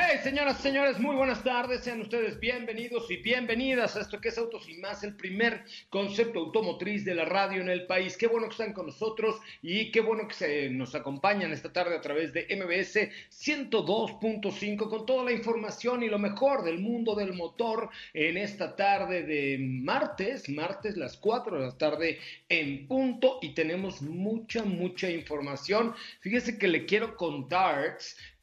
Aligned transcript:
Hey, 0.00 0.20
señoras 0.22 0.60
y 0.60 0.62
señores, 0.62 1.00
muy 1.00 1.16
buenas 1.16 1.42
tardes. 1.42 1.82
Sean 1.82 2.00
ustedes 2.00 2.38
bienvenidos 2.38 3.10
y 3.10 3.16
bienvenidas 3.16 3.96
a 3.96 4.02
esto 4.02 4.20
que 4.20 4.28
es 4.28 4.38
Autos 4.38 4.68
y 4.68 4.76
Más, 4.76 5.02
el 5.02 5.16
primer 5.16 5.64
concepto 5.90 6.38
automotriz 6.38 7.04
de 7.04 7.16
la 7.16 7.24
radio 7.24 7.60
en 7.62 7.68
el 7.68 7.84
país. 7.84 8.16
Qué 8.16 8.28
bueno 8.28 8.46
que 8.46 8.52
están 8.52 8.72
con 8.72 8.86
nosotros 8.86 9.40
y 9.60 9.90
qué 9.90 10.00
bueno 10.00 10.28
que 10.28 10.34
se 10.34 10.70
nos 10.70 10.94
acompañan 10.94 11.52
esta 11.52 11.72
tarde 11.72 11.96
a 11.96 12.00
través 12.00 12.32
de 12.32 12.46
MBS 12.48 13.10
102.5 13.28 14.88
con 14.88 15.04
toda 15.04 15.24
la 15.24 15.32
información 15.32 16.04
y 16.04 16.08
lo 16.08 16.20
mejor 16.20 16.62
del 16.62 16.78
mundo 16.78 17.16
del 17.16 17.32
motor 17.32 17.90
en 18.14 18.36
esta 18.36 18.76
tarde 18.76 19.24
de 19.24 19.58
martes, 19.58 20.48
martes 20.48 20.96
las 20.96 21.16
4 21.16 21.58
de 21.58 21.66
la 21.66 21.76
tarde 21.76 22.20
en 22.48 22.86
punto 22.86 23.40
y 23.42 23.52
tenemos 23.52 24.00
mucha, 24.00 24.62
mucha 24.62 25.10
información. 25.10 25.92
Fíjese 26.20 26.56
que 26.56 26.68
le 26.68 26.86
quiero 26.86 27.16
contar 27.16 27.98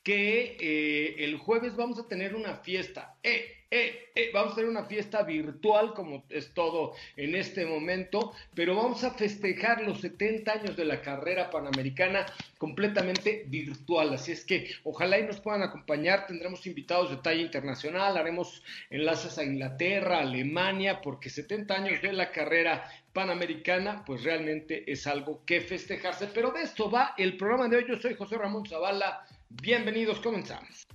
que 0.06 0.56
eh, 0.60 1.26
el 1.26 1.38
jueves 1.38 1.76
vamos 1.76 1.98
a 1.98 2.08
tener 2.08 2.36
una 2.36 2.58
fiesta. 2.58 3.16
Eh, 3.24 3.56
eh, 3.72 4.12
eh, 4.14 4.30
vamos 4.32 4.54
a 4.54 4.56
tener 4.58 4.70
una 4.70 4.86
fiesta 4.86 5.24
virtual, 5.24 5.94
como 5.96 6.24
es 6.30 6.54
todo 6.54 6.94
en 7.18 7.36
este 7.36 7.66
momento, 7.66 8.32
pero 8.54 8.76
vamos 8.76 9.04
a 9.04 9.12
festejar 9.12 9.82
los 9.82 10.02
70 10.02 10.52
años 10.52 10.78
de 10.78 10.86
la 10.86 11.02
carrera 11.02 11.50
panamericana 11.50 12.26
completamente 12.60 13.44
virtual. 13.48 14.14
Así 14.14 14.32
es 14.32 14.46
que 14.46 14.70
ojalá 14.84 15.18
y 15.18 15.24
nos 15.24 15.42
puedan 15.42 15.64
acompañar. 15.64 16.28
Tendremos 16.28 16.68
invitados 16.68 17.10
de 17.10 17.18
talla 17.18 17.42
internacional, 17.42 18.16
haremos 18.16 18.64
enlaces 18.92 19.40
a 19.40 19.44
Inglaterra, 19.44 20.20
Alemania, 20.20 21.02
porque 21.02 21.32
70 21.32 21.74
años 21.74 22.02
de 22.04 22.14
la 22.14 22.32
carrera 22.32 22.88
panamericana, 23.14 24.06
pues 24.06 24.24
realmente 24.24 24.90
es 24.90 25.08
algo 25.08 25.44
que 25.44 25.62
festejarse. 25.62 26.28
Pero 26.28 26.52
de 26.52 26.62
esto 26.62 26.92
va 26.92 27.16
el 27.18 27.36
programa 27.36 27.68
de 27.68 27.78
hoy. 27.78 27.86
Yo 27.88 28.00
soy 28.00 28.14
José 28.14 28.38
Ramón 28.38 28.66
Zavala. 28.68 29.26
Bienvenidos, 29.50 30.20
comenzamos. 30.20 30.88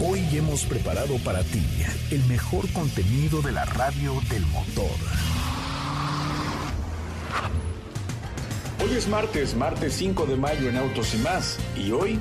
Hoy 0.00 0.20
hemos 0.32 0.64
preparado 0.64 1.18
para 1.18 1.42
ti 1.42 1.62
el 2.10 2.22
mejor 2.24 2.70
contenido 2.72 3.42
de 3.42 3.52
la 3.52 3.64
radio 3.64 4.20
del 4.30 4.44
motor. 4.46 4.90
Hoy 8.82 8.96
es 8.96 9.08
martes, 9.08 9.54
martes 9.54 9.94
5 9.94 10.26
de 10.26 10.36
mayo 10.36 10.68
en 10.68 10.76
Autos 10.76 11.14
y 11.14 11.18
más. 11.18 11.58
Y 11.76 11.90
hoy, 11.92 12.18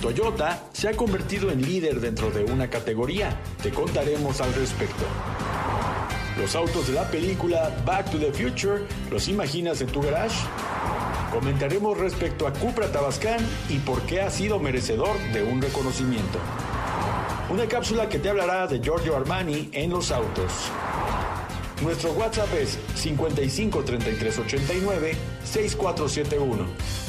Toyota 0.00 0.62
se 0.72 0.88
ha 0.88 0.92
convertido 0.92 1.50
en 1.50 1.62
líder 1.62 2.00
dentro 2.00 2.30
de 2.30 2.44
una 2.44 2.68
categoría. 2.68 3.38
Te 3.62 3.70
contaremos 3.70 4.40
al 4.40 4.54
respecto. 4.54 5.04
Los 6.38 6.54
autos 6.54 6.88
de 6.88 6.94
la 6.94 7.10
película 7.10 7.70
Back 7.84 8.10
to 8.10 8.18
the 8.18 8.32
Future, 8.32 8.84
¿los 9.10 9.28
imaginas 9.28 9.80
en 9.80 9.88
tu 9.88 10.00
garage? 10.00 10.36
Comentaremos 11.32 11.96
respecto 11.96 12.46
a 12.46 12.52
Cupra 12.52 12.92
Tabascan 12.92 13.40
y 13.70 13.78
por 13.78 14.02
qué 14.02 14.20
ha 14.20 14.30
sido 14.30 14.58
merecedor 14.58 15.18
de 15.32 15.42
un 15.42 15.62
reconocimiento. 15.62 16.38
Una 17.48 17.66
cápsula 17.66 18.06
que 18.10 18.18
te 18.18 18.28
hablará 18.28 18.66
de 18.66 18.80
Giorgio 18.80 19.16
Armani 19.16 19.70
en 19.72 19.88
los 19.88 20.12
autos. 20.12 20.52
Nuestro 21.82 22.12
WhatsApp 22.12 22.52
es 22.54 22.78
55 22.94 23.82
33 23.82 24.38
89 24.40 25.16
6471. 25.42 27.01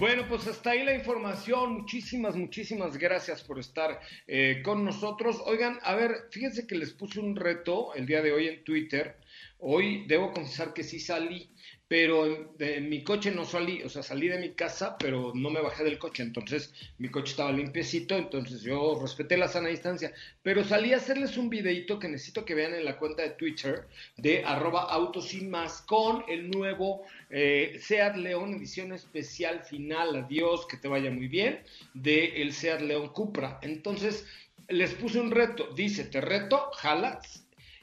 Bueno, 0.00 0.26
pues 0.26 0.46
hasta 0.46 0.70
ahí 0.70 0.82
la 0.82 0.94
información. 0.94 1.74
Muchísimas, 1.74 2.34
muchísimas 2.34 2.96
gracias 2.96 3.42
por 3.42 3.58
estar 3.58 4.00
eh, 4.26 4.62
con 4.64 4.82
nosotros. 4.82 5.42
Oigan, 5.44 5.78
a 5.82 5.94
ver, 5.94 6.28
fíjense 6.30 6.66
que 6.66 6.74
les 6.74 6.94
puse 6.94 7.20
un 7.20 7.36
reto 7.36 7.92
el 7.92 8.06
día 8.06 8.22
de 8.22 8.32
hoy 8.32 8.48
en 8.48 8.64
Twitter. 8.64 9.16
Hoy 9.58 10.06
debo 10.06 10.32
confesar 10.32 10.72
que 10.72 10.84
sí 10.84 11.00
salí 11.00 11.50
pero 11.90 12.24
en, 12.60 12.88
mi 12.88 13.02
coche 13.02 13.32
no 13.32 13.44
salí, 13.44 13.82
o 13.82 13.88
sea, 13.88 14.04
salí 14.04 14.28
de 14.28 14.38
mi 14.38 14.50
casa, 14.50 14.96
pero 14.96 15.32
no 15.34 15.50
me 15.50 15.60
bajé 15.60 15.82
del 15.82 15.98
coche, 15.98 16.22
entonces 16.22 16.72
mi 16.98 17.08
coche 17.08 17.32
estaba 17.32 17.50
limpiecito, 17.50 18.16
entonces 18.16 18.62
yo 18.62 18.96
respeté 19.02 19.36
la 19.36 19.48
sana 19.48 19.70
distancia, 19.70 20.12
pero 20.44 20.62
salí 20.62 20.92
a 20.92 20.98
hacerles 20.98 21.36
un 21.36 21.50
videito 21.50 21.98
que 21.98 22.06
necesito 22.06 22.44
que 22.44 22.54
vean 22.54 22.74
en 22.74 22.84
la 22.84 22.96
cuenta 22.96 23.24
de 23.24 23.30
Twitter 23.30 23.88
de 24.16 24.44
arroba 24.44 24.82
autos 24.82 25.34
y 25.34 25.40
más 25.40 25.82
con 25.82 26.22
el 26.28 26.48
nuevo 26.48 27.02
eh, 27.28 27.80
Seat 27.82 28.14
León 28.14 28.54
edición 28.54 28.92
especial 28.92 29.64
final, 29.64 30.14
adiós, 30.14 30.66
que 30.68 30.76
te 30.76 30.86
vaya 30.86 31.10
muy 31.10 31.26
bien, 31.26 31.58
de 31.94 32.40
el 32.40 32.52
Seat 32.52 32.82
León 32.82 33.08
Cupra. 33.08 33.58
Entonces 33.62 34.26
les 34.68 34.94
puse 34.94 35.18
un 35.18 35.32
reto, 35.32 35.66
dice, 35.74 36.04
te 36.04 36.20
reto, 36.20 36.70
jalas 36.76 37.39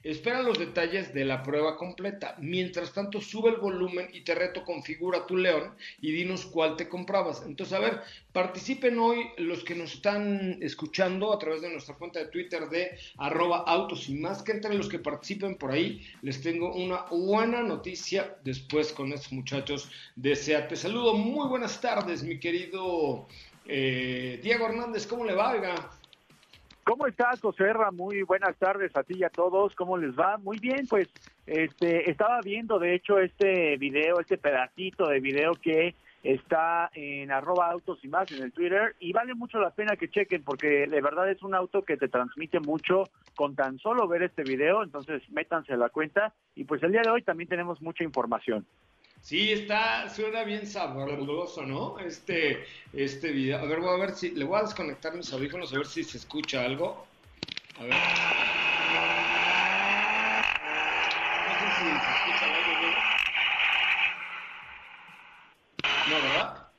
Espera 0.07 0.41
los 0.41 0.57
detalles 0.57 1.13
de 1.13 1.25
la 1.25 1.43
prueba 1.43 1.75
completa. 1.75 2.37
Mientras 2.39 2.93
tanto, 2.93 3.19
sube 3.19 3.49
el 3.49 3.57
volumen 3.57 4.07
y 4.13 4.21
te 4.21 4.35
reto 4.35 4.63
configura 4.63 5.27
tu 5.27 5.35
león 5.35 5.75
y 5.99 6.13
dinos 6.13 6.45
cuál 6.45 6.77
te 6.77 6.87
comprabas. 6.87 7.43
Entonces, 7.45 7.73
a 7.73 7.79
ver, 7.79 8.01
participen 8.31 8.97
hoy 8.99 9.27
los 9.37 9.65
que 9.65 9.75
nos 9.75 9.95
están 9.95 10.59
escuchando 10.61 11.33
a 11.33 11.39
través 11.39 11.61
de 11.61 11.69
nuestra 11.69 11.95
cuenta 11.95 12.19
de 12.19 12.27
Twitter 12.27 12.69
de 12.69 12.97
arroba 13.17 13.65
autos 13.67 14.07
y 14.07 14.15
más. 14.15 14.43
Que 14.43 14.53
entre 14.53 14.75
los 14.75 14.87
que 14.87 14.99
participen 14.99 15.57
por 15.57 15.71
ahí, 15.71 16.01
les 16.21 16.41
tengo 16.41 16.73
una 16.73 17.01
buena 17.11 17.61
noticia 17.61 18.37
después 18.45 18.93
con 18.93 19.11
estos 19.11 19.33
muchachos 19.33 19.89
de 20.15 20.37
SEAT. 20.37 20.69
Te 20.69 20.77
saludo, 20.77 21.15
muy 21.15 21.49
buenas 21.49 21.81
tardes, 21.81 22.23
mi 22.23 22.39
querido 22.39 23.27
eh, 23.65 24.39
Diego 24.41 24.67
Hernández. 24.67 25.05
¿Cómo 25.05 25.25
le 25.25 25.33
va? 25.33 25.96
¿Cómo 26.87 27.05
estás, 27.05 27.41
José 27.41 27.73
Muy 27.91 28.21
buenas 28.21 28.55
tardes 28.55 28.95
a 28.95 29.03
ti 29.03 29.15
y 29.17 29.23
a 29.25 29.29
todos. 29.29 29.75
¿Cómo 29.75 29.97
les 29.97 30.17
va? 30.17 30.37
Muy 30.37 30.57
bien, 30.57 30.87
pues 30.87 31.09
este 31.45 32.09
estaba 32.09 32.39
viendo 32.39 32.79
de 32.79 32.95
hecho 32.95 33.19
este 33.19 33.75
video, 33.75 34.21
este 34.21 34.37
pedacito 34.37 35.05
de 35.09 35.19
video 35.19 35.51
que 35.55 35.95
está 36.23 36.89
en 36.93 37.29
arroba 37.29 37.69
autos 37.69 37.99
y 38.05 38.07
más 38.07 38.31
en 38.31 38.41
el 38.41 38.53
Twitter 38.53 38.95
y 39.01 39.11
vale 39.11 39.35
mucho 39.35 39.59
la 39.59 39.71
pena 39.71 39.97
que 39.97 40.09
chequen 40.09 40.45
porque 40.45 40.87
de 40.87 41.01
verdad 41.01 41.29
es 41.29 41.43
un 41.43 41.55
auto 41.55 41.83
que 41.83 41.97
te 41.97 42.07
transmite 42.07 42.61
mucho 42.61 43.03
con 43.35 43.53
tan 43.53 43.77
solo 43.79 44.07
ver 44.07 44.23
este 44.23 44.43
video, 44.43 44.81
entonces 44.81 45.21
métanse 45.29 45.73
a 45.73 45.77
la 45.77 45.89
cuenta 45.89 46.33
y 46.55 46.63
pues 46.63 46.81
el 46.83 46.93
día 46.93 47.01
de 47.03 47.09
hoy 47.09 47.21
también 47.21 47.49
tenemos 47.49 47.81
mucha 47.81 48.05
información. 48.05 48.65
Sí, 49.27 49.51
está, 49.51 50.07
suena 50.07 50.45
bien 50.45 50.65
sabroso, 50.65 51.63
¿no? 51.63 51.99
Este, 51.99 52.65
este 52.93 53.33
video. 53.33 53.59
A 53.59 53.65
ver, 53.65 53.81
voy 53.81 53.93
a 53.93 54.05
ver 54.05 54.11
si, 54.11 54.31
le 54.31 54.45
voy 54.45 54.57
a 54.57 54.61
desconectar 54.61 55.13
mis 55.13 55.33
audífonos 55.33 55.73
a 55.73 55.79
ver 55.79 55.85
si 55.85 56.05
se 56.05 56.17
escucha 56.17 56.63
algo. 56.63 57.05
A 57.77 57.83
ver. 57.83 57.91
No 57.91 57.99
sé 61.59 61.65
si 61.75 61.83
se 61.83 62.11
escucha 62.15 62.45
algo 62.55 62.71
bien. 62.79 62.93
No, 66.09 66.15
¿verdad? 66.21 66.71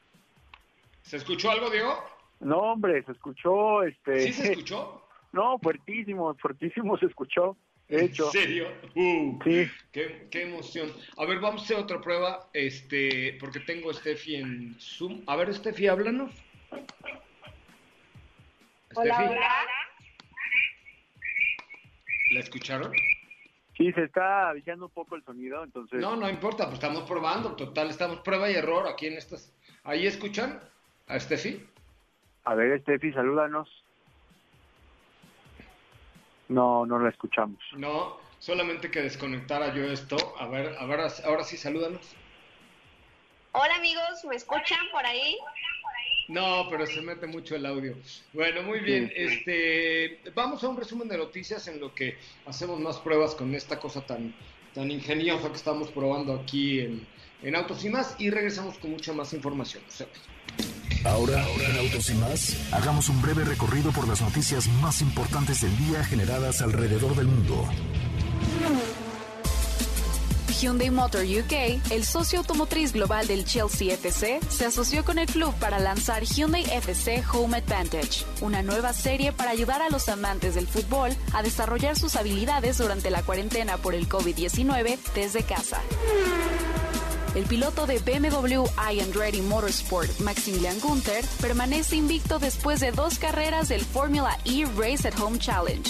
¿Se 1.03 1.17
escuchó 1.19 1.50
algo, 1.50 1.69
Diego? 1.69 2.03
No, 2.41 2.56
hombre, 2.73 3.05
se 3.05 3.12
escuchó, 3.12 3.83
este... 3.83 4.21
¿Sí 4.21 4.33
se 4.33 4.53
escuchó? 4.53 5.05
No, 5.33 5.59
fuertísimo, 5.59 6.35
fuertísimo 6.37 6.97
se 6.97 7.05
escuchó. 7.05 7.59
De 7.88 8.05
hecho. 8.05 8.26
¿En 8.26 8.32
serio? 8.32 8.69
Uh, 8.94 9.38
Sí. 9.44 9.70
qué, 9.93 10.29
qué 10.31 10.43
emoción. 10.43 10.93
A 11.17 11.25
ver, 11.25 11.40
vamos 11.40 11.62
a 11.62 11.64
hacer 11.64 11.76
otra 11.79 12.00
prueba, 12.00 12.49
este, 12.52 13.37
porque 13.40 13.61
tengo 13.61 13.90
a 13.90 13.94
Steffi 13.94 14.37
en 14.37 14.76
Zoom. 14.79 15.23
A 15.26 15.37
ver, 15.37 15.52
Steffi, 15.55 15.87
háblanos. 15.87 16.31
Hola, 18.94 19.14
Steffi, 19.14 19.31
hola. 19.31 19.49
¿La 22.31 22.40
escucharon? 22.40 22.93
Sí, 23.76 23.93
se 23.93 24.05
está 24.05 24.50
avisando 24.50 24.87
un 24.87 24.93
poco 24.93 25.14
el 25.14 25.25
sonido, 25.25 25.62
entonces... 25.64 26.00
No, 26.00 26.17
no 26.17 26.29
importa, 26.29 26.64
pues 26.64 26.75
estamos 26.75 27.05
probando, 27.05 27.55
total, 27.55 27.88
estamos 27.90 28.20
prueba 28.20 28.50
y 28.50 28.55
error 28.55 28.87
aquí 28.88 29.06
en 29.06 29.14
estas. 29.14 29.55
¿Ahí 29.85 30.06
escuchan 30.06 30.61
a 31.06 31.19
Steffi? 31.19 31.64
A 32.44 32.55
ver, 32.55 32.81
Steffi, 32.82 33.12
salúdanos. 33.12 33.85
No, 36.49 36.87
no 36.87 36.99
la 36.99 37.11
escuchamos. 37.11 37.59
No, 37.77 38.19
solamente 38.39 38.91
que 38.91 39.03
desconectara 39.03 39.75
yo 39.75 39.85
esto. 39.85 40.17
A 40.39 40.47
ver, 40.49 40.77
a 40.79 40.87
ver, 40.87 41.00
ahora 41.25 41.45
sí, 41.45 41.56
salúdanos. 41.56 42.15
Hola 43.53 43.77
amigos, 43.77 44.25
¿me 44.29 44.37
escuchan 44.37 44.79
por 44.93 45.05
ahí? 45.05 45.37
No, 46.29 46.67
pero 46.69 46.87
se 46.87 47.00
mete 47.00 47.27
mucho 47.27 47.56
el 47.56 47.65
audio. 47.65 47.97
Bueno, 48.35 48.62
muy 48.62 48.81
bien. 48.81 49.09
Sí. 49.09 49.15
Este, 49.17 50.31
vamos 50.35 50.62
a 50.62 50.69
un 50.69 50.77
resumen 50.77 51.09
de 51.09 51.17
noticias 51.17 51.67
en 51.69 51.81
lo 51.81 51.95
que 51.95 52.19
hacemos 52.47 52.79
más 52.79 52.99
pruebas 52.99 53.35
con 53.35 53.55
esta 53.55 53.81
cosa 53.81 54.03
tan, 54.03 54.35
tan 54.75 54.91
ingeniosa 54.91 55.49
que 55.49 55.56
estamos 55.56 55.91
probando 55.91 56.35
aquí 56.35 56.81
en, 56.81 57.06
en 57.43 57.56
Autos 57.56 57.85
y 57.85 57.89
más 57.89 58.15
y 58.19 58.31
regresamos 58.31 58.79
con 58.79 58.91
mucha 58.91 59.12
más 59.15 59.33
información. 59.33 59.83
O 59.89 59.91
sea, 59.91 60.06
Ahora, 61.05 61.45
en 61.69 61.79
Autos 61.79 62.11
y 62.11 62.15
más, 62.15 62.56
hagamos 62.73 63.09
un 63.09 63.23
breve 63.23 63.45
recorrido 63.45 63.93
por 63.93 64.09
las 64.09 64.21
noticias 64.21 64.69
más 64.83 65.00
importantes 65.00 65.61
del 65.61 65.77
día 65.79 66.05
generadas 66.05 66.61
alrededor 66.61 67.15
del 67.15 67.27
mundo. 67.27 67.69
Hyundai 70.61 70.91
Motor 70.91 71.23
UK, 71.23 71.81
el 71.91 72.05
socio 72.05 72.41
automotriz 72.41 72.93
global 72.93 73.29
del 73.29 73.45
Chelsea 73.45 73.95
FC, 73.95 74.41
se 74.49 74.67
asoció 74.67 75.05
con 75.05 75.19
el 75.19 75.27
club 75.27 75.55
para 75.61 75.79
lanzar 75.79 76.25
Hyundai 76.25 76.65
FC 76.65 77.23
Home 77.33 77.59
Advantage, 77.59 78.25
una 78.41 78.62
nueva 78.62 78.93
serie 78.93 79.31
para 79.33 79.53
ayudar 79.53 79.83
a 79.83 79.89
los 79.89 80.09
amantes 80.09 80.56
del 80.56 80.67
fútbol 80.67 81.12
a 81.33 81.45
desarrollar 81.45 81.97
sus 81.97 82.17
habilidades 82.17 82.79
durante 82.79 83.11
la 83.11 83.23
cuarentena 83.23 83.77
por 83.77 83.95
el 83.95 84.09
COVID-19 84.09 84.99
desde 85.15 85.45
casa. 85.45 85.81
El 87.38 87.44
piloto 87.44 87.87
de 87.87 88.00
BMW 88.00 88.64
I 88.93 88.99
Andretti 88.99 89.43
Motorsport, 89.43 90.19
Maximilian 90.19 90.81
Gunther, 90.81 91.25
permanece 91.40 91.94
invicto 91.94 92.40
después 92.40 92.81
de 92.81 92.90
dos 92.90 93.20
carreras 93.20 93.69
del 93.69 93.81
Formula 93.82 94.37
E 94.44 94.64
Race 94.76 95.06
at 95.06 95.17
Home 95.20 95.38
Challenge. 95.38 95.88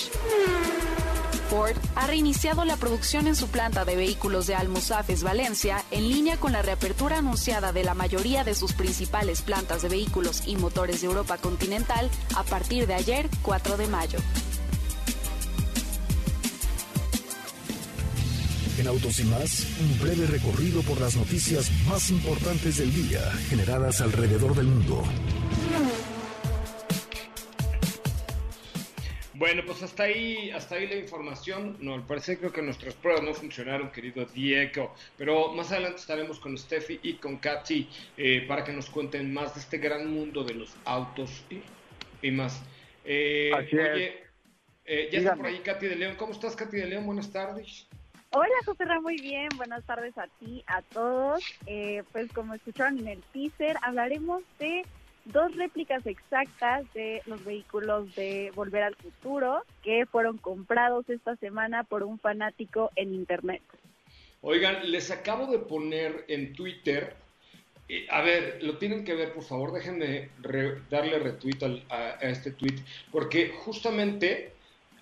Ford 1.48 1.74
ha 1.94 2.06
reiniciado 2.06 2.66
la 2.66 2.76
producción 2.76 3.26
en 3.26 3.34
su 3.34 3.48
planta 3.48 3.86
de 3.86 3.96
vehículos 3.96 4.46
de 4.46 4.56
Almusafes, 4.56 5.22
Valencia, 5.22 5.82
en 5.90 6.10
línea 6.10 6.36
con 6.36 6.52
la 6.52 6.60
reapertura 6.60 7.16
anunciada 7.16 7.72
de 7.72 7.82
la 7.82 7.94
mayoría 7.94 8.44
de 8.44 8.54
sus 8.54 8.74
principales 8.74 9.40
plantas 9.40 9.80
de 9.80 9.88
vehículos 9.88 10.42
y 10.44 10.56
motores 10.56 11.00
de 11.00 11.06
Europa 11.06 11.38
continental 11.38 12.10
a 12.36 12.42
partir 12.42 12.86
de 12.86 12.92
ayer, 12.92 13.30
4 13.40 13.78
de 13.78 13.86
mayo. 13.86 14.18
En 18.78 18.86
Autos 18.86 19.18
y 19.18 19.24
más, 19.24 19.66
un 19.80 19.98
breve 19.98 20.26
recorrido 20.26 20.82
por 20.82 21.00
las 21.00 21.16
noticias 21.16 21.70
más 21.88 22.10
importantes 22.10 22.78
del 22.78 22.92
día 22.94 23.20
generadas 23.48 24.00
alrededor 24.00 24.54
del 24.54 24.66
mundo. 24.66 25.02
Bueno, 29.34 29.62
pues 29.66 29.82
hasta 29.82 30.04
ahí, 30.04 30.50
hasta 30.50 30.76
ahí 30.76 30.86
la 30.86 30.96
información. 30.96 31.76
No, 31.80 31.94
al 31.94 32.06
parecer 32.06 32.38
creo 32.38 32.52
que 32.52 32.62
nuestras 32.62 32.94
pruebas 32.94 33.22
no 33.22 33.34
funcionaron, 33.34 33.90
querido 33.90 34.24
Diego. 34.26 34.94
Pero 35.16 35.52
más 35.54 35.70
adelante 35.72 35.98
estaremos 36.00 36.38
con 36.38 36.56
Steffi 36.56 37.00
y 37.02 37.14
con 37.14 37.38
Katy 37.38 37.88
eh, 38.16 38.44
para 38.46 38.62
que 38.64 38.72
nos 38.72 38.90
cuenten 38.90 39.32
más 39.32 39.54
de 39.54 39.60
este 39.60 39.78
gran 39.78 40.12
mundo 40.12 40.44
de 40.44 40.54
los 40.54 40.70
autos 40.84 41.30
y, 41.50 42.26
y 42.26 42.30
más. 42.30 42.60
Eh, 43.04 43.50
Así 43.54 43.76
es. 43.76 43.94
oye, 43.94 44.12
eh, 44.84 45.08
ya 45.12 45.18
está 45.18 45.34
Dígame. 45.34 45.36
por 45.36 45.46
ahí 45.46 45.58
Katy 45.60 45.86
de 45.86 45.96
León. 45.96 46.14
¿Cómo 46.16 46.32
estás, 46.32 46.54
Katy 46.56 46.76
de 46.76 46.86
León? 46.86 47.06
Buenas 47.06 47.30
tardes. 47.32 47.86
Hola, 48.30 48.54
José 48.66 48.84
Ra, 48.84 49.00
muy 49.00 49.18
bien. 49.20 49.48
Buenas 49.56 49.84
tardes 49.86 50.16
a 50.18 50.26
ti, 50.38 50.62
a 50.66 50.82
todos. 50.92 51.42
Eh, 51.66 52.02
pues 52.12 52.30
como 52.32 52.54
escucharon 52.54 52.98
en 52.98 53.08
el 53.08 53.22
teaser, 53.32 53.76
hablaremos 53.82 54.42
de 54.58 54.82
dos 55.24 55.54
réplicas 55.56 56.04
exactas 56.06 56.90
de 56.92 57.22
los 57.26 57.42
vehículos 57.44 58.14
de 58.14 58.50
Volver 58.54 58.82
al 58.82 58.96
Futuro 58.96 59.62
que 59.82 60.06
fueron 60.06 60.38
comprados 60.38 61.08
esta 61.08 61.36
semana 61.36 61.84
por 61.84 62.02
un 62.02 62.18
fanático 62.18 62.90
en 62.96 63.14
Internet. 63.14 63.62
Oigan, 64.42 64.90
les 64.90 65.10
acabo 65.10 65.46
de 65.50 65.58
poner 65.58 66.24
en 66.28 66.52
Twitter. 66.54 67.16
eh, 67.88 68.06
a 68.10 68.20
ver, 68.20 68.62
lo 68.62 68.76
tienen 68.76 69.02
que 69.02 69.14
ver, 69.14 69.32
por 69.32 69.42
favor, 69.42 69.72
déjenme 69.72 70.28
re- 70.42 70.82
darle 70.90 71.18
retweet 71.18 71.62
al- 71.62 71.82
a, 71.88 72.18
a 72.20 72.28
este 72.28 72.50
tweet, 72.50 72.76
porque 73.10 73.48
justamente 73.48 74.57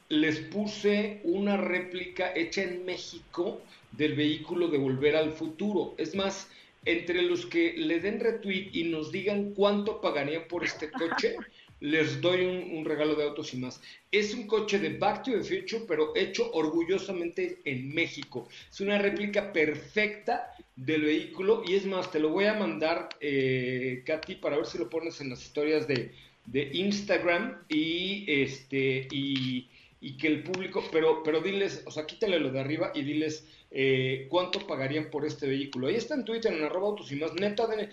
les 0.08 0.38
puse 0.38 1.20
una 1.24 1.56
réplica 1.56 2.32
hecha 2.34 2.62
en 2.62 2.84
México 2.84 3.60
del 3.92 4.14
vehículo 4.14 4.68
de 4.68 4.78
Volver 4.78 5.16
al 5.16 5.32
Futuro. 5.32 5.94
Es 5.98 6.14
más, 6.14 6.48
entre 6.84 7.22
los 7.22 7.46
que 7.46 7.74
le 7.76 8.00
den 8.00 8.20
retweet 8.20 8.70
y 8.72 8.84
nos 8.84 9.10
digan 9.10 9.52
cuánto 9.54 10.00
pagarían 10.00 10.44
por 10.48 10.64
este 10.64 10.90
coche, 10.90 11.36
les 11.80 12.20
doy 12.20 12.46
un, 12.46 12.78
un 12.78 12.84
regalo 12.84 13.14
de 13.14 13.24
autos 13.24 13.52
y 13.52 13.58
más. 13.58 13.80
Es 14.10 14.32
un 14.32 14.46
coche 14.46 14.78
de 14.78 14.96
Back 14.96 15.24
to 15.24 15.32
the 15.32 15.42
Future, 15.42 15.84
pero 15.86 16.14
hecho 16.16 16.50
orgullosamente 16.52 17.58
en 17.64 17.94
México. 17.94 18.48
Es 18.70 18.80
una 18.80 18.98
réplica 18.98 19.52
perfecta 19.52 20.54
del 20.76 21.02
vehículo 21.02 21.62
y 21.66 21.74
es 21.74 21.84
más, 21.84 22.10
te 22.10 22.20
lo 22.20 22.30
voy 22.30 22.44
a 22.44 22.54
mandar, 22.54 23.08
eh, 23.20 24.02
Katy, 24.06 24.36
para 24.36 24.56
ver 24.56 24.66
si 24.66 24.78
lo 24.78 24.88
pones 24.88 25.20
en 25.20 25.30
las 25.30 25.42
historias 25.42 25.86
de, 25.88 26.12
de 26.46 26.70
Instagram 26.72 27.58
y 27.68 28.24
este 28.28 29.08
y, 29.10 29.68
y 30.00 30.16
que 30.16 30.26
el 30.28 30.42
público, 30.42 30.84
pero, 30.92 31.22
pero 31.22 31.40
diles, 31.40 31.82
o 31.86 31.90
sea, 31.90 32.06
quítale 32.06 32.38
lo 32.38 32.50
de 32.50 32.60
arriba 32.60 32.92
y 32.94 33.02
diles 33.02 33.46
eh, 33.70 34.26
cuánto 34.30 34.66
pagarían 34.66 35.10
por 35.10 35.24
este 35.24 35.46
vehículo. 35.48 35.86
Ahí 35.88 35.96
está 35.96 36.14
en 36.14 36.24
Twitter, 36.24 36.52
en 36.52 36.64
arroba 36.64 36.88
autos 36.88 37.10
y 37.12 37.16
más. 37.16 37.32
Neta, 37.34 37.66
de- 37.66 37.88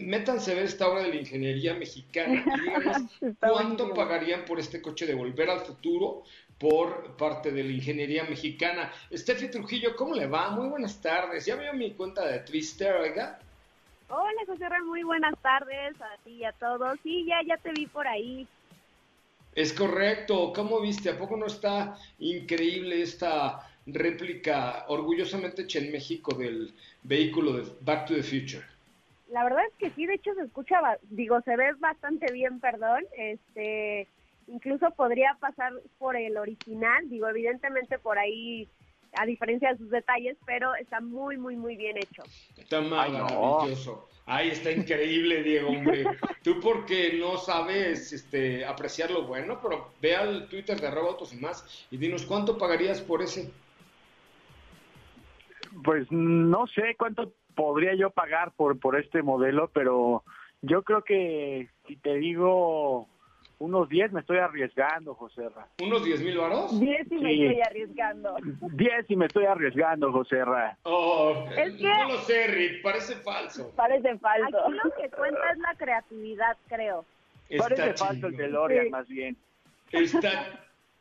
métanse 0.00 0.52
a 0.52 0.54
ver 0.54 0.64
esta 0.64 0.88
obra 0.88 1.02
de 1.02 1.10
la 1.10 1.16
ingeniería 1.16 1.74
mexicana 1.74 2.44
y 2.56 2.60
díganos 2.60 2.96
cuánto 3.40 3.92
pagarían 3.94 4.44
por 4.44 4.58
este 4.58 4.80
coche 4.80 5.06
de 5.06 5.14
volver 5.14 5.50
al 5.50 5.60
futuro 5.60 6.22
por 6.58 7.16
parte 7.16 7.50
de 7.50 7.64
la 7.64 7.70
ingeniería 7.72 8.24
mexicana. 8.24 8.92
Steffi 9.12 9.50
Trujillo, 9.50 9.94
¿cómo 9.96 10.14
le 10.14 10.26
va? 10.26 10.50
Muy 10.50 10.68
buenas 10.68 11.00
tardes. 11.00 11.44
Ya 11.46 11.56
vio 11.56 11.72
mi 11.74 11.92
cuenta 11.92 12.26
de 12.26 12.38
Twitter, 12.40 12.94
oiga. 12.94 13.38
Hola, 14.08 14.42
José 14.46 14.68
Ra, 14.68 14.82
muy 14.84 15.02
buenas 15.02 15.34
tardes 15.40 16.00
a 16.00 16.16
ti 16.24 16.32
y 16.32 16.44
a 16.44 16.52
todos. 16.52 16.98
Sí, 17.02 17.24
ya, 17.26 17.40
ya 17.46 17.56
te 17.56 17.72
vi 17.72 17.86
por 17.86 18.06
ahí. 18.06 18.46
Es 19.54 19.72
correcto. 19.72 20.52
¿Cómo 20.54 20.80
viste? 20.80 21.10
¿A 21.10 21.18
poco 21.18 21.36
no 21.36 21.46
está 21.46 21.96
increíble 22.18 23.02
esta 23.02 23.68
réplica 23.86 24.84
orgullosamente 24.88 25.62
hecha 25.62 25.78
en 25.78 25.92
México 25.92 26.34
del 26.34 26.72
vehículo 27.02 27.54
de 27.54 27.70
Back 27.80 28.06
to 28.06 28.14
the 28.14 28.22
Future? 28.22 28.64
La 29.30 29.44
verdad 29.44 29.64
es 29.66 29.74
que 29.78 29.90
sí, 29.90 30.06
de 30.06 30.14
hecho 30.14 30.34
se 30.34 30.42
escucha, 30.42 30.78
digo, 31.10 31.40
se 31.40 31.56
ve 31.56 31.72
bastante 31.78 32.30
bien, 32.32 32.60
perdón. 32.60 33.04
Este, 33.16 34.06
incluso 34.46 34.90
podría 34.90 35.36
pasar 35.40 35.72
por 35.98 36.16
el 36.16 36.36
original, 36.36 37.08
digo, 37.08 37.28
evidentemente 37.28 37.98
por 37.98 38.18
ahí, 38.18 38.68
a 39.14 39.26
diferencia 39.26 39.72
de 39.72 39.78
sus 39.78 39.90
detalles, 39.90 40.36
pero 40.46 40.74
está 40.74 41.00
muy, 41.00 41.36
muy, 41.36 41.56
muy 41.56 41.76
bien 41.76 41.96
hecho. 41.96 42.22
Está 42.56 42.80
maravilloso. 42.80 44.08
Ay, 44.24 44.50
está 44.50 44.70
increíble, 44.70 45.42
Diego, 45.42 45.70
hombre. 45.70 46.04
Tú 46.42 46.60
porque 46.60 47.14
no 47.18 47.36
sabes 47.36 48.12
este, 48.12 48.64
apreciar 48.64 49.10
lo 49.10 49.24
bueno, 49.24 49.58
pero 49.60 49.90
ve 50.00 50.16
al 50.16 50.48
Twitter 50.48 50.80
de 50.80 50.86
arroba 50.86 51.10
autos 51.10 51.34
y 51.34 51.36
más 51.38 51.86
y 51.90 51.96
dinos 51.96 52.24
cuánto 52.24 52.56
pagarías 52.56 53.00
por 53.00 53.22
ese. 53.22 53.50
Pues 55.84 56.10
no 56.10 56.66
sé 56.68 56.94
cuánto 56.96 57.32
podría 57.54 57.94
yo 57.94 58.10
pagar 58.10 58.52
por, 58.52 58.78
por 58.78 58.98
este 58.98 59.22
modelo, 59.22 59.70
pero 59.72 60.22
yo 60.62 60.82
creo 60.82 61.02
que 61.02 61.68
si 61.86 61.96
te 61.96 62.14
digo 62.16 63.08
unos 63.62 63.88
10 63.88 64.12
me 64.12 64.20
estoy 64.20 64.38
arriesgando, 64.38 65.14
José 65.14 65.48
Ra. 65.48 65.68
¿Unos 65.80 66.04
10 66.04 66.20
mil 66.20 66.36
varos? 66.36 66.80
Diez 66.80 67.06
y 67.12 67.14
me 67.14 67.30
Sí. 67.32 67.44
estoy 67.46 67.62
arriesgando. 67.62 68.36
10 68.72 69.10
y 69.10 69.16
me 69.16 69.26
estoy 69.26 69.44
arriesgando, 69.46 70.10
José 70.10 70.44
Ra. 70.44 70.76
Oh, 70.82 71.46
Es 71.56 71.74
que- 71.74 71.82
No 71.84 72.08
lo 72.08 72.18
sé, 72.22 72.46
Rick, 72.48 72.82
parece 72.82 73.14
falso. 73.16 73.70
Parece 73.76 74.18
falso. 74.18 74.58
Aquí 74.66 74.72
lo 74.82 74.90
que 75.00 75.08
cuenta 75.16 75.50
es 75.52 75.58
la 75.58 75.74
creatividad, 75.76 76.56
creo. 76.68 77.04
Parece 77.56 77.90
Está 77.90 78.06
falso 78.06 78.26
el. 78.26 78.36
DeLorean 78.36 78.84
Sí. 78.86 78.90
más 78.90 79.08
bien. 79.08 79.36
Está, 79.92 80.46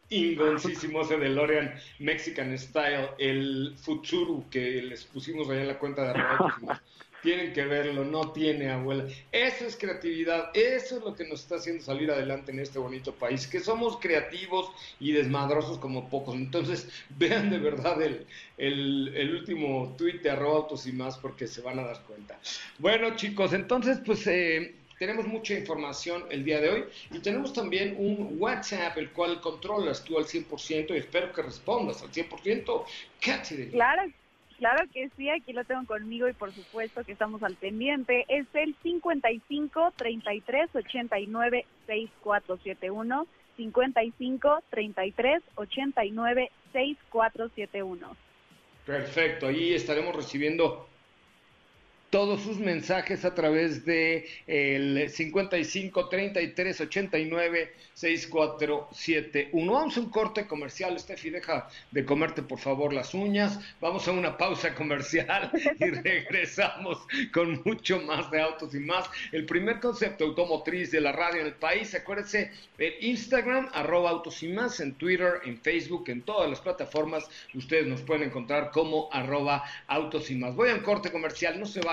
ingoncísimo 0.10 1.02
ese 1.02 1.18
DeLorean 1.18 1.74
Mexican 2.00 2.56
Style, 2.58 3.10
el 3.18 3.74
Futsuru 3.78 4.46
que 4.52 4.82
les 4.84 5.06
pusimos 5.06 5.50
allá 5.50 5.62
en 5.62 5.68
la 5.70 5.80
cuenta 5.80 6.04
de 6.04 6.10
arroba 6.10 6.82
Tienen 7.22 7.54
que 7.54 7.66
verlo, 7.66 8.04
no 8.04 8.32
tiene 8.32 8.70
abuela. 8.70 9.06
Eso 9.32 9.66
es 9.66 9.76
creatividad, 9.76 10.50
eso 10.54 10.98
es 10.98 11.04
lo 11.04 11.16
que 11.16 11.28
nos 11.28 11.42
está 11.42 11.56
haciendo 11.56 11.84
salir 11.84 12.10
adelante 12.12 12.52
en 12.52 12.60
este 12.60 12.80
bonito 12.80 13.14
país, 13.14 13.48
que 13.48 13.60
somos 13.60 13.98
creativos 13.98 14.72
y 15.00 15.12
desmadrosos 15.12 15.78
como 15.78 16.10
pocos. 16.10 16.36
Entonces, 16.36 16.90
vean 17.18 17.50
de 17.50 17.60
verdad 17.60 18.02
el, 18.02 18.26
el, 18.58 19.36
último 19.36 19.96
tuit 19.98 20.22
de 20.22 20.32
arroba 20.32 20.58
autos 20.58 20.86
y 20.88 20.92
más 20.92 21.18
porque 21.18 21.48
se 21.48 21.62
van 21.62 21.80
a 21.80 21.84
dar 21.84 22.02
cuenta. 22.04 22.40
Bueno, 22.80 23.16
chicos, 23.16 23.54
entonces, 23.54 24.00
pues 24.06 24.26
eh, 24.28 24.76
tenemos 25.02 25.26
mucha 25.26 25.56
información 25.56 26.26
el 26.30 26.46
día 26.46 26.62
de 26.62 26.70
hoy 26.70 26.84
y 27.10 27.18
tenemos 27.18 27.54
también 27.54 27.96
un 27.98 28.36
WhatsApp 28.40 28.96
el 29.00 29.10
cual 29.10 29.42
controlas 29.42 30.04
tú 30.04 30.20
al 30.20 30.26
100% 30.26 30.92
y 30.92 30.98
espero 30.98 31.34
que 31.34 31.42
respondas 31.42 32.04
al 32.04 32.12
100%. 32.12 32.84
Catherine. 33.20 33.72
Claro, 33.72 34.04
claro 34.62 34.86
que 34.94 35.10
sí, 35.18 35.28
aquí 35.28 35.54
lo 35.54 35.66
tengo 35.66 35.84
conmigo 35.88 36.30
y 36.30 36.34
por 36.34 36.54
supuesto 36.54 37.04
que 37.04 37.14
estamos 37.14 37.42
al 37.42 37.56
pendiente. 37.56 38.26
Es 38.30 38.46
el 38.54 38.76
55 38.84 39.94
33 39.98 40.70
89 40.76 41.66
6471. 41.88 43.28
55 43.58 44.64
33 44.70 45.44
89 45.56 46.52
6471. 46.72 48.16
Perfecto, 48.86 49.48
ahí 49.48 49.74
estaremos 49.74 50.16
recibiendo 50.16 50.88
todos 52.12 52.42
sus 52.42 52.60
mensajes 52.60 53.24
a 53.24 53.34
través 53.34 53.86
de 53.86 54.28
el 54.46 55.10
55 55.10 56.10
33 56.10 56.82
89 56.82 57.74
6471. 57.94 59.74
Vamos 59.74 59.96
a 59.96 60.00
un 60.00 60.10
corte 60.10 60.46
comercial, 60.46 61.00
Steffi, 61.00 61.30
deja 61.30 61.70
de 61.92 62.06
comerte 62.06 62.42
por 62.42 62.60
favor 62.60 62.94
las 62.94 63.14
uñas. 63.14 63.60
Vamos 63.80 64.08
a 64.08 64.12
una 64.12 64.38
pausa 64.38 64.76
comercial 64.76 65.52
y 65.80 65.86
regresamos 65.86 66.98
con 67.34 67.62
mucho 67.64 68.02
más 68.02 68.30
de 68.30 68.42
autos 68.42 68.76
y 68.76 68.80
más. 68.80 69.10
El 69.32 69.46
primer 69.46 69.80
concepto 69.80 70.26
automotriz 70.26 70.92
de 70.92 71.00
la 71.00 71.14
radio 71.14 71.42
en 71.42 71.48
el 71.48 71.54
país, 71.54 71.96
acuérdense, 71.96 72.52
en 72.78 72.94
Instagram, 73.00 73.70
arroba 73.72 74.10
autos 74.10 74.44
y 74.44 74.50
más, 74.50 74.82
en 74.82 74.96
Twitter, 74.96 75.42
en 75.46 75.58
Facebook, 75.60 76.10
en 76.10 76.24
todas 76.24 76.50
las 76.50 76.60
plataformas, 76.60 77.30
ustedes 77.54 77.88
nos 77.88 78.02
pueden 78.02 78.24
encontrar 78.24 78.72
como 78.72 79.08
arroba 79.14 79.64
autos 79.88 80.30
y 80.30 80.36
más. 80.36 80.56
Voy 80.56 80.70
a 80.72 80.74
un 80.74 80.82
corte 80.82 81.10
comercial, 81.10 81.58
no 81.60 81.66
se 81.66 81.80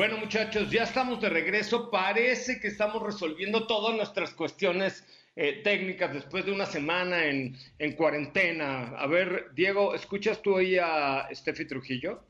Bueno 0.00 0.16
muchachos, 0.16 0.70
ya 0.70 0.84
estamos 0.84 1.20
de 1.20 1.28
regreso. 1.28 1.90
Parece 1.90 2.58
que 2.58 2.68
estamos 2.68 3.02
resolviendo 3.02 3.66
todas 3.66 3.94
nuestras 3.94 4.32
cuestiones 4.32 5.04
eh, 5.36 5.60
técnicas 5.62 6.14
después 6.14 6.46
de 6.46 6.52
una 6.52 6.64
semana 6.64 7.26
en, 7.26 7.54
en, 7.78 7.96
cuarentena. 7.96 8.94
A 8.96 9.06
ver, 9.06 9.52
Diego, 9.52 9.94
¿escuchas 9.94 10.40
tú 10.40 10.56
ahí 10.56 10.78
a 10.78 11.28
Steffi 11.34 11.66
Trujillo? 11.66 12.22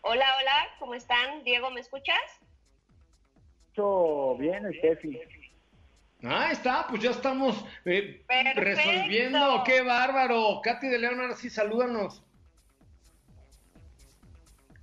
Hola, 0.00 0.24
hola, 0.40 0.68
¿cómo 0.78 0.94
están? 0.94 1.44
Diego, 1.44 1.70
¿me 1.70 1.80
escuchas? 1.80 2.22
Todo 3.74 4.36
bien, 4.38 4.62
Steffi. 4.78 5.20
Ah, 6.24 6.50
está, 6.52 6.86
pues 6.88 7.02
ya 7.02 7.10
estamos 7.10 7.64
eh, 7.84 8.24
resolviendo. 8.54 9.62
¡Qué 9.64 9.82
bárbaro! 9.82 10.60
Katy 10.62 10.88
de 10.88 10.98
León, 10.98 11.20
ahora 11.20 11.34
sí, 11.34 11.50
salúdanos. 11.50 12.22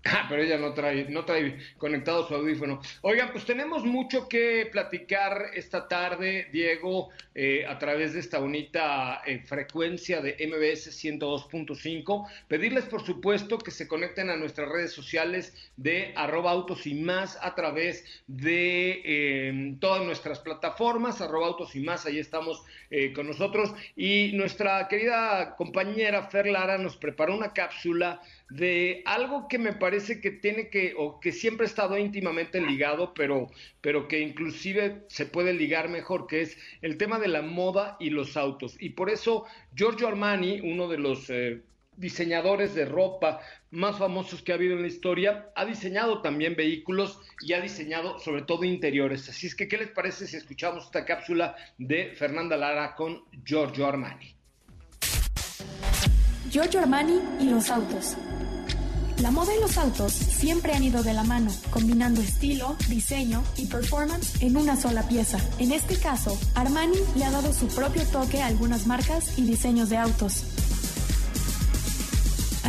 Ah, 0.20 0.26
pero 0.28 0.42
ella 0.42 0.58
no 0.58 0.74
trae, 0.74 1.06
no 1.10 1.24
trae 1.24 1.58
conectado 1.78 2.28
su 2.28 2.34
audífono. 2.34 2.82
Oigan, 3.02 3.32
pues 3.32 3.46
tenemos 3.46 3.86
mucho 3.86 4.28
que 4.28 4.68
platicar 4.72 5.52
esta 5.54 5.88
tarde, 5.88 6.48
Diego, 6.52 7.10
eh, 7.36 7.66
a 7.68 7.78
través 7.78 8.14
de 8.14 8.20
esta 8.20 8.40
bonita 8.40 9.22
eh, 9.26 9.40
frecuencia 9.46 10.20
de 10.22 10.36
MBS 10.48 10.92
102.5. 10.92 12.28
Pedirles, 12.48 12.86
por 12.86 13.06
supuesto, 13.06 13.60
que 13.60 13.72
se 13.72 13.88
conecten 13.88 14.30
a 14.30 14.36
nuestras 14.36 14.70
redes 14.70 14.92
sociales 14.92 15.54
de 15.78 16.12
arroba 16.16 16.52
autos 16.52 16.88
y 16.88 16.96
más 16.96 17.38
a 17.42 17.54
través 17.54 18.04
de 18.28 19.02
eh, 19.06 19.76
todas 19.80 20.04
nuestras 20.04 20.40
plataformas, 20.40 21.22
arroba 21.22 21.48
autos 21.48 21.76
y 21.76 21.82
más, 21.82 22.06
ahí 22.06 22.20
estamos 22.20 22.64
con 23.14 23.28
nosotros. 23.28 23.72
Y 23.96 24.32
nuestra 24.34 24.88
querida 24.88 25.56
compañera 25.56 26.24
Fer 26.24 26.48
Lara 26.48 26.80
nos 26.80 26.98
preparó 26.98 27.36
una 27.36 27.54
cápsula 27.54 28.20
de 28.50 29.04
algo 29.06 29.48
que 29.48 29.58
me 29.58 29.74
parece 29.74 30.22
que 30.22 30.32
tiene 30.32 30.70
que, 30.70 30.94
o 30.98 31.20
que 31.20 31.32
siempre 31.32 31.66
ha 31.66 31.70
estado 31.70 31.98
íntimamente 31.98 32.60
ligado, 32.62 33.14
pero, 33.14 33.48
pero 33.82 34.08
que 34.08 34.20
inclusive 34.20 35.04
se 35.08 35.26
puede 35.26 35.54
ligar 35.54 35.90
mejor, 35.90 36.28
que 36.28 36.42
es 36.42 36.58
el 36.82 36.98
tema 36.98 37.20
de 37.20 37.28
la 37.28 37.42
moda 37.42 37.98
y 38.00 38.10
los 38.10 38.38
autos. 38.38 38.76
Y 38.80 38.92
por 38.92 39.10
eso 39.10 39.46
Giorgio 39.76 40.08
Armani, 40.08 40.62
uno 40.62 40.88
de 40.88 40.98
los 40.98 41.30
eh, 41.30 41.62
diseñadores 41.98 42.74
de 42.74 42.86
ropa 42.86 43.42
más 43.72 43.98
famosos 44.00 44.42
que 44.42 44.52
ha 44.52 44.56
habido 44.56 44.76
en 44.76 44.82
la 44.82 44.88
historia, 44.88 45.50
ha 45.56 45.66
diseñado 45.66 46.22
también 46.22 46.56
vehículos 46.56 47.20
y 47.42 47.54
ha 47.54 47.62
diseñado 47.62 48.18
sobre 48.20 48.42
todo 48.42 48.64
interiores. 48.64 49.30
Así 49.30 49.48
es 49.48 49.54
que, 49.54 49.68
¿qué 49.68 49.78
les 49.78 49.90
parece 49.90 50.26
si 50.26 50.38
escuchamos 50.38 50.86
esta 50.86 51.06
cápsula 51.06 51.56
de 51.78 52.14
Fernanda 52.16 52.58
Lara 52.58 52.96
con 52.96 53.24
Giorgio 53.46 53.86
Armani? 53.86 54.39
Giorgio 56.50 56.80
Armani 56.80 57.20
y 57.40 57.46
los 57.46 57.70
autos. 57.70 58.16
La 59.22 59.30
moda 59.30 59.54
y 59.56 59.60
los 59.60 59.78
autos 59.78 60.14
siempre 60.14 60.74
han 60.74 60.84
ido 60.84 61.04
de 61.04 61.14
la 61.14 61.24
mano, 61.24 61.52
combinando 61.70 62.22
estilo, 62.22 62.76
diseño 62.88 63.44
y 63.58 63.68
performance 63.68 64.42
en 64.42 64.58
una 64.58 64.76
sola 64.76 65.04
pieza. 65.04 65.38
En 65.60 65.72
este 65.72 65.96
caso, 65.98 66.38
Armani 66.56 66.98
le 67.16 67.26
ha 67.26 67.32
dado 67.32 67.54
su 67.54 67.68
propio 67.68 68.04
toque 68.06 68.42
a 68.42 68.48
algunas 68.48 68.88
marcas 68.88 69.38
y 69.38 69.44
diseños 69.44 69.90
de 69.90 69.98
autos. 69.98 70.44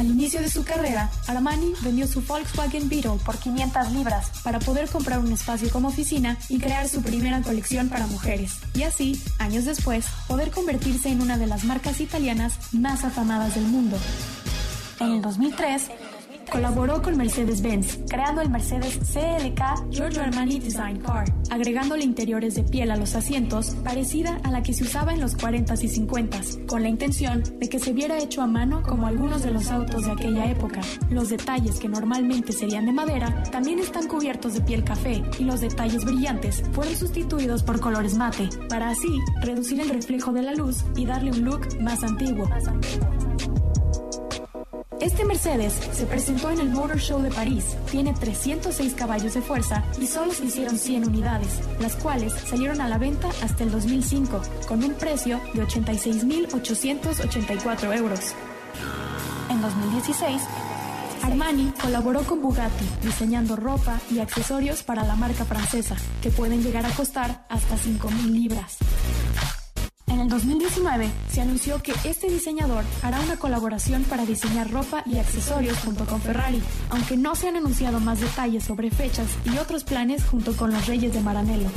Al 0.00 0.06
inicio 0.06 0.40
de 0.40 0.48
su 0.48 0.64
carrera, 0.64 1.10
Armani 1.26 1.74
vendió 1.82 2.06
su 2.06 2.22
Volkswagen 2.22 2.88
Beetle 2.88 3.18
por 3.22 3.36
500 3.36 3.92
libras 3.92 4.30
para 4.42 4.58
poder 4.58 4.88
comprar 4.88 5.18
un 5.18 5.30
espacio 5.30 5.68
como 5.68 5.88
oficina 5.88 6.38
y 6.48 6.58
crear 6.58 6.88
su 6.88 7.02
primera 7.02 7.42
colección 7.42 7.90
para 7.90 8.06
mujeres. 8.06 8.60
Y 8.72 8.84
así, 8.84 9.22
años 9.38 9.66
después, 9.66 10.06
poder 10.26 10.52
convertirse 10.52 11.10
en 11.10 11.20
una 11.20 11.36
de 11.36 11.46
las 11.46 11.64
marcas 11.64 12.00
italianas 12.00 12.54
más 12.72 13.04
afamadas 13.04 13.54
del 13.56 13.64
mundo. 13.64 13.98
En 15.00 15.16
el 15.16 15.20
2003, 15.20 15.90
colaboró 16.50 17.00
con 17.00 17.16
Mercedes-Benz, 17.16 18.00
creando 18.08 18.40
el 18.42 18.50
Mercedes 18.50 18.98
CLK 18.98 19.90
Giorgio 19.90 20.22
Armani 20.22 20.58
Design 20.58 20.98
Car, 20.98 21.24
agregándole 21.50 22.04
interiores 22.04 22.54
de 22.56 22.64
piel 22.64 22.90
a 22.90 22.96
los 22.96 23.14
asientos 23.14 23.76
parecida 23.84 24.40
a 24.42 24.50
la 24.50 24.62
que 24.62 24.74
se 24.74 24.84
usaba 24.84 25.14
en 25.14 25.20
los 25.20 25.36
40s 25.36 25.82
y 25.82 25.88
50s, 25.88 26.66
con 26.66 26.82
la 26.82 26.88
intención 26.88 27.42
de 27.58 27.68
que 27.68 27.78
se 27.78 27.92
viera 27.92 28.18
hecho 28.18 28.42
a 28.42 28.46
mano 28.46 28.82
como 28.82 29.06
algunos 29.06 29.42
de 29.42 29.52
los 29.52 29.70
autos 29.70 30.04
de 30.04 30.12
aquella 30.12 30.50
época. 30.50 30.80
Los 31.08 31.28
detalles 31.28 31.78
que 31.78 31.88
normalmente 31.88 32.52
serían 32.52 32.86
de 32.86 32.92
madera 32.92 33.42
también 33.50 33.78
están 33.78 34.08
cubiertos 34.08 34.54
de 34.54 34.60
piel 34.60 34.84
café 34.84 35.22
y 35.38 35.44
los 35.44 35.60
detalles 35.60 36.04
brillantes 36.04 36.62
fueron 36.72 36.96
sustituidos 36.96 37.62
por 37.62 37.80
colores 37.80 38.14
mate, 38.14 38.48
para 38.68 38.90
así 38.90 39.18
reducir 39.40 39.80
el 39.80 39.88
reflejo 39.88 40.32
de 40.32 40.42
la 40.42 40.54
luz 40.54 40.84
y 40.96 41.06
darle 41.06 41.30
un 41.30 41.44
look 41.44 41.80
más 41.80 42.02
antiguo. 42.02 42.48
Este 45.00 45.24
Mercedes 45.24 45.72
se 45.92 46.04
presentó 46.04 46.50
en 46.50 46.60
el 46.60 46.68
Motor 46.68 46.98
Show 46.98 47.22
de 47.22 47.30
París, 47.30 47.64
tiene 47.90 48.12
306 48.12 48.92
caballos 48.92 49.32
de 49.32 49.40
fuerza 49.40 49.82
y 49.98 50.06
solo 50.06 50.30
se 50.32 50.44
hicieron 50.44 50.76
100 50.76 51.08
unidades, 51.08 51.48
las 51.80 51.96
cuales 51.96 52.34
salieron 52.34 52.82
a 52.82 52.88
la 52.88 52.98
venta 52.98 53.30
hasta 53.42 53.64
el 53.64 53.70
2005, 53.70 54.42
con 54.68 54.84
un 54.84 54.92
precio 54.92 55.40
de 55.54 55.66
86.884 55.66 57.96
euros. 57.96 58.34
En 59.48 59.62
2016, 59.62 60.42
Armani 61.22 61.72
colaboró 61.80 62.22
con 62.24 62.42
Bugatti, 62.42 62.84
diseñando 63.02 63.56
ropa 63.56 63.98
y 64.10 64.18
accesorios 64.18 64.82
para 64.82 65.04
la 65.04 65.16
marca 65.16 65.46
francesa, 65.46 65.96
que 66.20 66.30
pueden 66.30 66.62
llegar 66.62 66.84
a 66.84 66.90
costar 66.90 67.46
hasta 67.48 67.76
5.000 67.76 68.32
libras. 68.32 68.76
En 70.10 70.18
el 70.18 70.28
2019 70.28 71.08
se 71.30 71.40
anunció 71.40 71.80
que 71.80 71.94
este 72.04 72.28
diseñador 72.28 72.84
hará 73.02 73.20
una 73.20 73.36
colaboración 73.36 74.02
para 74.02 74.26
diseñar 74.26 74.68
ropa 74.70 75.04
y 75.06 75.18
accesorios 75.18 75.78
junto 75.78 76.04
con 76.04 76.20
Ferrari, 76.20 76.60
aunque 76.90 77.16
no 77.16 77.36
se 77.36 77.48
han 77.48 77.56
anunciado 77.56 78.00
más 78.00 78.20
detalles 78.20 78.64
sobre 78.64 78.90
fechas 78.90 79.28
y 79.44 79.56
otros 79.58 79.84
planes 79.84 80.24
junto 80.24 80.56
con 80.56 80.72
los 80.72 80.86
Reyes 80.86 81.14
de 81.14 81.20
Maranello. 81.20 81.68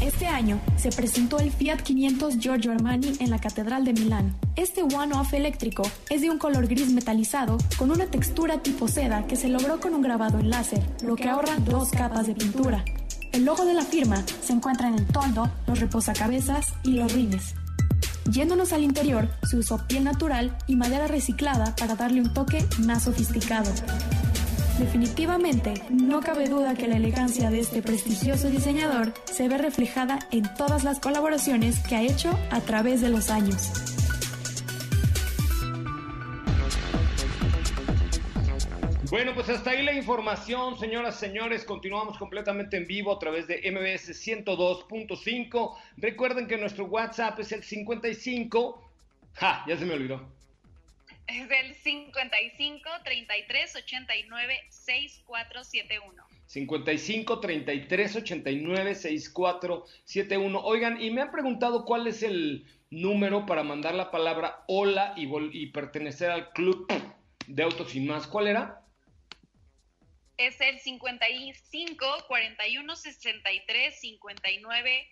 Este 0.00 0.26
año 0.26 0.60
se 0.76 0.90
presentó 0.90 1.38
el 1.38 1.50
Fiat 1.50 1.82
500 1.82 2.38
Giorgio 2.38 2.72
Armani 2.72 3.14
en 3.18 3.30
la 3.30 3.38
Catedral 3.38 3.84
de 3.84 3.92
Milán. 3.92 4.34
Este 4.54 4.82
one-off 4.82 5.34
eléctrico 5.34 5.82
es 6.08 6.22
de 6.22 6.30
un 6.30 6.38
color 6.38 6.66
gris 6.68 6.90
metalizado 6.90 7.58
con 7.76 7.90
una 7.90 8.06
textura 8.06 8.62
tipo 8.62 8.88
seda 8.88 9.26
que 9.26 9.36
se 9.36 9.48
logró 9.48 9.78
con 9.78 9.94
un 9.94 10.02
grabado 10.02 10.38
en 10.38 10.48
láser, 10.48 10.82
lo 11.02 11.16
que 11.16 11.28
ahorra 11.28 11.56
dos 11.58 11.90
capas 11.90 12.26
de 12.26 12.34
pintura. 12.34 12.84
El 13.36 13.44
logo 13.44 13.66
de 13.66 13.74
la 13.74 13.82
firma 13.82 14.24
se 14.42 14.54
encuentra 14.54 14.88
en 14.88 14.94
el 14.94 15.06
toldo, 15.08 15.50
los 15.66 15.78
reposacabezas 15.78 16.72
y 16.82 16.92
los 16.92 17.12
rines. 17.12 17.54
Yéndonos 18.32 18.72
al 18.72 18.82
interior, 18.82 19.28
se 19.46 19.58
usó 19.58 19.86
piel 19.86 20.04
natural 20.04 20.56
y 20.66 20.74
madera 20.74 21.06
reciclada 21.06 21.76
para 21.76 21.96
darle 21.96 22.22
un 22.22 22.32
toque 22.32 22.64
más 22.78 23.02
sofisticado. 23.02 23.70
Definitivamente, 24.78 25.74
no 25.90 26.20
cabe 26.20 26.48
duda 26.48 26.76
que 26.76 26.88
la 26.88 26.96
elegancia 26.96 27.50
de 27.50 27.60
este 27.60 27.82
prestigioso 27.82 28.48
diseñador 28.48 29.12
se 29.30 29.48
ve 29.48 29.58
reflejada 29.58 30.18
en 30.30 30.44
todas 30.54 30.82
las 30.82 30.98
colaboraciones 30.98 31.78
que 31.80 31.96
ha 31.96 32.02
hecho 32.02 32.30
a 32.50 32.60
través 32.60 33.02
de 33.02 33.10
los 33.10 33.28
años. 33.28 33.95
Bueno, 39.10 39.34
pues 39.34 39.48
hasta 39.48 39.70
ahí 39.70 39.84
la 39.84 39.92
información, 39.92 40.76
señoras, 40.80 41.20
señores. 41.20 41.64
Continuamos 41.64 42.18
completamente 42.18 42.76
en 42.76 42.88
vivo 42.88 43.12
a 43.12 43.18
través 43.20 43.46
de 43.46 43.58
MBS 43.70 44.08
102.5. 44.10 45.76
Recuerden 45.98 46.48
que 46.48 46.56
nuestro 46.56 46.86
WhatsApp 46.86 47.38
es 47.38 47.52
el 47.52 47.62
55. 47.62 48.90
Ja, 49.34 49.64
ya 49.68 49.76
se 49.76 49.84
me 49.84 49.94
olvidó. 49.94 50.28
Es 51.28 51.48
el 51.50 51.74
55 51.74 52.90
33 53.04 53.76
89 53.76 54.60
6471. 54.70 56.24
55 56.46 57.40
33 57.40 58.16
89 58.16 58.94
6471. 58.96 60.60
Oigan, 60.64 61.00
y 61.00 61.12
me 61.12 61.22
han 61.22 61.30
preguntado 61.30 61.84
cuál 61.84 62.08
es 62.08 62.24
el 62.24 62.66
número 62.90 63.46
para 63.46 63.62
mandar 63.62 63.94
la 63.94 64.10
palabra 64.10 64.64
hola 64.66 65.14
y, 65.16 65.28
y 65.52 65.66
pertenecer 65.66 66.32
al 66.32 66.50
club 66.50 66.88
de 67.46 67.62
autos 67.62 67.94
y 67.94 68.00
más. 68.00 68.26
¿Cuál 68.26 68.48
era? 68.48 68.82
Es 70.36 70.60
el 70.60 70.78
55 70.78 72.06
41 72.28 72.96
63 72.96 74.00
59 74.00 75.08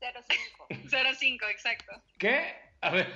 05. 0.00 0.66
05, 1.18 1.46
exacto. 1.48 1.92
¿Qué? 2.18 2.54
A 2.80 2.90
ver. 2.90 3.12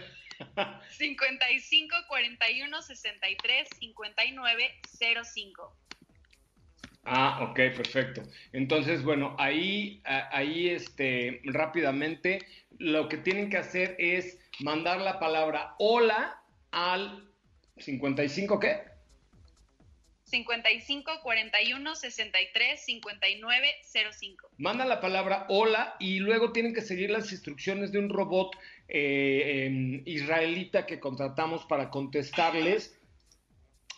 55 0.90 1.96
41 2.08 2.82
63 2.82 3.68
59 3.78 4.80
05. 5.24 5.76
Ah, 7.04 7.40
ok, 7.42 7.56
perfecto. 7.76 8.22
Entonces, 8.52 9.02
bueno, 9.02 9.34
ahí, 9.38 10.00
ahí, 10.04 10.68
este, 10.68 11.40
rápidamente, 11.44 12.46
lo 12.78 13.08
que 13.08 13.16
tienen 13.16 13.50
que 13.50 13.58
hacer 13.58 13.96
es 13.98 14.38
mandar 14.60 15.00
la 15.00 15.18
palabra 15.18 15.74
hola 15.78 16.40
al 16.70 17.28
55, 17.78 18.60
¿qué? 18.60 18.91
55 20.32 21.20
41 21.22 21.94
63 21.94 22.80
59 22.82 23.68
05. 24.18 24.50
Manda 24.56 24.86
la 24.86 24.98
palabra 24.98 25.44
hola 25.50 25.94
y 26.00 26.20
luego 26.20 26.52
tienen 26.52 26.72
que 26.72 26.80
seguir 26.80 27.10
las 27.10 27.30
instrucciones 27.32 27.92
de 27.92 27.98
un 27.98 28.08
robot 28.08 28.56
eh, 28.88 29.66
em, 29.66 30.02
israelita 30.06 30.86
que 30.86 30.98
contratamos 30.98 31.66
para 31.66 31.90
contestarles. 31.90 32.98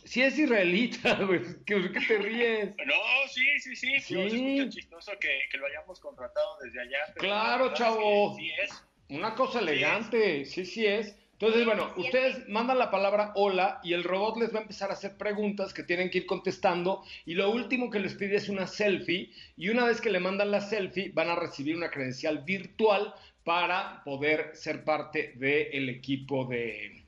Si 0.05 0.23
es 0.23 0.37
israelita, 0.37 1.17
¿qué, 1.67 1.77
te 2.09 2.19
ríes? 2.19 2.75
No, 2.85 3.29
sí, 3.29 3.47
sí, 3.61 3.77
sí. 3.77 4.01
sí. 4.01 4.21
Es 4.21 4.33
escucha 4.35 4.69
chistoso 4.71 5.13
que, 5.21 5.39
que, 5.53 5.57
lo 5.57 5.67
hayamos 5.67 6.01
contratado 6.01 6.59
desde 6.65 6.81
allá. 6.81 7.15
claro, 7.15 7.73
chavo. 7.75 8.35
sí 8.37 8.51
es. 8.61 8.85
Una 9.09 9.37
cosa 9.37 9.61
elegante, 9.61 10.45
sí, 10.47 10.65
sí 10.65 10.85
es. 10.85 11.17
Entonces, 11.35 11.67
bueno, 11.67 11.93
ustedes 11.97 12.49
mandan 12.49 12.79
la 12.79 12.93
palabra 12.93 13.33
hola 13.35 13.81
y 13.83 13.93
el 13.93 14.05
robot 14.05 14.39
les 14.39 14.55
va 14.55 14.61
a 14.61 14.63
empezar 14.63 14.91
a 14.91 14.95
hacer 14.95 15.17
preguntas 15.17 15.75
que 15.75 15.83
tienen 15.83 16.09
que 16.09 16.19
ir 16.19 16.27
contestando 16.27 17.03
y 17.27 17.35
lo 17.35 17.51
último 17.51 17.91
que 17.91 17.99
les 17.99 18.15
pide 18.15 18.37
es 18.37 18.49
una 18.49 18.69
selfie 18.69 19.31
y 19.57 19.69
una 19.69 19.85
vez 19.85 20.01
que 20.01 20.11
le 20.11 20.21
mandan 20.21 20.53
la 20.53 20.61
selfie 20.61 21.11
van 21.13 21.31
a 21.31 21.35
recibir 21.35 21.77
una 21.77 21.91
credencial 21.91 22.45
virtual 22.45 23.15
para 23.43 24.03
poder 24.05 24.53
ser 24.55 24.85
parte 24.85 25.33
del 25.35 25.89
equipo 25.89 26.45
de 26.45 27.05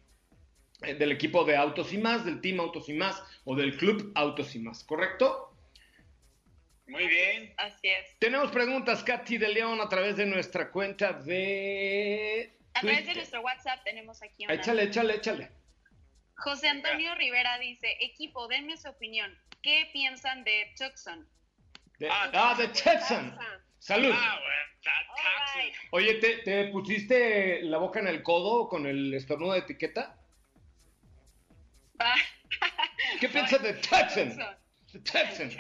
eh, 0.82 0.94
del 0.94 1.12
equipo 1.12 1.44
de 1.44 1.56
Autos 1.56 1.92
y 1.92 1.98
Más, 1.98 2.24
del 2.24 2.40
Team 2.40 2.60
Autos 2.60 2.88
y 2.88 2.94
Más 2.94 3.22
o 3.44 3.54
del 3.54 3.76
Club 3.76 4.10
Autos 4.14 4.54
y 4.56 4.58
Más, 4.58 4.82
¿correcto? 4.82 5.52
Muy 6.88 7.06
bien. 7.06 7.54
Así 7.56 7.88
es. 7.88 8.18
Tenemos 8.18 8.50
preguntas, 8.50 9.02
Katy 9.02 9.38
de 9.38 9.48
León, 9.48 9.80
a 9.80 9.88
través 9.88 10.16
de 10.16 10.26
nuestra 10.26 10.70
cuenta 10.70 11.12
de 11.12 12.55
a 12.76 12.80
través 12.80 13.06
de 13.06 13.14
nuestro 13.14 13.40
WhatsApp 13.40 13.82
tenemos 13.84 14.22
aquí 14.22 14.44
una. 14.44 14.54
Échale, 14.54 14.84
échale, 14.84 15.14
échale. 15.14 15.50
José 16.36 16.68
Antonio 16.68 17.14
Rivera 17.14 17.58
dice: 17.58 17.96
Equipo, 18.00 18.46
denme 18.48 18.76
su 18.76 18.88
opinión. 18.88 19.36
¿Qué 19.62 19.88
piensan 19.92 20.44
de 20.44 20.72
Tucson? 20.76 21.26
ah, 22.10 22.54
de 22.58 22.68
Tucson. 22.68 23.38
Salud. 23.78 24.12
Ah, 24.14 24.40
Oye, 25.90 26.14
¿te, 26.14 26.38
¿te, 26.38 26.68
pusiste 26.68 27.62
la 27.62 27.78
boca 27.78 28.00
en 28.00 28.08
el 28.08 28.22
codo 28.22 28.68
con 28.68 28.86
el 28.86 29.14
estornudo 29.14 29.54
de 29.54 29.60
etiqueta? 29.60 30.16
¿Qué 33.20 33.28
piensas 33.28 33.62
de 33.62 33.74
Tucson? 33.74 34.38
Tucson. 34.92 35.50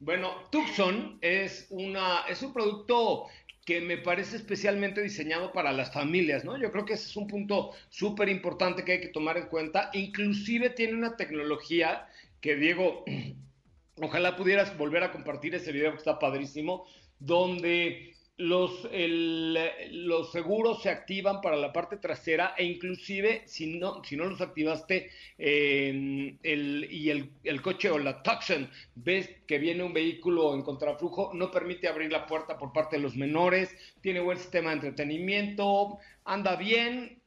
Bueno, 0.00 0.48
Tucson 0.50 1.18
es, 1.20 1.66
una, 1.70 2.24
es 2.28 2.42
un 2.42 2.52
producto 2.52 3.26
que 3.68 3.82
me 3.82 3.98
parece 3.98 4.38
especialmente 4.38 5.02
diseñado 5.02 5.52
para 5.52 5.72
las 5.72 5.92
familias, 5.92 6.42
¿no? 6.42 6.56
Yo 6.56 6.72
creo 6.72 6.86
que 6.86 6.94
ese 6.94 7.04
es 7.04 7.16
un 7.18 7.26
punto 7.26 7.72
súper 7.90 8.30
importante 8.30 8.82
que 8.82 8.92
hay 8.92 9.00
que 9.02 9.08
tomar 9.08 9.36
en 9.36 9.48
cuenta. 9.48 9.90
Inclusive 9.92 10.70
tiene 10.70 10.94
una 10.94 11.18
tecnología 11.18 12.08
que, 12.40 12.56
Diego, 12.56 13.04
ojalá 14.00 14.36
pudieras 14.36 14.74
volver 14.78 15.02
a 15.02 15.12
compartir 15.12 15.54
ese 15.54 15.70
video 15.70 15.90
que 15.90 15.98
está 15.98 16.18
padrísimo, 16.18 16.86
donde 17.18 18.14
los, 18.38 18.88
los 19.90 20.30
seguros 20.30 20.80
se 20.80 20.90
activan 20.90 21.40
para 21.40 21.56
la 21.56 21.72
parte 21.72 21.96
trasera 21.96 22.54
e 22.56 22.64
inclusive 22.64 23.42
si 23.46 23.78
no, 23.78 24.02
si 24.04 24.16
no 24.16 24.26
los 24.26 24.40
activaste 24.40 25.10
el, 25.36 26.38
y 26.88 27.10
el, 27.10 27.62
coche 27.62 27.90
o 27.90 27.98
la 27.98 28.22
Tucson 28.22 28.70
ves 28.94 29.28
que 29.46 29.58
viene 29.58 29.82
un 29.82 29.92
vehículo 29.92 30.54
en 30.54 30.62
contraflujo, 30.62 31.32
no 31.34 31.50
permite 31.50 31.88
abrir 31.88 32.12
la 32.12 32.26
puerta 32.26 32.56
por 32.56 32.72
parte 32.72 32.96
de 32.96 33.02
los 33.02 33.16
menores, 33.16 33.74
tiene 34.00 34.20
buen 34.20 34.38
sistema 34.38 34.70
de 34.70 34.76
entretenimiento, 34.76 35.98
anda 36.24 36.54
bien, 36.54 37.20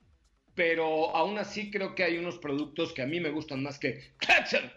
pero 0.56 1.13
aún 1.13 1.38
así 1.38 1.69
creo 1.69 1.93
que 1.93 2.06
hay 2.06 2.17
unos 2.17 2.38
productos 2.38 2.93
que 2.93 3.02
a 3.02 3.08
mí 3.08 3.19
me 3.19 3.32
gustan 3.32 3.62
más 3.62 3.78
que 3.80 4.13
Tucson. 4.17 4.71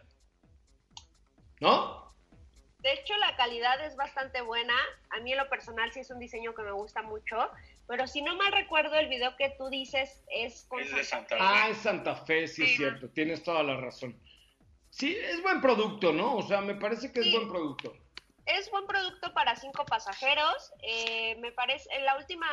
¿No? 1.60 2.03
De 2.84 2.92
hecho, 2.92 3.16
la 3.16 3.34
calidad 3.34 3.82
es 3.82 3.96
bastante 3.96 4.42
buena. 4.42 4.74
A 5.08 5.18
mí 5.20 5.32
en 5.32 5.38
lo 5.38 5.48
personal 5.48 5.90
sí 5.90 6.00
es 6.00 6.10
un 6.10 6.18
diseño 6.18 6.54
que 6.54 6.60
me 6.60 6.72
gusta 6.72 7.00
mucho. 7.00 7.50
Pero 7.88 8.06
si 8.06 8.20
no 8.20 8.36
mal 8.36 8.52
recuerdo, 8.52 8.94
el 8.96 9.08
video 9.08 9.34
que 9.36 9.54
tú 9.56 9.70
dices 9.70 10.22
es 10.30 10.66
con 10.68 10.84
Santa, 11.02 11.34
Fe. 11.34 11.36
Ah, 11.40 11.68
es 11.70 11.78
Santa 11.78 12.14
Fe, 12.14 12.46
sí, 12.46 12.64
es 12.64 12.76
cierto. 12.76 13.08
Tienes 13.08 13.42
toda 13.42 13.62
la 13.62 13.78
razón. 13.78 14.14
Sí, 14.90 15.16
es 15.16 15.42
buen 15.42 15.62
producto, 15.62 16.12
¿no? 16.12 16.36
O 16.36 16.42
sea, 16.42 16.60
me 16.60 16.74
parece 16.74 17.10
que 17.10 17.20
es 17.20 17.32
buen 17.32 17.48
producto. 17.48 17.96
Es 18.44 18.70
buen 18.70 18.86
producto 18.86 19.32
para 19.32 19.56
cinco 19.56 19.86
pasajeros. 19.86 20.70
Eh, 20.82 21.36
me 21.36 21.52
parece, 21.52 21.88
la 22.02 22.18
última, 22.18 22.46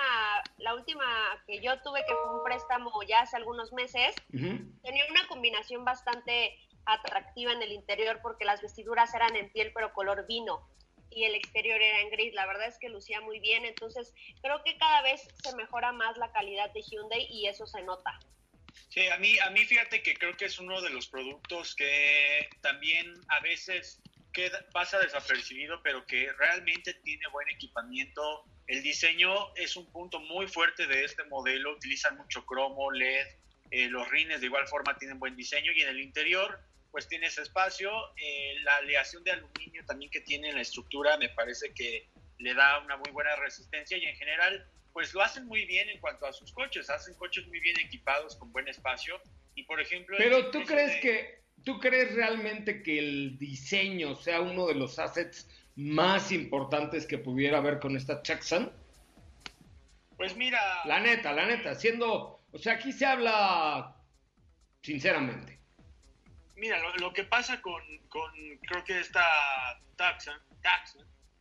la 0.59 0.75
última 0.75 1.03
que 1.45 1.59
yo 1.59 1.77
tuve, 1.81 2.05
que 2.07 2.13
fue 2.13 2.37
un 2.37 2.43
préstamo 2.45 2.89
ya 3.05 3.19
hace 3.19 3.35
algunos 3.35 3.73
meses, 3.73 4.15
tenía 4.31 5.03
una 5.09 5.27
combinación 5.27 5.83
bastante 5.83 6.57
atractiva 6.85 7.51
en 7.53 7.61
el 7.61 7.71
interior 7.71 8.19
porque 8.21 8.45
las 8.45 8.61
vestiduras 8.61 9.13
eran 9.13 9.35
en 9.35 9.49
piel 9.51 9.71
pero 9.73 9.93
color 9.93 10.25
vino 10.27 10.67
y 11.11 11.25
el 11.25 11.35
exterior 11.35 11.79
era 11.81 11.99
en 12.01 12.09
gris. 12.09 12.33
La 12.33 12.47
verdad 12.47 12.67
es 12.67 12.77
que 12.79 12.89
lucía 12.89 13.21
muy 13.21 13.39
bien. 13.39 13.65
Entonces, 13.65 14.13
creo 14.41 14.63
que 14.63 14.77
cada 14.77 15.01
vez 15.01 15.27
se 15.43 15.55
mejora 15.55 15.91
más 15.91 16.17
la 16.17 16.31
calidad 16.31 16.71
de 16.71 16.81
Hyundai 16.81 17.27
y 17.29 17.47
eso 17.47 17.67
se 17.67 17.81
nota. 17.83 18.17
Sí, 18.89 19.07
a 19.07 19.17
mí, 19.17 19.37
a 19.39 19.49
mí 19.49 19.59
fíjate 19.65 20.01
que 20.01 20.13
creo 20.13 20.35
que 20.35 20.45
es 20.45 20.59
uno 20.59 20.81
de 20.81 20.89
los 20.89 21.07
productos 21.07 21.75
que 21.75 22.49
también 22.61 23.13
a 23.27 23.39
veces 23.41 24.01
queda, 24.33 24.65
pasa 24.71 24.99
desapercibido, 24.99 25.81
pero 25.83 26.05
que 26.05 26.31
realmente 26.33 26.93
tiene 27.03 27.27
buen 27.27 27.49
equipamiento. 27.49 28.45
El 28.67 28.81
diseño 28.81 29.53
es 29.55 29.75
un 29.75 29.91
punto 29.91 30.19
muy 30.21 30.47
fuerte 30.47 30.87
de 30.87 31.03
este 31.03 31.23
modelo, 31.25 31.73
utilizan 31.73 32.17
mucho 32.17 32.45
cromo, 32.45 32.91
LED, 32.91 33.27
eh, 33.71 33.87
los 33.87 34.09
rines 34.09 34.39
de 34.39 34.47
igual 34.47 34.67
forma 34.67 34.97
tienen 34.97 35.19
buen 35.19 35.35
diseño 35.35 35.71
y 35.73 35.81
en 35.81 35.89
el 35.89 36.01
interior 36.01 36.59
pues 36.91 37.07
tienes 37.07 37.37
espacio, 37.37 37.89
eh, 38.17 38.55
la 38.63 38.77
aleación 38.77 39.23
de 39.23 39.31
aluminio 39.31 39.85
también 39.85 40.11
que 40.11 40.21
tiene 40.21 40.49
en 40.49 40.55
la 40.55 40.61
estructura 40.61 41.17
me 41.17 41.29
parece 41.29 41.73
que 41.73 42.09
le 42.39 42.53
da 42.53 42.79
una 42.79 42.97
muy 42.97 43.11
buena 43.11 43.35
resistencia 43.37 43.97
y 43.97 44.05
en 44.05 44.15
general 44.15 44.69
pues 44.93 45.13
lo 45.13 45.21
hacen 45.21 45.45
muy 45.47 45.65
bien 45.65 45.87
en 45.87 45.99
cuanto 46.01 46.25
a 46.25 46.33
sus 46.33 46.51
coches, 46.51 46.89
hacen 46.89 47.13
coches 47.15 47.47
muy 47.47 47.59
bien 47.61 47.79
equipados 47.79 48.35
con 48.35 48.51
buen 48.51 48.67
espacio 48.67 49.21
y 49.55 49.63
por 49.63 49.79
ejemplo... 49.79 50.17
Pero 50.19 50.51
tú 50.51 50.63
crees 50.65 50.99
que 51.01 51.41
¿Tú 51.63 51.79
crees 51.79 52.15
realmente 52.15 52.81
que 52.81 52.97
el 52.97 53.37
diseño 53.37 54.15
sea 54.15 54.41
uno 54.41 54.65
de 54.65 54.75
los 54.75 54.97
assets 54.97 55.47
más 55.75 56.31
importantes 56.31 57.05
que 57.05 57.19
pudiera 57.19 57.59
haber 57.59 57.79
con 57.79 57.95
esta 57.95 58.23
Tucson? 58.23 58.71
Pues 60.17 60.35
mira. 60.35 60.59
La 60.85 60.99
neta, 60.99 61.33
la 61.33 61.45
neta, 61.45 61.75
siendo. 61.75 62.41
O 62.51 62.57
sea, 62.57 62.73
aquí 62.73 62.91
se 62.91 63.05
habla 63.05 63.95
sinceramente. 64.81 65.59
Mira, 66.61 66.79
lo, 66.99 67.11
que 67.11 67.23
pasa 67.23 67.59
con, 67.59 67.81
con, 68.07 68.31
creo 68.67 68.83
que 68.83 68.99
esta 68.99 69.25
Tucson, 69.97 70.39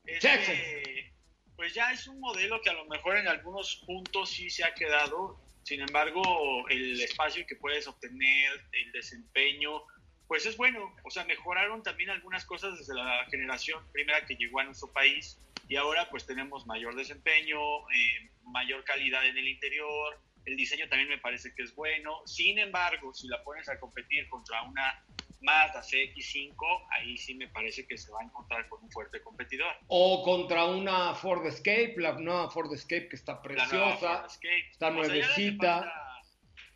es 0.06 0.20
que, 0.22 1.12
pues 1.56 1.74
ya 1.74 1.92
es 1.92 2.06
un 2.06 2.18
modelo 2.20 2.59
que 2.62 2.70
a 2.70 2.72
lo 2.72 2.87
mejor 2.87 3.18
en 3.18 3.28
algunos 3.28 3.85
puntos 3.85 4.30
sí 4.30 4.48
se 4.48 4.64
ha 4.64 4.72
quedado. 4.72 5.38
Sin 5.62 5.83
embargo, 5.83 6.66
el 6.70 6.98
espacio 7.02 7.44
que 7.46 7.54
puedes 7.56 7.87
obtener, 7.87 8.64
el 8.72 8.92
desempeño, 8.92 9.83
pues 10.26 10.46
es 10.46 10.56
bueno. 10.56 10.96
O 11.04 11.11
sea, 11.11 11.26
mejoraron 11.26 11.83
también 11.83 12.09
algunas 12.09 12.46
cosas 12.46 12.78
desde 12.78 12.94
la 12.94 13.26
generación 13.30 13.85
primera 13.92 14.24
que 14.24 14.37
llegó 14.37 14.61
a 14.61 14.64
nuestro 14.64 14.90
país 14.90 15.38
y 15.68 15.76
ahora 15.76 16.09
pues 16.09 16.24
tenemos 16.24 16.66
mayor 16.66 16.96
desempeño, 16.96 17.59
eh, 17.90 18.30
mayor 18.44 18.85
calidad 18.85 19.26
en 19.26 19.37
el 19.37 19.48
interior, 19.48 20.18
el 20.44 20.57
diseño 20.57 20.88
también 20.88 21.09
me 21.09 21.18
parece 21.18 21.55
que 21.55 21.62
es 21.62 21.74
bueno. 21.74 22.22
Sin 22.26 22.59
embargo, 22.59 23.12
si 23.12 23.29
la 23.29 23.42
pones 23.42 23.68
a 23.68 23.79
competir 23.79 24.29
contra 24.29 24.62
una 24.62 25.05
Mazda 25.40 25.83
CX5, 25.83 26.55
ahí 26.90 27.16
sí 27.16 27.35
me 27.35 27.48
parece 27.48 27.87
que 27.87 27.96
se 27.96 28.11
va 28.11 28.20
a 28.20 28.24
encontrar 28.24 28.68
con 28.68 28.83
un 28.83 28.90
fuerte 28.90 29.22
competidor. 29.22 29.74
O 29.88 30.22
contra 30.22 30.64
una 30.64 31.14
Ford 31.14 31.46
Escape, 31.46 31.94
la 31.96 32.12
nueva 32.12 32.50
Ford 32.50 32.72
Escape 32.72 33.09
que 33.09 33.16
está 33.16 33.40
preciosa, 33.40 34.26
está 34.70 34.90
nuevecita. 34.90 35.92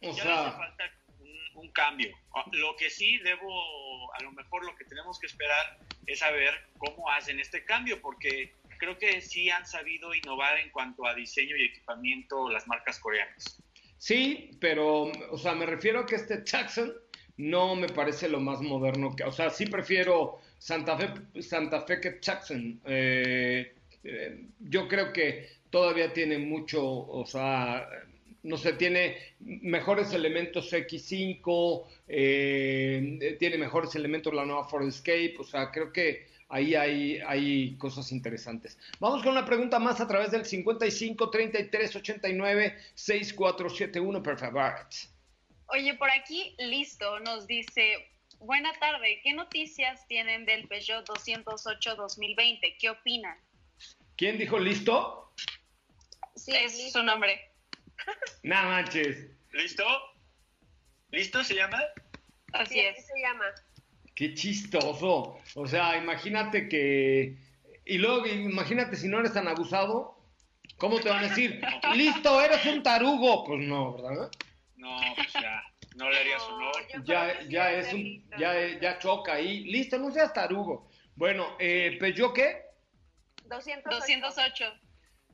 O 0.01 0.13
sea, 0.13 0.75
un 1.55 1.71
cambio. 1.71 2.15
Ah, 2.35 2.45
lo 2.53 2.77
que 2.77 2.91
sí 2.91 3.19
debo, 3.19 4.13
a 4.15 4.23
lo 4.23 4.33
mejor 4.33 4.65
lo 4.65 4.75
que 4.77 4.85
tenemos 4.85 5.19
que 5.19 5.27
esperar 5.27 5.79
es 6.07 6.19
saber 6.19 6.69
cómo 6.79 7.11
hacen 7.11 7.41
este 7.41 7.65
cambio, 7.65 8.01
porque 8.01 8.55
creo 8.79 8.99
que 8.99 9.21
sí 9.21 9.51
han 9.51 9.67
sabido 9.67 10.15
innovar 10.15 10.59
en 10.59 10.71
cuanto 10.71 11.07
a 11.07 11.15
diseño 11.15 11.57
y 11.57 11.65
equipamiento 11.65 12.51
las 12.51 12.67
marcas 12.67 12.99
coreanas. 12.99 13.61
Sí, 13.99 14.51
pero, 14.61 15.11
o 15.31 15.39
sea, 15.39 15.55
me 15.55 15.67
refiero 15.67 16.01
a 16.01 16.07
que 16.07 16.17
este 16.17 16.43
Jackson 16.45 16.93
no 17.37 17.75
me 17.75 17.89
parece 17.89 18.29
lo 18.29 18.41
más 18.41 18.61
moderno 18.61 19.15
que, 19.17 19.25
o 19.25 19.33
sea, 19.33 19.51
sí 19.51 19.67
prefiero 19.67 20.39
Santa 20.59 20.97
Fe, 20.97 21.43
Santa 21.43 21.83
Fe 21.83 22.01
que 22.01 22.19
Jackson. 22.21 22.81
Eh, 22.85 23.75
eh, 24.05 24.47
yo 24.61 24.87
creo 24.89 25.13
que 25.13 25.49
todavía 25.71 26.13
tiene 26.13 26.39
mucho, 26.39 26.85
o 26.87 27.27
sea, 27.27 27.89
no 28.43 28.57
sé, 28.57 28.75
tiene 28.75 29.17
mejores 29.41 30.13
elementos 30.13 30.73
X5, 30.73 31.85
eh, 32.07 33.37
tiene 33.39 33.59
mejores 33.59 33.95
elementos 33.95 34.33
la 34.35 34.45
nueva 34.45 34.69
Ford 34.69 34.87
Escape, 34.87 35.35
o 35.39 35.45
sea, 35.45 35.71
creo 35.71 35.93
que 35.93 36.27
ahí 36.49 36.75
hay, 36.75 37.21
hay 37.27 37.77
cosas 37.77 38.13
interesantes. 38.13 38.79
Vamos 39.01 39.23
con 39.23 39.33
una 39.33 39.45
pregunta 39.45 39.79
más 39.79 40.01
a 40.01 40.09
través 40.09 40.31
del 40.31 40.45
55 40.45 41.31
33 41.31 41.97
89 41.97 42.79
6471, 42.95 44.23
por 44.23 44.39
favor. 44.39 44.87
Oye, 45.67 45.95
por 45.95 46.11
aquí, 46.11 46.55
listo, 46.59 47.21
nos 47.21 47.47
dice, 47.47 48.09
buena 48.39 48.73
tarde, 48.75 49.21
¿qué 49.23 49.33
noticias 49.33 50.07
tienen 50.07 50.45
del 50.45 50.69
Peugeot 50.69 51.07
208 51.07 51.97
2020? 51.97 52.77
¿Qué 52.79 52.91
opinan? 52.91 53.39
¿Quién 54.17 54.39
dijo 54.39 54.59
listo? 54.59 55.33
Sí, 56.37 56.53
es 56.53 56.93
su 56.93 57.03
nombre. 57.03 57.51
Nada 58.43 58.69
manches. 58.69 59.27
¿Listo? 59.53 59.85
¿Listo 61.11 61.43
se 61.45 61.55
llama? 61.55 61.81
Así 62.53 62.81
es. 62.81 63.07
se 63.07 63.21
llama. 63.21 63.45
Qué 64.15 64.35
chistoso. 64.35 65.39
O 65.55 65.67
sea, 65.67 65.97
imagínate 65.97 66.69
que... 66.69 67.37
Y 67.85 67.99
luego, 67.99 68.27
imagínate 68.27 68.97
si 68.97 69.09
no 69.09 69.21
eres 69.21 69.33
tan 69.33 69.49
abusado, 69.49 70.17
¿cómo 70.79 71.01
te 71.01 71.09
van 71.09 71.25
a 71.25 71.29
decir? 71.29 71.61
Listo, 71.95 72.41
eres 72.41 72.65
un 72.67 72.83
tarugo. 72.83 73.45
Pues 73.45 73.61
no, 73.61 73.95
¿verdad? 73.95 74.31
No, 74.77 74.99
pues 75.17 75.33
ya. 75.33 75.63
No 75.97 76.11
le 76.11 76.19
harías 76.19 76.43
honor. 76.43 76.75
Ya, 77.05 77.43
ya 77.49 77.73
es 77.73 77.93
un... 77.93 78.25
Ya, 78.39 78.81
ya 78.81 78.99
choca 78.99 79.35
ahí. 79.35 79.65
Listo, 79.65 79.99
no 79.99 80.11
seas 80.11 80.33
tarugo. 80.33 80.89
Bueno, 81.17 81.57
eh, 81.59 81.97
¿Peugeot 82.01 82.35
qué? 82.35 82.63
208. 83.45 83.91
208. 83.91 84.65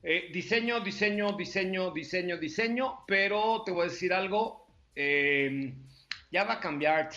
Eh, 0.02 0.30
diseño, 0.32 0.80
diseño, 0.80 1.32
diseño, 1.36 1.90
diseño, 1.90 2.38
diseño, 2.38 3.04
pero 3.06 3.62
te 3.64 3.70
voy 3.70 3.82
a 3.82 3.90
decir 3.90 4.12
algo, 4.12 4.66
eh, 4.94 5.74
ya 6.30 6.44
va 6.44 6.54
a 6.54 6.60
cambiar. 6.60 7.10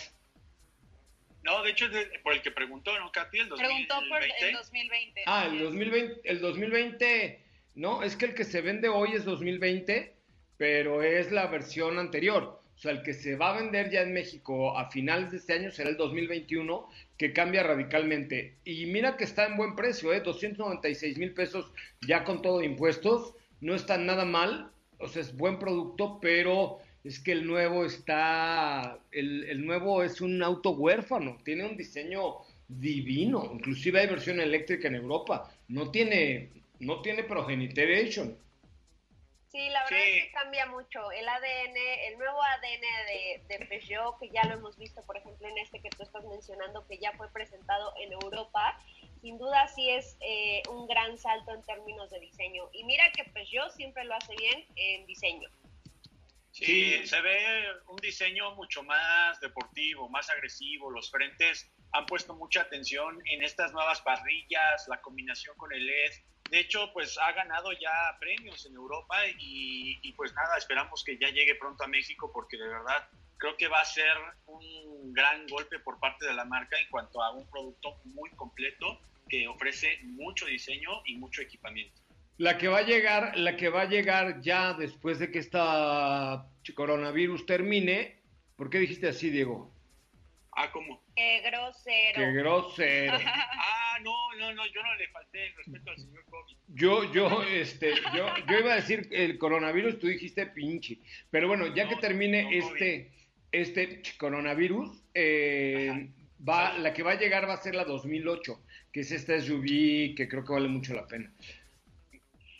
No, 1.44 1.62
de 1.62 1.70
hecho 1.70 1.86
es 1.86 2.08
por 2.22 2.32
el 2.32 2.40
que 2.40 2.50
preguntó, 2.50 2.98
¿no, 2.98 3.12
Katy? 3.12 3.38
El 3.38 3.48
2020. 3.50 3.86
Preguntó 3.86 4.08
por 4.08 4.22
el 4.22 4.52
2020. 4.54 5.22
Ah, 5.26 5.46
el 5.46 5.58
2020, 5.58 6.20
el 6.24 6.40
2020, 6.40 7.44
no, 7.74 8.02
es 8.02 8.16
que 8.16 8.24
el 8.24 8.34
que 8.34 8.44
se 8.44 8.62
vende 8.62 8.88
hoy 8.88 9.12
es 9.12 9.26
2020, 9.26 10.14
pero 10.56 11.02
es 11.02 11.30
la 11.32 11.46
versión 11.48 11.98
anterior. 11.98 12.62
O 12.74 12.78
sea, 12.78 12.92
el 12.92 13.02
que 13.02 13.12
se 13.12 13.36
va 13.36 13.50
a 13.50 13.60
vender 13.60 13.90
ya 13.90 14.00
en 14.00 14.14
México 14.14 14.76
a 14.76 14.90
finales 14.90 15.30
de 15.30 15.36
este 15.36 15.52
año 15.52 15.70
será 15.70 15.90
el 15.90 15.98
2021, 15.98 16.88
que 17.18 17.32
cambia 17.34 17.62
radicalmente. 17.62 18.56
Y 18.64 18.86
mira 18.86 19.16
que 19.16 19.24
está 19.24 19.46
en 19.46 19.56
buen 19.56 19.76
precio, 19.76 20.12
¿eh? 20.14 20.20
296 20.20 21.18
mil 21.18 21.34
pesos 21.34 21.70
ya 22.06 22.24
con 22.24 22.40
todo 22.40 22.62
impuestos. 22.62 23.34
No 23.60 23.74
está 23.74 23.98
nada 23.98 24.24
mal, 24.24 24.72
o 24.98 25.08
sea, 25.08 25.20
es 25.20 25.36
buen 25.36 25.58
producto, 25.58 26.18
pero 26.20 26.78
es 27.04 27.20
que 27.20 27.32
el 27.32 27.46
nuevo 27.46 27.84
está, 27.84 28.98
el, 29.12 29.44
el 29.44 29.64
nuevo 29.64 30.02
es 30.02 30.22
un 30.22 30.42
auto 30.42 30.70
huérfano, 30.70 31.38
tiene 31.44 31.66
un 31.66 31.76
diseño 31.76 32.38
divino, 32.66 33.50
inclusive 33.52 34.00
hay 34.00 34.06
versión 34.06 34.40
eléctrica 34.40 34.88
en 34.88 34.94
Europa, 34.96 35.52
no 35.68 35.90
tiene, 35.90 36.48
no 36.80 37.02
tiene 37.02 37.22
progeniteration. 37.24 38.38
Sí, 39.54 39.68
la 39.68 39.84
verdad 39.84 40.00
es 40.00 40.24
que 40.24 40.32
cambia 40.32 40.66
mucho. 40.66 41.12
El 41.12 41.28
ADN, 41.28 41.76
el 42.08 42.18
nuevo 42.18 42.42
ADN 42.42 42.80
de, 43.06 43.56
de, 43.56 43.66
Peugeot, 43.66 44.18
que 44.18 44.28
ya 44.30 44.42
lo 44.46 44.54
hemos 44.54 44.76
visto, 44.76 45.00
por 45.02 45.16
ejemplo, 45.16 45.46
en 45.46 45.56
este 45.58 45.78
que 45.78 45.90
tú 45.90 46.02
estás 46.02 46.24
mencionando, 46.24 46.84
que 46.88 46.98
ya 46.98 47.12
fue 47.12 47.28
presentado 47.28 47.94
en 48.00 48.12
Europa, 48.14 48.80
sin 49.20 49.38
duda 49.38 49.68
sí 49.68 49.90
es 49.90 50.16
eh, 50.22 50.62
un 50.70 50.88
gran 50.88 51.16
salto 51.18 51.54
en 51.54 51.62
términos 51.62 52.10
de 52.10 52.18
diseño. 52.18 52.68
Y 52.72 52.82
mira 52.82 53.04
que 53.12 53.22
Peugeot 53.24 53.70
siempre 53.70 54.04
lo 54.04 54.14
hace 54.14 54.34
bien 54.34 54.64
en 54.74 55.06
diseño. 55.06 55.48
Sí, 56.54 57.06
se 57.06 57.20
ve 57.20 57.66
un 57.88 57.96
diseño 57.96 58.54
mucho 58.54 58.82
más 58.84 59.40
deportivo, 59.40 60.08
más 60.08 60.30
agresivo. 60.30 60.90
Los 60.90 61.10
frentes 61.10 61.70
han 61.92 62.06
puesto 62.06 62.34
mucha 62.34 62.62
atención 62.62 63.20
en 63.26 63.42
estas 63.42 63.72
nuevas 63.72 64.00
parrillas, 64.02 64.86
la 64.88 65.00
combinación 65.00 65.56
con 65.56 65.72
el 65.72 65.84
LED 65.84 66.12
de 66.50 66.60
hecho, 66.60 66.90
pues 66.92 67.18
ha 67.18 67.32
ganado 67.32 67.72
ya 67.72 68.16
premios 68.20 68.64
en 68.66 68.74
Europa 68.74 69.16
y, 69.38 70.12
pues 70.12 70.32
nada, 70.34 70.56
esperamos 70.56 71.02
que 71.02 71.18
ya 71.18 71.28
llegue 71.30 71.54
pronto 71.56 71.84
a 71.84 71.88
México 71.88 72.30
porque 72.32 72.56
de 72.56 72.68
verdad 72.68 73.08
creo 73.38 73.56
que 73.56 73.68
va 73.68 73.80
a 73.80 73.84
ser 73.84 74.14
un 74.46 75.12
gran 75.12 75.46
golpe 75.46 75.78
por 75.80 75.98
parte 75.98 76.26
de 76.26 76.34
la 76.34 76.44
marca 76.44 76.78
en 76.78 76.88
cuanto 76.90 77.22
a 77.22 77.32
un 77.32 77.48
producto 77.50 78.00
muy 78.04 78.30
completo 78.30 79.00
que 79.28 79.48
ofrece 79.48 79.98
mucho 80.02 80.46
diseño 80.46 81.02
y 81.06 81.16
mucho 81.16 81.42
equipamiento. 81.42 82.03
La 82.36 82.58
que 82.58 82.68
va 82.68 82.78
a 82.78 82.82
llegar, 82.82 83.36
la 83.36 83.56
que 83.56 83.68
va 83.68 83.82
a 83.82 83.88
llegar 83.88 84.40
ya 84.40 84.74
después 84.74 85.18
de 85.18 85.30
que 85.30 85.38
esta 85.38 86.46
coronavirus 86.72 87.46
termine, 87.46 88.16
¿por 88.56 88.70
qué 88.70 88.78
dijiste 88.78 89.08
así, 89.08 89.30
Diego? 89.30 89.72
Ah, 90.56 90.70
¿cómo? 90.72 91.02
Qué 91.16 91.42
grosero. 91.42 92.14
Qué 92.14 92.32
grosero. 92.32 93.18
ah, 93.26 93.98
no, 94.02 94.14
no, 94.38 94.54
no, 94.54 94.66
yo 94.66 94.82
no 94.82 94.94
le 94.94 95.08
falté 95.08 95.46
el 95.46 95.56
respeto 95.56 95.90
al 95.90 95.98
señor 95.98 96.24
COVID. 96.26 96.56
Yo, 96.68 97.12
yo, 97.12 97.42
este, 97.42 97.94
yo, 98.16 98.26
yo 98.48 98.58
iba 98.58 98.72
a 98.72 98.76
decir 98.76 99.08
el 99.10 99.36
coronavirus, 99.38 99.98
tú 99.98 100.06
dijiste 100.06 100.46
pinche. 100.46 100.98
Pero 101.30 101.48
bueno, 101.48 101.74
ya 101.74 101.88
que 101.88 101.96
termine 101.96 102.56
este, 102.56 103.12
este 103.50 104.02
coronavirus, 104.18 105.02
eh, 105.14 106.08
va, 106.48 106.78
la 106.78 106.92
que 106.92 107.02
va 107.02 107.12
a 107.12 107.18
llegar 107.18 107.48
va 107.48 107.54
a 107.54 107.62
ser 107.62 107.74
la 107.74 107.84
2008, 107.84 108.60
que 108.92 109.00
es 109.00 109.10
esta 109.10 109.40
SUV 109.40 110.14
que 110.16 110.28
creo 110.28 110.44
que 110.44 110.52
vale 110.52 110.68
mucho 110.68 110.94
la 110.94 111.06
pena. 111.06 111.32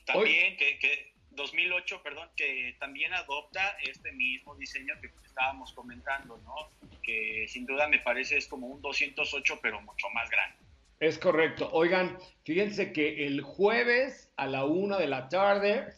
También 0.05 0.57
que, 0.57 0.79
que 0.79 1.14
2008, 1.31 2.03
perdón, 2.03 2.29
que 2.37 2.77
también 2.79 3.12
adopta 3.12 3.77
este 3.83 4.12
mismo 4.12 4.55
diseño 4.57 4.95
que 5.01 5.11
estábamos 5.25 5.73
comentando, 5.73 6.40
¿no? 6.45 6.88
Que 7.03 7.47
sin 7.49 7.67
duda 7.67 7.88
me 7.88 7.99
parece 7.99 8.37
es 8.37 8.47
como 8.47 8.69
un 8.69 8.81
208, 8.81 9.59
pero 9.62 9.81
mucho 9.81 10.09
más 10.11 10.31
grande. 10.31 10.57
Es 11.01 11.19
correcto. 11.19 11.69
Oigan, 11.73 12.19
fíjense 12.45 12.93
que 12.93 13.27
el 13.27 13.43
jueves 13.43 14.33
a 14.37 14.47
la 14.47 14.64
una 14.64 14.97
de 14.99 15.09
la 15.09 15.29
tarde 15.29 15.93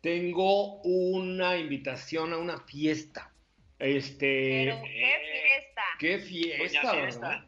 tengo 0.00 0.80
una 0.82 1.56
invitación 1.56 2.32
a 2.32 2.38
una 2.38 2.60
fiesta. 2.60 3.32
Este. 3.78 4.64
Pero 4.64 4.82
qué 4.82 5.18
fiesta. 5.20 5.82
Qué 5.98 6.18
fiesta, 6.18 6.94
¿verdad? 6.94 7.44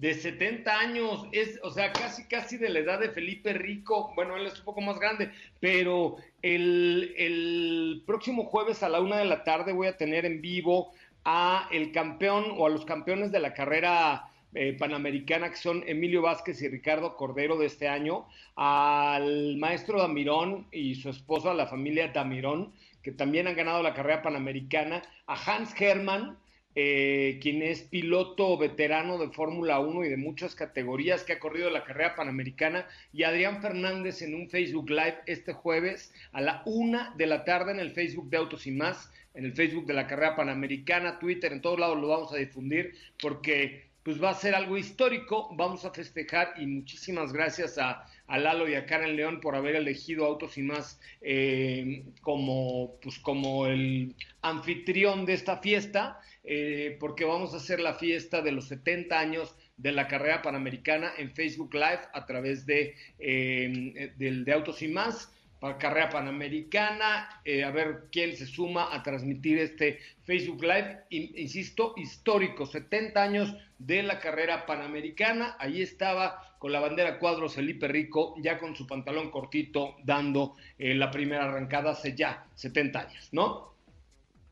De 0.00 0.14
70 0.14 0.80
años, 0.80 1.26
es, 1.32 1.60
o 1.62 1.70
sea, 1.70 1.92
casi, 1.92 2.24
casi 2.24 2.56
de 2.56 2.70
la 2.70 2.78
edad 2.78 3.00
de 3.00 3.10
Felipe 3.10 3.52
Rico, 3.52 4.12
bueno, 4.16 4.36
él 4.36 4.46
es 4.46 4.58
un 4.58 4.64
poco 4.64 4.80
más 4.80 4.98
grande, 4.98 5.30
pero 5.60 6.16
el, 6.40 7.14
el 7.18 8.02
próximo 8.06 8.44
jueves 8.44 8.82
a 8.82 8.88
la 8.88 9.00
una 9.00 9.18
de 9.18 9.26
la 9.26 9.44
tarde 9.44 9.72
voy 9.72 9.88
a 9.88 9.98
tener 9.98 10.24
en 10.24 10.40
vivo 10.40 10.92
a 11.26 11.68
el 11.70 11.92
campeón 11.92 12.46
o 12.56 12.66
a 12.66 12.70
los 12.70 12.86
campeones 12.86 13.30
de 13.30 13.40
la 13.40 13.52
carrera 13.52 14.30
eh, 14.54 14.74
panamericana 14.78 15.50
que 15.50 15.56
son 15.56 15.84
Emilio 15.86 16.22
Vázquez 16.22 16.62
y 16.62 16.68
Ricardo 16.68 17.14
Cordero 17.16 17.58
de 17.58 17.66
este 17.66 17.86
año, 17.86 18.26
al 18.56 19.58
maestro 19.58 20.00
Damirón 20.00 20.66
y 20.72 20.94
su 20.94 21.10
esposa, 21.10 21.52
la 21.52 21.66
familia 21.66 22.08
Damirón, 22.08 22.72
que 23.02 23.12
también 23.12 23.48
han 23.48 23.54
ganado 23.54 23.82
la 23.82 23.92
carrera 23.92 24.22
panamericana, 24.22 25.02
a 25.26 25.34
Hans 25.34 25.78
Hermann, 25.78 26.38
eh, 26.82 27.38
quien 27.42 27.60
es 27.60 27.82
piloto 27.82 28.56
veterano 28.56 29.18
de 29.18 29.28
Fórmula 29.28 29.80
1 29.80 30.06
y 30.06 30.08
de 30.08 30.16
muchas 30.16 30.54
categorías 30.54 31.24
que 31.24 31.34
ha 31.34 31.38
corrido 31.38 31.68
la 31.68 31.84
carrera 31.84 32.16
panamericana, 32.16 32.86
y 33.12 33.24
Adrián 33.24 33.60
Fernández 33.60 34.22
en 34.22 34.34
un 34.34 34.48
Facebook 34.48 34.88
Live 34.88 35.18
este 35.26 35.52
jueves 35.52 36.14
a 36.32 36.40
la 36.40 36.62
una 36.64 37.12
de 37.18 37.26
la 37.26 37.44
tarde 37.44 37.72
en 37.72 37.80
el 37.80 37.90
Facebook 37.90 38.30
de 38.30 38.38
Autos 38.38 38.66
y 38.66 38.70
más, 38.70 39.12
en 39.34 39.44
el 39.44 39.52
Facebook 39.52 39.84
de 39.84 39.92
la 39.92 40.06
carrera 40.06 40.36
panamericana, 40.36 41.18
Twitter, 41.18 41.52
en 41.52 41.60
todos 41.60 41.78
lados 41.78 42.00
lo 42.00 42.08
vamos 42.08 42.32
a 42.32 42.36
difundir 42.36 42.94
porque 43.20 43.90
pues 44.02 44.22
va 44.22 44.30
a 44.30 44.34
ser 44.34 44.54
algo 44.54 44.78
histórico, 44.78 45.54
vamos 45.54 45.84
a 45.84 45.90
festejar 45.90 46.54
y 46.56 46.66
muchísimas 46.66 47.32
gracias 47.32 47.76
a, 47.76 48.06
Lalo 48.26 48.68
y 48.68 48.74
a 48.74 48.86
Karen 48.86 49.16
León 49.16 49.40
por 49.40 49.54
haber 49.54 49.74
elegido 49.74 50.24
Autos 50.24 50.56
y 50.56 50.62
más 50.62 50.98
eh, 51.20 52.04
como, 52.22 52.94
pues, 53.02 53.18
como 53.18 53.66
el 53.66 54.14
anfitrión 54.40 55.26
de 55.26 55.34
esta 55.34 55.58
fiesta 55.58 56.20
eh, 56.42 56.96
porque 56.98 57.24
vamos 57.24 57.52
a 57.52 57.58
hacer 57.58 57.80
la 57.80 57.94
fiesta 57.94 58.40
de 58.40 58.52
los 58.52 58.68
70 58.68 59.18
años 59.18 59.54
de 59.76 59.92
la 59.92 60.08
carrera 60.08 60.40
panamericana 60.42 61.12
en 61.18 61.34
Facebook 61.34 61.74
Live 61.74 62.00
a 62.12 62.24
través 62.26 62.64
de, 62.64 62.94
eh, 63.18 64.12
de 64.16 64.52
Autos 64.52 64.82
y 64.82 64.88
Más 64.88 65.32
para 65.58 65.76
carrera 65.76 66.08
panamericana, 66.08 67.42
eh, 67.44 67.64
a 67.64 67.70
ver 67.70 68.06
quién 68.10 68.34
se 68.34 68.46
suma 68.46 68.94
a 68.94 69.02
transmitir 69.02 69.58
este 69.58 69.98
Facebook 70.24 70.62
Live, 70.62 71.00
insisto, 71.10 71.92
histórico, 71.98 72.64
70 72.64 73.22
años 73.22 73.54
de 73.78 74.02
la 74.02 74.20
carrera 74.20 74.64
panamericana, 74.64 75.56
ahí 75.58 75.82
estaba 75.82 76.56
con 76.58 76.72
la 76.72 76.80
bandera 76.80 77.18
cuadros 77.18 77.56
Felipe 77.56 77.88
Rico, 77.88 78.36
ya 78.38 78.58
con 78.58 78.74
su 78.74 78.86
pantalón 78.86 79.30
cortito, 79.30 79.96
dando 80.02 80.56
la 80.78 81.10
primera 81.10 81.44
arrancada 81.44 81.90
hace 81.90 82.14
ya 82.14 82.46
70 82.54 82.98
años, 82.98 83.28
¿no? 83.32 83.70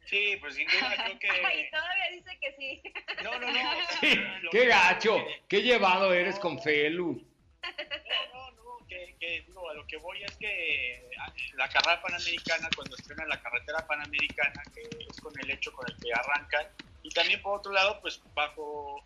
Sí, 0.09 0.37
pues 0.41 0.55
sin 0.55 0.67
duda 0.69 0.95
creo 1.05 1.19
que... 1.19 1.29
Ay, 1.45 1.69
todavía 1.71 2.11
dice 2.13 2.39
que 2.41 2.53
sí. 2.57 2.83
No, 3.23 3.39
no, 3.39 3.53
no. 3.53 3.61
Sí, 4.01 4.19
qué 4.51 4.67
gacho, 4.67 5.23
qué 5.49 5.63
llevado 5.63 6.15
eres 6.15 6.39
con 6.39 6.59
Felu. 6.63 7.23
No, 8.33 8.51
no, 8.53 8.63
no, 8.63 8.87
que, 8.89 9.15
que 9.21 9.45
a 9.69 9.75
lo 9.75 9.87
que 9.87 9.99
voy 9.99 10.23
es 10.23 10.35
que 10.39 11.07
la 11.55 11.69
carrera 11.69 12.01
panamericana, 12.01 12.71
cuando 12.75 12.97
estrenan 12.97 13.29
la 13.29 13.41
carretera 13.43 13.87
panamericana, 13.87 14.63
que 14.75 14.83
es 14.83 15.21
con 15.21 15.39
el 15.41 15.51
hecho 15.51 15.73
con 15.73 15.85
el 15.91 15.97
que 15.99 16.11
arrancan, 16.15 16.67
y 17.03 17.11
también 17.11 17.43
por 17.43 17.59
otro 17.59 17.73
lado, 17.73 18.01
pues 18.01 18.23
bajo 18.35 19.05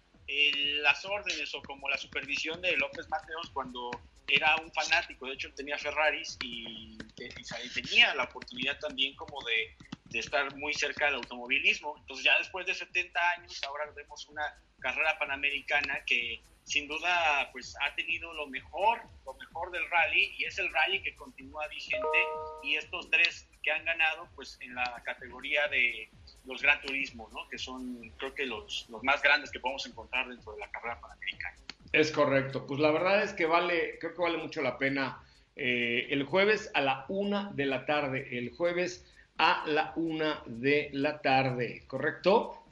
las 0.83 1.05
órdenes 1.05 1.53
o 1.55 1.63
como 1.63 1.89
la 1.89 1.97
supervisión 1.99 2.61
de 2.63 2.77
López 2.77 3.09
Mateos 3.09 3.51
cuando 3.51 3.91
era 4.29 4.57
un 4.57 4.73
fanático, 4.73 5.27
de 5.27 5.35
hecho 5.35 5.53
tenía 5.55 5.77
Ferraris 5.79 6.39
y, 6.43 6.97
y 7.19 7.69
tenía 7.75 8.15
la 8.15 8.25
oportunidad 8.25 8.79
también 8.79 9.15
como 9.17 9.43
de 9.45 9.77
de 10.13 10.19
estar 10.19 10.55
muy 10.57 10.75
cerca 10.75 11.07
del 11.07 11.17
automovilismo. 11.17 11.97
Entonces 11.99 12.25
ya 12.25 12.39
después 12.39 12.67
de 12.67 12.75
70 12.75 13.31
años, 13.39 13.61
ahora 13.67 13.91
vemos 13.97 14.29
una 14.29 14.43
carrera 14.79 15.19
panamericana 15.19 16.05
que 16.07 16.43
sin 16.65 16.87
duda 16.87 17.49
pues 17.53 17.75
ha 17.83 17.95
tenido 17.97 18.33
lo 18.35 18.47
mejor, 18.47 19.01
lo 19.27 19.35
mejor 19.35 19.73
del 19.73 19.89
rally 19.91 20.33
y 20.39 20.45
es 20.45 20.59
el 20.59 20.73
rally 20.73 21.03
que 21.03 21.15
continúa 21.17 21.67
vigente 21.69 22.19
y 22.63 22.77
estos 22.77 23.11
tres 23.11 23.49
que 23.63 23.73
han 23.73 23.85
ganado 23.85 24.29
pues 24.37 24.59
en 24.61 24.75
la 24.75 25.03
categoría 25.05 25.67
de 25.69 26.09
los 26.45 26.63
Gran 26.63 26.81
Turismo, 26.83 27.29
¿no? 27.33 27.49
que 27.49 27.59
son 27.59 28.11
creo 28.19 28.35
que 28.35 28.47
los, 28.47 28.87
los 28.91 29.03
más 29.03 29.23
grandes 29.23 29.51
que 29.51 29.61
podemos 29.61 29.87
encontrar 29.87 30.29
dentro 30.29 30.53
de 30.53 30.61
la 30.61 30.71
carrera 30.71 31.01
panamericana. 31.01 31.57
Es 31.93 32.11
correcto, 32.11 32.67
pues 32.67 32.81
la 32.81 32.91
verdad 32.91 33.23
es 33.23 33.33
que 33.33 33.47
vale, 33.47 33.99
creo 33.99 34.15
que 34.15 34.23
vale 34.23 34.39
mucho 34.39 34.63
la 34.63 34.79
pena 34.79 35.23
eh, 35.57 36.07
el 36.11 36.25
jueves 36.25 36.71
a 36.75 36.81
la 36.81 37.05
una 37.09 37.51
de 37.53 37.67
la 37.67 37.85
tarde, 37.87 38.39
el 38.39 38.51
jueves 38.51 39.05
a 39.39 39.65
la 39.67 39.93
una 39.97 40.43
de 40.47 40.91
la 40.93 41.21
tarde, 41.21 41.85
¿correcto? 41.87 42.65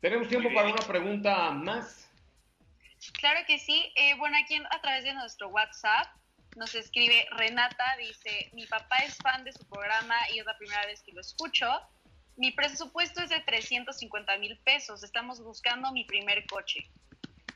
¿Tenemos 0.00 0.28
tiempo 0.28 0.48
para 0.54 0.68
una 0.68 0.86
pregunta 0.86 1.50
más? 1.50 2.08
Claro 3.18 3.40
que 3.46 3.58
sí. 3.58 3.92
Eh, 3.96 4.14
bueno, 4.18 4.36
aquí 4.42 4.56
a 4.56 4.80
través 4.80 5.04
de 5.04 5.14
nuestro 5.14 5.48
WhatsApp 5.48 6.06
nos 6.56 6.74
escribe 6.74 7.26
Renata, 7.36 7.84
dice, 7.98 8.50
mi 8.52 8.66
papá 8.66 8.98
es 8.98 9.16
fan 9.16 9.44
de 9.44 9.52
su 9.52 9.64
programa 9.68 10.16
y 10.32 10.38
es 10.38 10.46
la 10.46 10.56
primera 10.56 10.84
vez 10.86 11.02
que 11.02 11.12
lo 11.12 11.20
escucho. 11.20 11.66
Mi 12.36 12.52
presupuesto 12.52 13.20
es 13.22 13.30
de 13.30 13.40
350 13.40 14.36
mil 14.38 14.58
pesos. 14.58 15.02
Estamos 15.02 15.42
buscando 15.42 15.90
mi 15.92 16.04
primer 16.04 16.46
coche. 16.46 16.88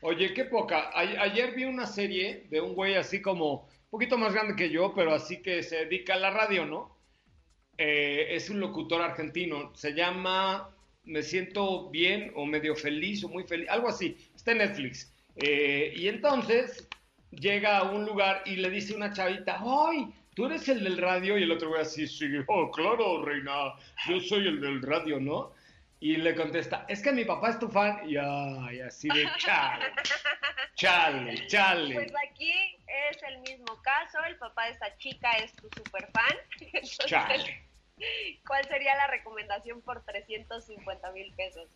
Oye, 0.01 0.33
qué 0.33 0.43
poca. 0.43 0.91
ayer 0.93 1.53
vi 1.53 1.63
una 1.63 1.85
serie 1.85 2.45
de 2.49 2.59
un 2.59 2.73
güey 2.75 2.95
así 2.95 3.21
como 3.21 3.53
un 3.53 3.89
poquito 3.89 4.17
más 4.17 4.33
grande 4.33 4.55
que 4.55 4.69
yo, 4.69 4.93
pero 4.93 5.13
así 5.13 5.41
que 5.41 5.63
se 5.63 5.85
dedica 5.85 6.15
a 6.15 6.17
la 6.17 6.29
radio, 6.29 6.65
¿no? 6.65 6.93
Eh, 7.77 8.27
es 8.29 8.49
un 8.49 8.59
locutor 8.59 9.01
argentino, 9.01 9.71
se 9.75 9.93
llama 9.93 10.69
Me 11.05 11.23
siento 11.23 11.89
bien 11.89 12.31
o 12.35 12.45
medio 12.45 12.75
feliz 12.75 13.23
o 13.23 13.29
muy 13.29 13.43
feliz, 13.43 13.67
algo 13.69 13.89
así, 13.89 14.17
está 14.35 14.51
en 14.51 14.59
Netflix. 14.59 15.11
Eh, 15.35 15.93
y 15.95 16.07
entonces 16.07 16.87
llega 17.31 17.79
a 17.79 17.91
un 17.91 18.05
lugar 18.05 18.43
y 18.45 18.57
le 18.57 18.69
dice 18.69 18.95
una 18.95 19.11
chavita, 19.11 19.59
¡ay! 19.59 20.07
¿Tú 20.35 20.45
eres 20.45 20.67
el 20.69 20.83
del 20.83 20.97
radio? 20.97 21.37
Y 21.37 21.43
el 21.43 21.51
otro 21.51 21.69
güey 21.69 21.81
así, 21.81 22.07
sí, 22.07 22.25
oh, 22.47 22.71
claro, 22.71 23.23
reina, 23.23 23.73
yo 24.07 24.19
soy 24.19 24.47
el 24.47 24.61
del 24.61 24.81
radio, 24.81 25.19
¿no? 25.19 25.51
Y 26.03 26.17
le 26.17 26.35
contesta, 26.35 26.85
es 26.89 27.01
que 27.01 27.13
mi 27.13 27.23
papá 27.23 27.51
es 27.51 27.59
tu 27.59 27.69
fan. 27.69 28.01
Y 28.05 28.17
ay, 28.17 28.81
así 28.81 29.07
de 29.07 29.25
chale, 29.37 29.85
chale, 30.75 31.47
chale. 31.47 31.95
Pues 31.95 32.11
aquí 32.29 32.51
es 33.09 33.23
el 33.23 33.39
mismo 33.39 33.81
caso, 33.81 34.17
el 34.27 34.35
papá 34.35 34.65
de 34.65 34.71
esta 34.71 34.97
chica 34.97 35.31
es 35.37 35.53
tu 35.53 35.69
super 35.77 36.05
fan. 36.11 36.81
chale. 37.07 37.63
¿Cuál 38.45 38.67
sería 38.67 38.97
la 38.97 39.07
recomendación 39.07 39.81
por 39.81 40.03
350 40.03 41.09
mil 41.13 41.33
pesos? 41.35 41.69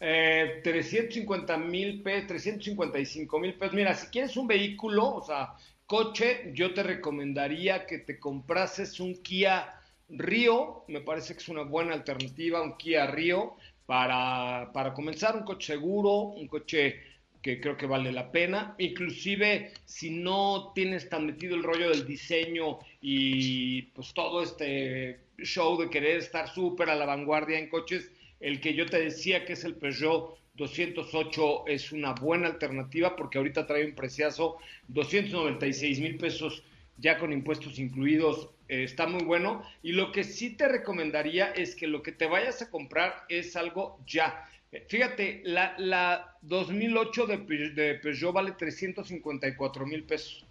Eh, 0.00 0.60
350 0.62 1.56
mil 1.56 2.02
pesos, 2.02 2.26
355 2.28 3.38
mil 3.38 3.54
pesos. 3.54 3.74
Mira, 3.74 3.94
si 3.94 4.08
quieres 4.08 4.36
un 4.36 4.48
vehículo, 4.48 5.14
o 5.14 5.22
sea, 5.22 5.54
coche, 5.86 6.50
yo 6.52 6.74
te 6.74 6.82
recomendaría 6.82 7.86
que 7.86 8.00
te 8.00 8.20
comprases 8.20 9.00
un 9.00 9.22
Kia 9.22 9.75
Río, 10.08 10.84
me 10.88 11.00
parece 11.00 11.34
que 11.34 11.40
es 11.40 11.48
una 11.48 11.62
buena 11.62 11.94
alternativa, 11.94 12.62
un 12.62 12.76
Kia 12.76 13.06
Río, 13.06 13.56
para, 13.86 14.70
para 14.72 14.92
comenzar, 14.92 15.36
un 15.36 15.44
coche 15.44 15.74
seguro, 15.74 16.12
un 16.12 16.48
coche 16.48 17.00
que 17.42 17.60
creo 17.60 17.76
que 17.76 17.86
vale 17.86 18.10
la 18.10 18.32
pena. 18.32 18.74
Inclusive 18.78 19.72
si 19.84 20.10
no 20.10 20.72
tienes 20.74 21.08
tan 21.08 21.26
metido 21.26 21.54
el 21.54 21.62
rollo 21.62 21.90
del 21.90 22.06
diseño 22.06 22.80
y 23.00 23.82
pues 23.82 24.12
todo 24.14 24.42
este 24.42 25.20
show 25.38 25.80
de 25.80 25.88
querer 25.88 26.16
estar 26.16 26.52
súper 26.52 26.90
a 26.90 26.96
la 26.96 27.06
vanguardia 27.06 27.58
en 27.58 27.68
coches, 27.68 28.10
el 28.40 28.60
que 28.60 28.74
yo 28.74 28.86
te 28.86 29.00
decía 29.00 29.44
que 29.44 29.52
es 29.52 29.64
el 29.64 29.76
Peugeot 29.76 30.36
208 30.54 31.66
es 31.68 31.92
una 31.92 32.14
buena 32.14 32.48
alternativa 32.48 33.14
porque 33.14 33.38
ahorita 33.38 33.66
trae 33.66 33.86
un 33.86 33.94
preciazo 33.94 34.56
296 34.88 36.00
mil 36.00 36.16
pesos 36.16 36.64
ya 36.98 37.18
con 37.18 37.32
impuestos 37.32 37.78
incluidos, 37.78 38.48
eh, 38.68 38.84
está 38.84 39.06
muy 39.06 39.24
bueno. 39.24 39.62
Y 39.82 39.92
lo 39.92 40.12
que 40.12 40.24
sí 40.24 40.56
te 40.56 40.68
recomendaría 40.68 41.50
es 41.52 41.74
que 41.74 41.86
lo 41.86 42.02
que 42.02 42.12
te 42.12 42.26
vayas 42.26 42.62
a 42.62 42.70
comprar 42.70 43.24
es 43.28 43.56
algo 43.56 43.98
ya. 44.06 44.48
Eh, 44.72 44.84
fíjate, 44.88 45.42
la, 45.44 45.74
la 45.78 46.36
2008 46.42 47.26
de, 47.26 47.36
de 47.70 47.94
Peugeot 47.96 48.32
vale 48.32 48.52
354 48.52 49.86
mil 49.86 50.04
pesos. 50.04 50.44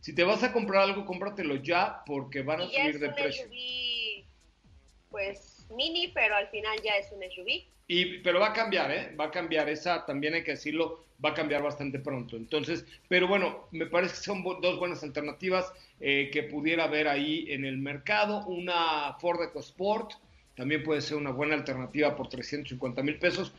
Si 0.00 0.14
te 0.14 0.24
vas 0.24 0.42
a 0.42 0.52
comprar 0.52 0.82
algo, 0.82 1.04
cómpratelo 1.04 1.56
ya 1.56 2.02
porque 2.06 2.42
van 2.42 2.60
a 2.60 2.68
subir 2.68 2.98
de 2.98 3.10
precio. 3.10 3.44
SUV, 3.46 4.24
pues 5.10 5.66
mini, 5.70 6.08
pero 6.08 6.36
al 6.36 6.48
final 6.48 6.78
ya 6.82 6.96
es 6.96 7.10
un 7.12 7.20
SUV. 7.22 7.66
Y, 7.88 8.18
pero 8.18 8.38
va 8.38 8.48
a 8.48 8.52
cambiar, 8.52 8.90
¿eh? 8.90 9.16
Va 9.18 9.24
a 9.24 9.30
cambiar. 9.30 9.68
Esa 9.68 10.04
también 10.04 10.34
hay 10.34 10.44
que 10.44 10.52
decirlo, 10.52 11.06
va 11.24 11.30
a 11.30 11.34
cambiar 11.34 11.62
bastante 11.62 11.98
pronto. 11.98 12.36
Entonces, 12.36 12.84
pero 13.08 13.26
bueno, 13.26 13.68
me 13.72 13.86
parece 13.86 14.14
que 14.14 14.20
son 14.20 14.44
dos 14.44 14.78
buenas 14.78 15.02
alternativas 15.02 15.72
eh, 15.98 16.28
que 16.30 16.42
pudiera 16.44 16.84
haber 16.84 17.08
ahí 17.08 17.46
en 17.48 17.64
el 17.64 17.78
mercado. 17.78 18.46
Una 18.46 19.14
Ford 19.18 19.42
EcoSport 19.42 20.12
también 20.54 20.82
puede 20.82 21.00
ser 21.00 21.16
una 21.16 21.30
buena 21.30 21.54
alternativa 21.54 22.14
por 22.14 22.28
350 22.28 23.02
mil 23.02 23.18
pesos. 23.18 23.54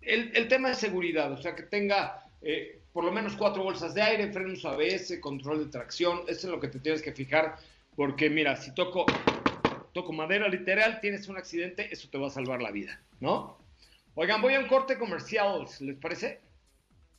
El, 0.00 0.34
el, 0.34 0.48
tema 0.48 0.68
de 0.68 0.74
seguridad, 0.74 1.30
o 1.32 1.36
sea, 1.36 1.54
que 1.54 1.64
tenga 1.64 2.22
eh, 2.40 2.80
por 2.92 3.04
lo 3.04 3.12
menos 3.12 3.36
cuatro 3.36 3.62
bolsas 3.62 3.92
de 3.92 4.00
aire, 4.00 4.32
frenos 4.32 4.64
ABS, 4.64 5.18
control 5.20 5.64
de 5.64 5.70
tracción, 5.70 6.20
eso 6.28 6.46
es 6.46 6.52
lo 6.52 6.60
que 6.60 6.68
te 6.68 6.78
tienes 6.78 7.02
que 7.02 7.12
fijar, 7.12 7.56
porque 7.94 8.30
mira, 8.30 8.56
si 8.56 8.72
toco, 8.74 9.04
toco 9.92 10.12
madera 10.12 10.48
literal, 10.48 11.00
tienes 11.00 11.28
un 11.28 11.36
accidente, 11.36 11.92
eso 11.92 12.08
te 12.08 12.16
va 12.16 12.28
a 12.28 12.30
salvar 12.30 12.62
la 12.62 12.70
vida, 12.70 13.02
¿no? 13.20 13.58
Oigan, 14.18 14.40
voy 14.40 14.54
a 14.54 14.60
un 14.60 14.66
corte 14.66 14.96
comercial, 14.96 15.66
¿les 15.80 15.96
parece? 15.98 16.40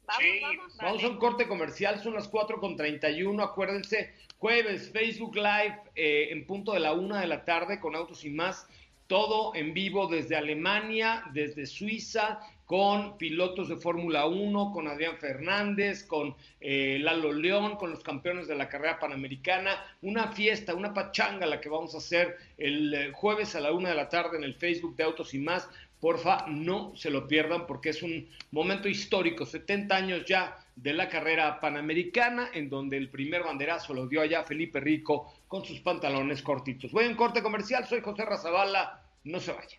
Vamos, 0.08 0.24
vamos, 0.42 0.78
Vamos 0.78 1.04
a 1.04 1.08
un 1.10 1.18
corte 1.18 1.48
comercial, 1.48 2.02
son 2.02 2.16
las 2.16 2.28
4 2.28 2.60
con 2.60 2.76
31, 2.76 3.44
acuérdense, 3.44 4.16
jueves, 4.40 4.90
Facebook 4.92 5.36
Live 5.36 5.80
eh, 5.96 6.30
en 6.32 6.48
punto 6.48 6.74
de 6.74 6.80
la 6.80 6.94
una 6.94 7.22
de 7.22 7.28
la 7.28 7.46
tarde 7.46 7.80
con 7.80 7.96
Autos 7.96 8.26
y 8.26 8.32
más, 8.32 8.66
todo 9.06 9.54
en 9.54 9.76
vivo 9.76 10.08
desde 10.08 10.38
Alemania, 10.38 11.24
desde 11.34 11.68
Suiza, 11.68 12.40
con 12.68 13.18
pilotos 13.18 13.70
de 13.70 13.78
Fórmula 13.78 14.26
1, 14.26 14.72
con 14.74 14.90
Adrián 14.90 15.18
Fernández, 15.18 16.04
con 16.04 16.36
eh, 16.60 16.98
Lalo 17.00 17.32
León, 17.32 17.78
con 17.78 17.92
los 17.92 18.04
campeones 18.04 18.48
de 18.50 18.56
la 18.56 18.68
carrera 18.68 19.00
panamericana, 19.00 19.82
una 20.02 20.28
fiesta, 20.34 20.76
una 20.76 20.94
pachanga 20.94 21.46
la 21.46 21.62
que 21.62 21.70
vamos 21.70 21.96
a 21.96 22.00
hacer 22.00 22.36
el 22.58 22.94
eh, 22.94 23.12
jueves 23.14 23.56
a 23.56 23.62
la 23.62 23.72
una 23.72 23.90
de 23.90 23.96
la 23.96 24.10
tarde 24.10 24.38
en 24.38 24.44
el 24.44 24.54
Facebook 24.54 24.98
de 24.98 25.06
Autos 25.06 25.34
y 25.34 25.40
más. 25.40 25.70
Porfa, 26.00 26.46
no 26.48 26.94
se 26.96 27.10
lo 27.10 27.28
pierdan 27.28 27.66
porque 27.66 27.90
es 27.90 28.04
un 28.04 28.30
momento 28.52 28.88
histórico, 28.88 29.46
70 29.46 29.96
años 29.96 30.26
ya 30.26 30.58
de 30.76 30.94
la 30.94 31.10
carrera 31.10 31.60
panamericana, 31.60 32.50
en 32.54 32.70
donde 32.70 32.98
el 32.98 33.10
primer 33.10 33.44
banderazo 33.44 33.94
lo 33.94 34.08
dio 34.08 34.22
allá 34.22 34.44
Felipe 34.44 34.80
Rico 34.80 35.34
con 35.48 35.66
sus 35.66 35.80
pantalones 35.80 36.44
cortitos. 36.44 36.92
Voy 36.92 37.06
en 37.06 37.16
corte 37.16 37.42
comercial, 37.42 37.88
soy 37.88 38.02
José 38.02 38.26
Razabala, 38.26 39.02
no 39.24 39.40
se 39.40 39.54
vaya. 39.54 39.78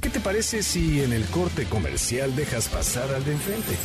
¿Qué 0.00 0.10
te 0.10 0.20
parece 0.20 0.62
si 0.62 1.02
en 1.02 1.12
el 1.12 1.24
corte 1.26 1.66
comercial 1.66 2.34
dejas 2.34 2.68
pasar 2.68 3.14
al 3.14 3.24
de 3.24 3.32
enfrente? 3.32 3.76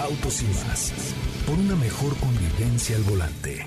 Autos 0.00 0.42
y 0.42 0.46
más, 0.66 1.14
por 1.46 1.58
una 1.58 1.76
mejor 1.76 2.16
convivencia 2.18 2.96
al 2.96 3.02
volante. 3.04 3.66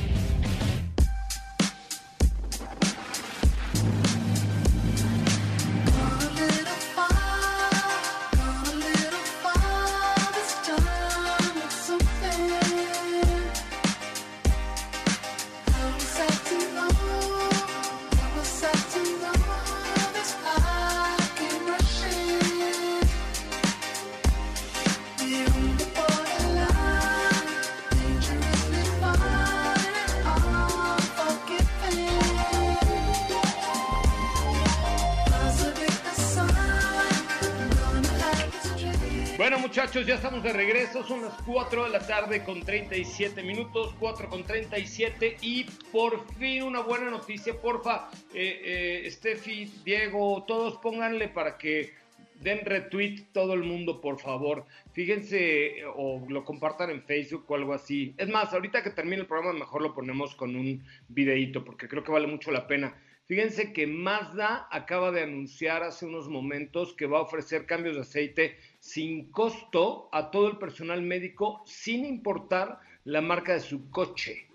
4 41.51 41.83
de 41.83 41.89
la 41.89 41.99
tarde 41.99 42.45
con 42.45 42.61
37 42.61 43.43
minutos, 43.43 43.93
4 43.99 44.29
con 44.29 44.45
37 44.45 45.35
y 45.41 45.65
por 45.91 46.25
fin 46.35 46.63
una 46.63 46.79
buena 46.79 47.09
noticia, 47.09 47.59
porfa, 47.59 48.09
eh, 48.33 49.03
eh, 49.03 49.11
Steffi, 49.11 49.69
Diego, 49.83 50.45
todos 50.47 50.77
pónganle 50.77 51.27
para 51.27 51.57
que 51.57 51.91
den 52.39 52.63
retweet 52.63 53.33
todo 53.33 53.53
el 53.53 53.63
mundo, 53.63 53.99
por 53.99 54.17
favor. 54.21 54.65
Fíjense 54.93 55.83
o 55.93 56.25
lo 56.29 56.45
compartan 56.45 56.89
en 56.89 57.03
Facebook 57.03 57.43
o 57.49 57.55
algo 57.55 57.73
así. 57.73 58.15
Es 58.17 58.29
más, 58.29 58.53
ahorita 58.53 58.81
que 58.81 58.91
termine 58.91 59.17
el 59.17 59.27
programa 59.27 59.59
mejor 59.59 59.81
lo 59.81 59.93
ponemos 59.93 60.35
con 60.35 60.55
un 60.55 60.85
videíto 61.09 61.65
porque 61.65 61.89
creo 61.89 62.05
que 62.05 62.13
vale 62.13 62.27
mucho 62.27 62.51
la 62.51 62.65
pena. 62.65 62.95
Fíjense 63.25 63.71
que 63.71 63.87
Mazda 63.87 64.67
acaba 64.71 65.11
de 65.11 65.23
anunciar 65.23 65.83
hace 65.83 66.05
unos 66.05 66.27
momentos 66.27 66.93
que 66.93 67.07
va 67.07 67.19
a 67.19 67.21
ofrecer 67.21 67.65
cambios 67.65 67.95
de 67.95 68.01
aceite 68.01 68.57
sin 68.81 69.31
costo 69.31 70.09
a 70.11 70.31
todo 70.31 70.47
el 70.49 70.57
personal 70.57 71.03
médico 71.03 71.61
sin 71.65 72.03
importar 72.03 72.79
la 73.05 73.21
marca 73.21 73.53
de 73.53 73.59
su 73.59 73.89
coche, 73.91 74.47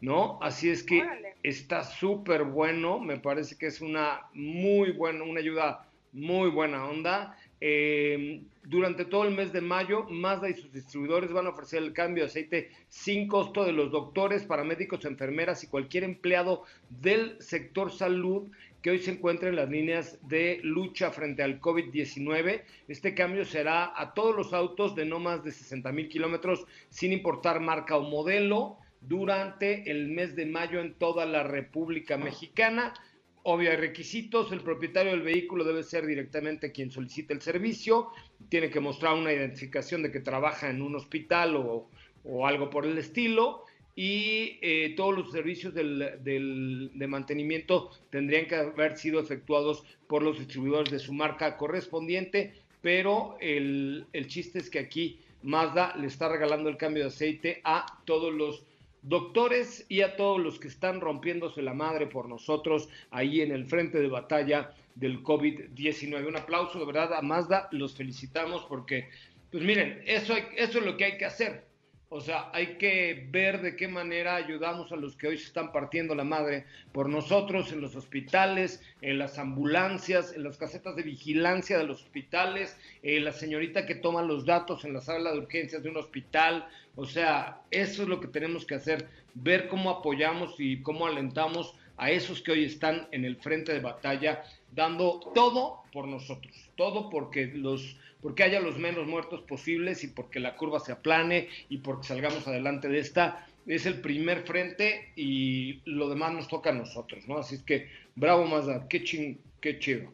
¿no? 0.00 0.38
Así 0.42 0.70
es 0.70 0.82
que 0.82 1.02
Órale. 1.02 1.36
está 1.42 1.84
súper 1.84 2.44
bueno, 2.44 2.98
me 2.98 3.18
parece 3.18 3.56
que 3.56 3.66
es 3.66 3.82
una 3.82 4.22
muy 4.32 4.92
buena, 4.92 5.22
una 5.22 5.40
ayuda 5.40 5.86
muy 6.12 6.48
buena 6.48 6.86
onda. 6.86 7.36
Eh, 7.60 8.40
durante 8.64 9.04
todo 9.04 9.24
el 9.24 9.34
mes 9.34 9.52
de 9.52 9.60
mayo, 9.60 10.04
Mazda 10.08 10.48
y 10.48 10.54
sus 10.54 10.72
distribuidores 10.72 11.32
van 11.32 11.46
a 11.46 11.50
ofrecer 11.50 11.82
el 11.82 11.92
cambio 11.92 12.24
de 12.24 12.30
aceite 12.30 12.70
sin 12.88 13.28
costo 13.28 13.64
de 13.64 13.72
los 13.72 13.90
doctores, 13.90 14.44
paramédicos, 14.44 15.04
enfermeras 15.04 15.62
y 15.62 15.66
cualquier 15.66 16.04
empleado 16.04 16.64
del 16.88 17.36
sector 17.40 17.92
salud 17.92 18.48
que 18.82 18.90
hoy 18.90 19.00
se 19.00 19.12
encuentra 19.12 19.48
en 19.48 19.56
las 19.56 19.68
líneas 19.68 20.18
de 20.28 20.60
lucha 20.62 21.10
frente 21.10 21.42
al 21.42 21.60
COVID-19. 21.60 22.62
Este 22.86 23.14
cambio 23.14 23.44
será 23.44 23.92
a 23.96 24.14
todos 24.14 24.36
los 24.36 24.52
autos 24.52 24.94
de 24.94 25.04
no 25.04 25.18
más 25.18 25.42
de 25.42 25.50
60 25.50 25.90
mil 25.92 26.08
kilómetros, 26.08 26.66
sin 26.88 27.12
importar 27.12 27.60
marca 27.60 27.96
o 27.96 28.02
modelo, 28.02 28.78
durante 29.00 29.90
el 29.90 30.08
mes 30.08 30.34
de 30.34 30.46
mayo 30.46 30.80
en 30.80 30.94
toda 30.94 31.24
la 31.26 31.42
República 31.42 32.16
Mexicana. 32.16 32.94
Obvio, 33.42 33.70
hay 33.70 33.76
requisitos. 33.76 34.52
El 34.52 34.60
propietario 34.60 35.12
del 35.12 35.22
vehículo 35.22 35.64
debe 35.64 35.82
ser 35.82 36.06
directamente 36.06 36.72
quien 36.72 36.90
solicite 36.90 37.32
el 37.32 37.40
servicio. 37.40 38.08
Tiene 38.48 38.70
que 38.70 38.80
mostrar 38.80 39.14
una 39.14 39.32
identificación 39.32 40.02
de 40.02 40.10
que 40.10 40.20
trabaja 40.20 40.68
en 40.68 40.82
un 40.82 40.96
hospital 40.96 41.56
o, 41.56 41.88
o 42.24 42.46
algo 42.46 42.70
por 42.70 42.84
el 42.84 42.98
estilo. 42.98 43.64
Y 44.00 44.60
eh, 44.62 44.94
todos 44.96 45.12
los 45.12 45.32
servicios 45.32 45.74
del, 45.74 46.22
del, 46.22 46.92
de 46.94 47.06
mantenimiento 47.08 47.90
tendrían 48.10 48.46
que 48.46 48.54
haber 48.54 48.96
sido 48.96 49.18
efectuados 49.18 49.82
por 50.06 50.22
los 50.22 50.38
distribuidores 50.38 50.92
de 50.92 51.00
su 51.00 51.12
marca 51.12 51.56
correspondiente. 51.56 52.54
Pero 52.80 53.36
el, 53.40 54.06
el 54.12 54.28
chiste 54.28 54.60
es 54.60 54.70
que 54.70 54.78
aquí 54.78 55.18
Mazda 55.42 55.96
le 55.96 56.06
está 56.06 56.28
regalando 56.28 56.68
el 56.68 56.76
cambio 56.76 57.02
de 57.02 57.08
aceite 57.08 57.60
a 57.64 57.86
todos 58.04 58.32
los 58.32 58.62
doctores 59.02 59.84
y 59.88 60.02
a 60.02 60.14
todos 60.14 60.38
los 60.38 60.60
que 60.60 60.68
están 60.68 61.00
rompiéndose 61.00 61.60
la 61.60 61.74
madre 61.74 62.06
por 62.06 62.28
nosotros 62.28 62.88
ahí 63.10 63.40
en 63.40 63.50
el 63.50 63.66
frente 63.66 63.98
de 63.98 64.06
batalla 64.06 64.76
del 64.94 65.24
COVID-19. 65.24 66.24
Un 66.24 66.36
aplauso 66.36 66.78
de 66.78 66.86
verdad 66.86 67.14
a 67.14 67.22
Mazda, 67.22 67.68
los 67.72 67.96
felicitamos 67.96 68.64
porque, 68.68 69.08
pues 69.50 69.64
miren, 69.64 70.00
eso, 70.06 70.36
eso 70.56 70.78
es 70.78 70.84
lo 70.84 70.96
que 70.96 71.04
hay 71.04 71.18
que 71.18 71.24
hacer. 71.24 71.67
O 72.10 72.22
sea, 72.22 72.48
hay 72.54 72.78
que 72.78 73.28
ver 73.30 73.60
de 73.60 73.76
qué 73.76 73.86
manera 73.86 74.34
ayudamos 74.34 74.92
a 74.92 74.96
los 74.96 75.14
que 75.14 75.28
hoy 75.28 75.36
se 75.36 75.44
están 75.44 75.72
partiendo 75.72 76.14
la 76.14 76.24
madre 76.24 76.64
por 76.90 77.06
nosotros 77.06 77.70
en 77.70 77.82
los 77.82 77.96
hospitales, 77.96 78.82
en 79.02 79.18
las 79.18 79.38
ambulancias, 79.38 80.32
en 80.32 80.42
las 80.42 80.56
casetas 80.56 80.96
de 80.96 81.02
vigilancia 81.02 81.76
de 81.76 81.84
los 81.84 82.02
hospitales, 82.02 82.78
eh, 83.02 83.20
la 83.20 83.32
señorita 83.32 83.84
que 83.84 83.94
toma 83.94 84.22
los 84.22 84.46
datos 84.46 84.86
en 84.86 84.94
la 84.94 85.02
sala 85.02 85.32
de 85.32 85.38
urgencias 85.38 85.82
de 85.82 85.90
un 85.90 85.98
hospital. 85.98 86.66
O 86.96 87.04
sea, 87.04 87.60
eso 87.70 88.04
es 88.04 88.08
lo 88.08 88.20
que 88.20 88.28
tenemos 88.28 88.64
que 88.64 88.76
hacer, 88.76 89.06
ver 89.34 89.68
cómo 89.68 89.90
apoyamos 89.90 90.54
y 90.58 90.80
cómo 90.80 91.06
alentamos 91.06 91.74
a 91.98 92.10
esos 92.10 92.40
que 92.40 92.52
hoy 92.52 92.64
están 92.64 93.06
en 93.12 93.26
el 93.26 93.36
frente 93.36 93.74
de 93.74 93.80
batalla, 93.80 94.44
dando 94.74 95.20
todo 95.34 95.82
por 95.92 96.08
nosotros, 96.08 96.54
todo 96.74 97.10
porque 97.10 97.48
los 97.48 97.98
porque 98.22 98.42
haya 98.42 98.60
los 98.60 98.78
menos 98.78 99.06
muertos 99.06 99.42
posibles 99.42 100.04
y 100.04 100.08
porque 100.08 100.40
la 100.40 100.56
curva 100.56 100.80
se 100.80 100.92
aplane 100.92 101.48
y 101.68 101.78
porque 101.78 102.08
salgamos 102.08 102.46
adelante 102.48 102.88
de 102.88 102.98
esta 102.98 103.46
es 103.66 103.86
el 103.86 104.00
primer 104.00 104.42
frente 104.42 105.12
y 105.14 105.80
lo 105.84 106.08
demás 106.08 106.32
nos 106.32 106.48
toca 106.48 106.70
a 106.70 106.72
nosotros, 106.72 107.28
¿no? 107.28 107.38
Así 107.38 107.56
es 107.56 107.62
que, 107.62 107.90
bravo 108.14 108.46
Mazda, 108.46 108.88
qué 108.88 109.04
ching, 109.04 109.38
qué 109.60 109.78
chido. 109.78 110.10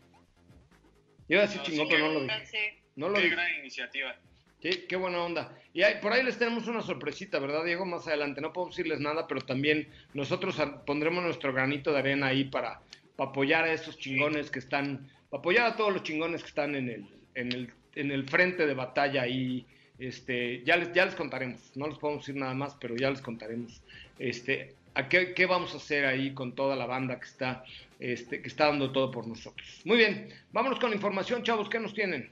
Iba 1.28 1.42
a 1.42 1.46
decir 1.46 1.62
chingón, 1.62 1.88
pero 1.88 2.08
no 2.08 2.12
lo 2.14 2.20
dije. 2.22 2.82
No 2.96 3.08
lo 3.08 3.14
qué 3.14 3.28
gran 3.28 3.58
iniciativa. 3.60 4.16
Sí, 4.60 4.84
qué 4.88 4.96
buena 4.96 5.22
onda. 5.22 5.56
Y 5.72 5.82
por 6.00 6.12
ahí 6.12 6.22
les 6.22 6.38
tenemos 6.38 6.66
una 6.66 6.82
sorpresita, 6.82 7.38
¿verdad, 7.38 7.64
Diego? 7.64 7.84
Más 7.84 8.06
adelante. 8.08 8.40
No 8.40 8.52
puedo 8.52 8.68
decirles 8.68 8.98
nada, 8.98 9.26
pero 9.26 9.40
también 9.40 9.88
nosotros 10.14 10.56
pondremos 10.86 11.22
nuestro 11.22 11.52
granito 11.52 11.92
de 11.92 11.98
arena 11.98 12.28
ahí 12.28 12.44
para, 12.44 12.80
apoyar 13.18 13.64
a 13.64 13.72
esos 13.72 13.98
chingones 13.98 14.50
que 14.50 14.58
están, 14.58 15.10
para 15.30 15.40
apoyar 15.40 15.66
a 15.66 15.76
todos 15.76 15.92
los 15.92 16.02
chingones 16.02 16.42
que 16.42 16.48
están 16.48 16.74
en 16.74 16.88
el, 16.88 17.06
en 17.34 17.52
el, 17.52 17.72
en 17.94 18.10
el 18.10 18.28
frente 18.28 18.66
de 18.66 18.74
batalla 18.74 19.26
y 19.26 19.66
este, 19.98 20.62
ya 20.64 20.76
les, 20.76 20.92
ya 20.92 21.06
les 21.06 21.14
contaremos. 21.14 21.60
No 21.76 21.86
les 21.86 21.98
podemos 21.98 22.26
decir 22.26 22.40
nada 22.40 22.54
más, 22.54 22.76
pero 22.80 22.96
ya 22.96 23.10
les 23.10 23.20
contaremos. 23.20 23.82
Este, 24.18 24.74
a 24.94 25.08
qué, 25.08 25.34
qué, 25.34 25.46
vamos 25.46 25.74
a 25.74 25.78
hacer 25.78 26.06
ahí 26.06 26.34
con 26.34 26.54
toda 26.54 26.76
la 26.76 26.86
banda 26.86 27.18
que 27.18 27.26
está, 27.26 27.64
este, 27.98 28.42
que 28.42 28.48
está 28.48 28.66
dando 28.66 28.92
todo 28.92 29.10
por 29.10 29.26
nosotros. 29.26 29.82
Muy 29.84 29.96
bien, 29.96 30.32
vámonos 30.52 30.78
con 30.78 30.90
la 30.90 30.96
información, 30.96 31.42
chavos, 31.42 31.68
¿qué 31.68 31.80
nos 31.80 31.94
tienen? 31.94 32.30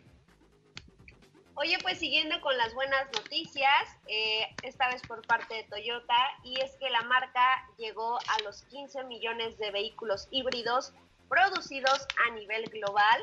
Oye, 1.55 1.77
pues 1.83 1.99
siguiendo 1.99 2.41
con 2.41 2.57
las 2.57 2.73
buenas 2.75 3.07
noticias, 3.15 3.97
eh, 4.09 4.47
esta 4.63 4.89
vez 4.89 5.03
por 5.03 5.25
parte 5.27 5.55
de 5.55 5.65
Toyota, 5.65 6.17
y 6.43 6.59
es 6.61 6.73
que 6.77 6.89
la 6.91 7.03
marca 7.03 7.69
llegó 7.79 8.19
a 8.19 8.43
los 8.43 8.63
15 8.65 9.05
millones 9.05 9.59
de 9.59 9.71
vehículos 9.71 10.29
híbridos 10.31 10.93
producidos 11.29 12.07
a 12.27 12.35
nivel 12.35 12.65
global. 12.65 13.23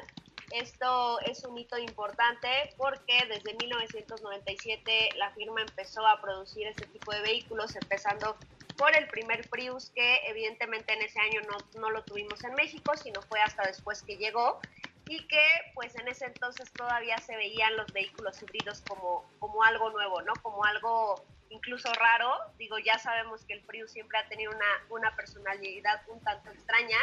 Esto 0.52 1.20
es 1.22 1.44
un 1.44 1.58
hito 1.58 1.78
importante 1.78 2.48
porque 2.78 3.26
desde 3.28 3.54
1997 3.56 5.10
la 5.18 5.32
firma 5.32 5.62
empezó 5.62 6.06
a 6.08 6.20
producir 6.22 6.68
este 6.68 6.88
tipo 6.88 7.12
de 7.12 7.22
vehículos, 7.22 7.76
empezando 7.76 8.36
por 8.78 8.96
el 8.96 9.08
primer 9.08 9.48
Prius, 9.50 9.90
que 9.92 10.22
evidentemente 10.28 10.94
en 10.94 11.02
ese 11.02 11.20
año 11.20 11.42
no, 11.42 11.80
no 11.80 11.92
lo 11.92 12.04
tuvimos 12.04 12.44
en 12.44 12.54
México, 12.56 12.96
sino 12.96 13.22
fue 13.24 13.42
hasta 13.42 13.64
después 13.68 14.02
que 14.02 14.18
llegó 14.18 14.60
y 15.08 15.28
que 15.28 15.42
pues 15.74 15.96
en 15.96 16.08
ese 16.08 16.26
entonces 16.26 16.72
todavía 16.72 17.18
se 17.18 17.36
veían 17.36 17.76
los 17.76 17.92
vehículos 17.92 18.42
híbridos 18.42 18.82
como, 18.88 19.30
como 19.40 19.64
algo 19.64 19.90
nuevo, 19.90 20.22
¿no? 20.22 20.34
Como 20.42 20.64
algo 20.64 21.24
incluso 21.50 21.92
raro. 21.94 22.32
Digo, 22.58 22.78
ya 22.80 22.98
sabemos 23.00 23.44
que 23.46 23.54
el 23.54 23.62
Prius 23.62 23.92
siempre 23.92 24.18
ha 24.18 24.28
tenido 24.30 24.52
una, 24.52 24.86
una 24.90 25.16
personalidad 25.16 26.02
un 26.08 26.22
tanto 26.22 26.50
extraña, 26.52 26.98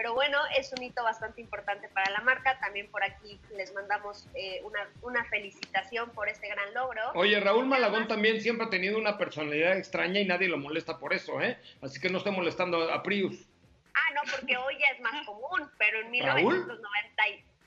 pero 0.00 0.14
bueno, 0.14 0.38
es 0.56 0.72
un 0.72 0.82
hito 0.82 1.04
bastante 1.04 1.42
importante 1.42 1.86
para 1.90 2.10
la 2.10 2.22
marca. 2.22 2.58
También 2.58 2.90
por 2.90 3.04
aquí 3.04 3.38
les 3.54 3.74
mandamos 3.74 4.26
eh, 4.34 4.62
una, 4.64 4.88
una, 5.02 5.26
felicitación 5.26 6.08
por 6.12 6.26
este 6.26 6.48
gran 6.48 6.72
logro. 6.72 7.02
Oye, 7.12 7.38
Raúl 7.38 7.66
Malagón 7.66 8.08
también 8.08 8.40
siempre 8.40 8.66
ha 8.66 8.70
tenido 8.70 8.96
una 8.96 9.18
personalidad 9.18 9.76
extraña 9.76 10.18
y 10.18 10.24
nadie 10.24 10.48
lo 10.48 10.56
molesta 10.56 10.98
por 10.98 11.12
eso, 11.12 11.42
¿eh? 11.42 11.58
Así 11.82 12.00
que 12.00 12.08
no 12.08 12.16
esté 12.16 12.30
molestando 12.30 12.90
a 12.90 13.02
Prius. 13.02 13.46
Ah, 13.92 14.14
no, 14.14 14.22
porque 14.34 14.56
hoy 14.56 14.78
ya 14.78 14.86
es 14.94 15.00
más 15.02 15.26
común, 15.26 15.70
pero 15.76 16.00
en 16.00 16.10
1990, 16.10 17.22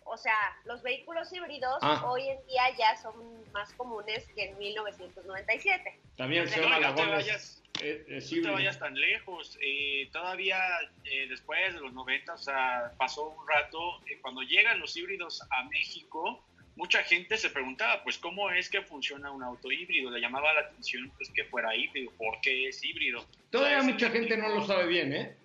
o 0.06 0.18
sea, 0.18 0.58
los 0.66 0.82
vehículos 0.82 1.32
híbridos 1.32 1.78
ah. 1.84 2.04
hoy 2.08 2.30
en 2.30 2.44
día 2.48 2.64
ya 2.76 2.98
son 2.98 3.14
más 3.52 3.72
comunes 3.74 4.28
que 4.34 4.46
en 4.46 4.58
1997. 4.58 6.00
También 6.18 6.48
se 6.48 6.60
llama 6.60 6.80
no 7.84 8.06
te 8.06 8.14
vayas, 8.14 8.32
no 8.32 8.42
te 8.42 8.50
vayas 8.52 8.80
tan 8.80 8.96
lejos. 8.96 9.58
Eh, 9.62 10.10
todavía 10.12 10.60
eh, 11.06 11.28
después 11.30 11.74
de 11.74 11.80
los 11.80 11.94
90, 11.94 12.34
o 12.34 12.38
sea, 12.38 12.92
pasó 12.98 13.30
un 13.30 13.48
rato, 13.48 14.02
eh, 14.08 14.18
cuando 14.22 14.42
llegan 14.42 14.80
los 14.80 14.96
híbridos 14.96 15.42
a 15.52 15.64
México, 15.66 16.44
mucha 16.76 17.04
gente 17.04 17.38
se 17.38 17.50
preguntaba, 17.50 18.04
pues, 18.04 18.18
¿cómo 18.18 18.50
es 18.50 18.70
que 18.70 18.82
funciona 18.82 19.32
un 19.32 19.44
auto 19.44 19.72
híbrido? 19.72 20.10
Le 20.10 20.20
llamaba 20.20 20.54
la 20.54 20.62
atención, 20.62 21.12
pues, 21.18 21.30
que 21.30 21.44
fuera 21.46 21.76
híbrido. 21.76 22.12
¿Por 22.18 22.42
qué 22.42 22.68
es 22.68 22.84
híbrido? 22.84 23.26
Todavía 23.52 23.84
mucha 23.84 24.10
gente 24.10 24.38
no 24.38 24.50
lo 24.50 24.66
sabe 24.66 24.88
bien, 24.88 25.14
¿eh? 25.14 25.36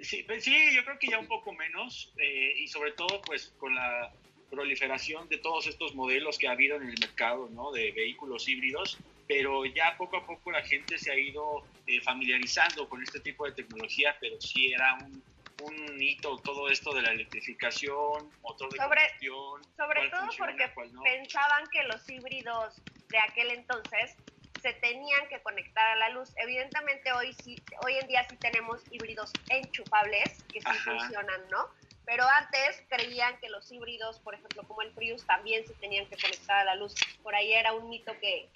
Sí, 0.00 0.22
pues 0.26 0.44
sí, 0.44 0.54
yo 0.74 0.84
creo 0.84 0.98
que 0.98 1.08
ya 1.08 1.18
un 1.18 1.26
poco 1.26 1.52
menos 1.52 2.12
eh, 2.18 2.54
y 2.56 2.68
sobre 2.68 2.92
todo 2.92 3.20
pues 3.22 3.52
con 3.58 3.74
la 3.74 4.12
proliferación 4.48 5.28
de 5.28 5.38
todos 5.38 5.66
estos 5.66 5.94
modelos 5.94 6.38
que 6.38 6.46
ha 6.46 6.52
habido 6.52 6.76
en 6.76 6.88
el 6.88 6.98
mercado, 7.00 7.48
¿no? 7.50 7.72
De 7.72 7.90
vehículos 7.92 8.48
híbridos, 8.48 8.96
pero 9.28 9.66
ya 9.66 9.94
poco 9.98 10.16
a 10.16 10.26
poco 10.26 10.50
la 10.50 10.62
gente 10.62 10.98
se 10.98 11.12
ha 11.12 11.16
ido 11.16 11.68
eh, 11.86 12.00
familiarizando 12.00 12.88
con 12.88 13.02
este 13.02 13.20
tipo 13.20 13.44
de 13.44 13.52
tecnología, 13.52 14.16
pero 14.18 14.40
sí 14.40 14.72
era 14.72 14.94
un, 15.04 15.22
un 15.62 16.02
hito 16.02 16.38
todo 16.38 16.68
esto 16.70 16.94
de 16.94 17.02
la 17.02 17.10
electrificación, 17.10 18.32
motor 18.42 18.72
de 18.72 18.78
sobre, 18.78 19.00
combustión. 19.00 19.62
Sobre 19.76 20.08
todo 20.08 20.28
porque 20.38 20.72
pensaban 21.04 21.66
que 21.70 21.82
los 21.84 22.08
híbridos 22.08 22.80
de 23.10 23.18
aquel 23.18 23.50
entonces 23.50 24.16
se 24.62 24.72
tenían 24.74 25.28
que 25.28 25.40
conectar 25.42 25.86
a 25.86 25.96
la 25.96 26.08
luz. 26.08 26.32
Evidentemente 26.36 27.12
hoy 27.12 27.32
sí, 27.32 27.56
hoy 27.84 27.94
en 27.98 28.08
día 28.08 28.26
sí 28.28 28.36
tenemos 28.38 28.82
híbridos 28.90 29.32
enchufables 29.50 30.42
que 30.52 30.60
sí 30.60 30.78
funcionan, 30.84 31.48
¿no? 31.50 31.68
Pero 32.08 32.24
antes 32.26 32.82
creían 32.88 33.38
que 33.38 33.50
los 33.50 33.70
híbridos, 33.70 34.18
por 34.20 34.34
ejemplo, 34.34 34.62
como 34.66 34.80
el 34.80 34.90
Prius, 34.92 35.26
también 35.26 35.66
se 35.66 35.74
tenían 35.74 36.06
que 36.06 36.16
conectar 36.16 36.60
a 36.60 36.64
la 36.64 36.74
luz. 36.74 36.94
Por 37.22 37.34
ahí 37.34 37.52
era 37.52 37.74
un 37.74 37.90
mito 37.90 38.12
que, 38.18 38.48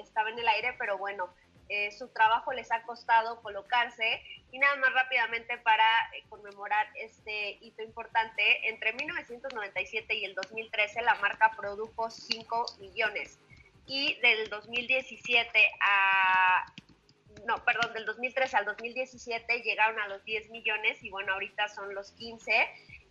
estaba 0.00 0.30
en 0.30 0.38
el 0.38 0.48
aire, 0.48 0.74
pero 0.78 0.96
bueno, 0.96 1.28
eh, 1.68 1.92
su 1.92 2.08
trabajo 2.08 2.54
les 2.54 2.72
ha 2.72 2.82
costado 2.84 3.42
colocarse. 3.42 4.22
Y 4.52 4.58
nada 4.58 4.76
más 4.76 4.90
rápidamente 4.94 5.58
para 5.58 5.84
eh, 6.14 6.24
conmemorar 6.30 6.86
este 6.94 7.58
hito 7.60 7.82
importante, 7.82 8.70
entre 8.70 8.94
1997 8.94 10.14
y 10.14 10.24
el 10.24 10.34
2013 10.34 11.02
la 11.02 11.14
marca 11.16 11.52
produjo 11.58 12.08
5 12.08 12.76
millones 12.78 13.38
y 13.86 14.18
del 14.20 14.48
2017 14.48 15.70
a 15.80 16.64
no, 17.46 17.64
perdón, 17.64 17.92
del 17.94 18.06
2003 18.06 18.54
al 18.54 18.64
2017 18.64 19.62
llegaron 19.62 19.98
a 20.00 20.08
los 20.08 20.24
10 20.24 20.50
millones 20.50 21.02
y 21.02 21.10
bueno, 21.10 21.32
ahorita 21.34 21.68
son 21.68 21.94
los 21.94 22.12
15 22.12 22.52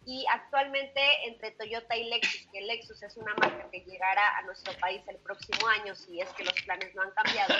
y 0.06 0.26
actualmente 0.32 1.00
entre 1.26 1.52
Toyota 1.52 1.96
y 1.96 2.10
Lexus, 2.10 2.48
que 2.52 2.62
Lexus 2.62 3.02
es 3.04 3.16
una 3.16 3.34
marca 3.36 3.70
que 3.72 3.82
llegará 3.82 4.38
a 4.38 4.42
nuestro 4.42 4.74
país 4.80 5.02
el 5.08 5.18
próximo 5.18 5.68
año 5.68 5.96
si 5.96 6.20
es 6.20 6.30
que 6.34 6.44
los 6.44 6.54
planes 6.64 6.94
no 6.94 7.04
han 7.04 7.12
cambiado. 7.12 7.54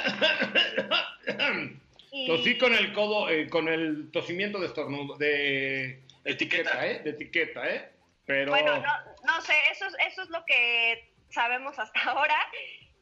Tosí 2.28 2.58
con 2.58 2.74
el 2.74 2.94
codo, 2.94 3.30
eh, 3.30 3.50
con 3.50 3.68
el 3.68 4.12
tosimiento 4.12 4.60
de 4.60 4.68
estornudo, 4.68 5.18
de 5.18 6.04
etiqueta, 6.26 6.86
¿eh? 6.86 7.00
De 7.00 7.12
etiqueta, 7.12 7.68
¿eh? 7.68 7.92
Pero... 8.26 8.52
Bueno, 8.52 8.78
no, 8.78 8.94
no 9.24 9.42
sé, 9.42 9.56
eso, 9.72 9.86
eso 10.08 10.22
es 10.22 10.30
lo 10.30 10.46
que 10.46 11.12
sabemos 11.30 11.80
hasta 11.80 12.00
ahora. 12.04 12.38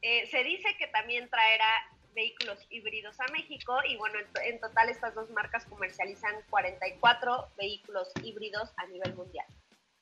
Eh, 0.00 0.26
se 0.30 0.42
dice 0.44 0.76
que 0.78 0.86
también 0.88 1.28
traerá 1.28 1.91
vehículos 2.14 2.58
híbridos 2.70 3.18
a 3.20 3.26
México 3.32 3.76
y 3.88 3.96
bueno, 3.96 4.18
en, 4.44 4.60
total 4.60 4.88
estas 4.88 5.14
dos 5.14 5.30
marcas 5.30 5.64
comercializan 5.66 6.34
44 6.50 7.48
vehículos 7.56 8.08
híbridos 8.22 8.72
a 8.76 8.86
nivel 8.86 9.14
mundial. 9.14 9.46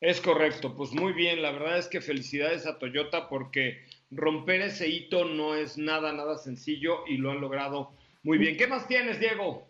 Es 0.01 0.21
correcto, 0.21 0.75
pues 0.77 0.93
muy 0.93 1.13
bien, 1.13 1.43
la 1.43 1.53
verdad 1.53 1.79
es 1.79 1.89
que 1.89 2.01
felicidades 2.01 2.67
a 2.67 2.79
Toyota 2.79 3.29
porque 3.29 3.85
romper 4.11 4.63
ese 4.63 4.89
hito 4.89 5.25
no 5.25 5.55
es 5.55 5.77
nada, 5.77 6.13
nada 6.13 6.39
sencillo 6.39 7.07
y 7.07 7.19
lo 7.19 7.31
han 7.31 7.41
logrado 7.41 7.93
muy 8.23 8.39
bien. 8.39 8.57
¿Qué 8.57 8.67
más 8.67 8.89
tienes, 8.89 9.21
Diego? 9.21 9.69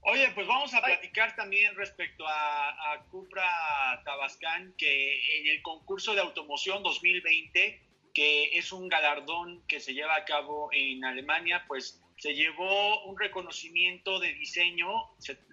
Oye, 0.00 0.30
pues 0.34 0.46
vamos 0.46 0.72
a 0.74 0.82
platicar 0.82 1.34
también 1.34 1.74
respecto 1.74 2.26
a, 2.26 2.92
a 2.92 3.04
Cupra 3.10 4.02
Tabascan, 4.04 4.72
que 4.78 5.40
en 5.40 5.48
el 5.48 5.62
concurso 5.62 6.14
de 6.14 6.20
automoción 6.20 6.82
2020 6.84 7.85
que 8.16 8.56
es 8.56 8.72
un 8.72 8.88
galardón 8.88 9.62
que 9.68 9.78
se 9.78 9.92
lleva 9.92 10.16
a 10.16 10.24
cabo 10.24 10.70
en 10.72 11.04
Alemania, 11.04 11.66
pues 11.68 12.02
se 12.16 12.34
llevó 12.34 13.04
un 13.04 13.18
reconocimiento 13.18 14.18
de 14.20 14.32
diseño. 14.32 14.88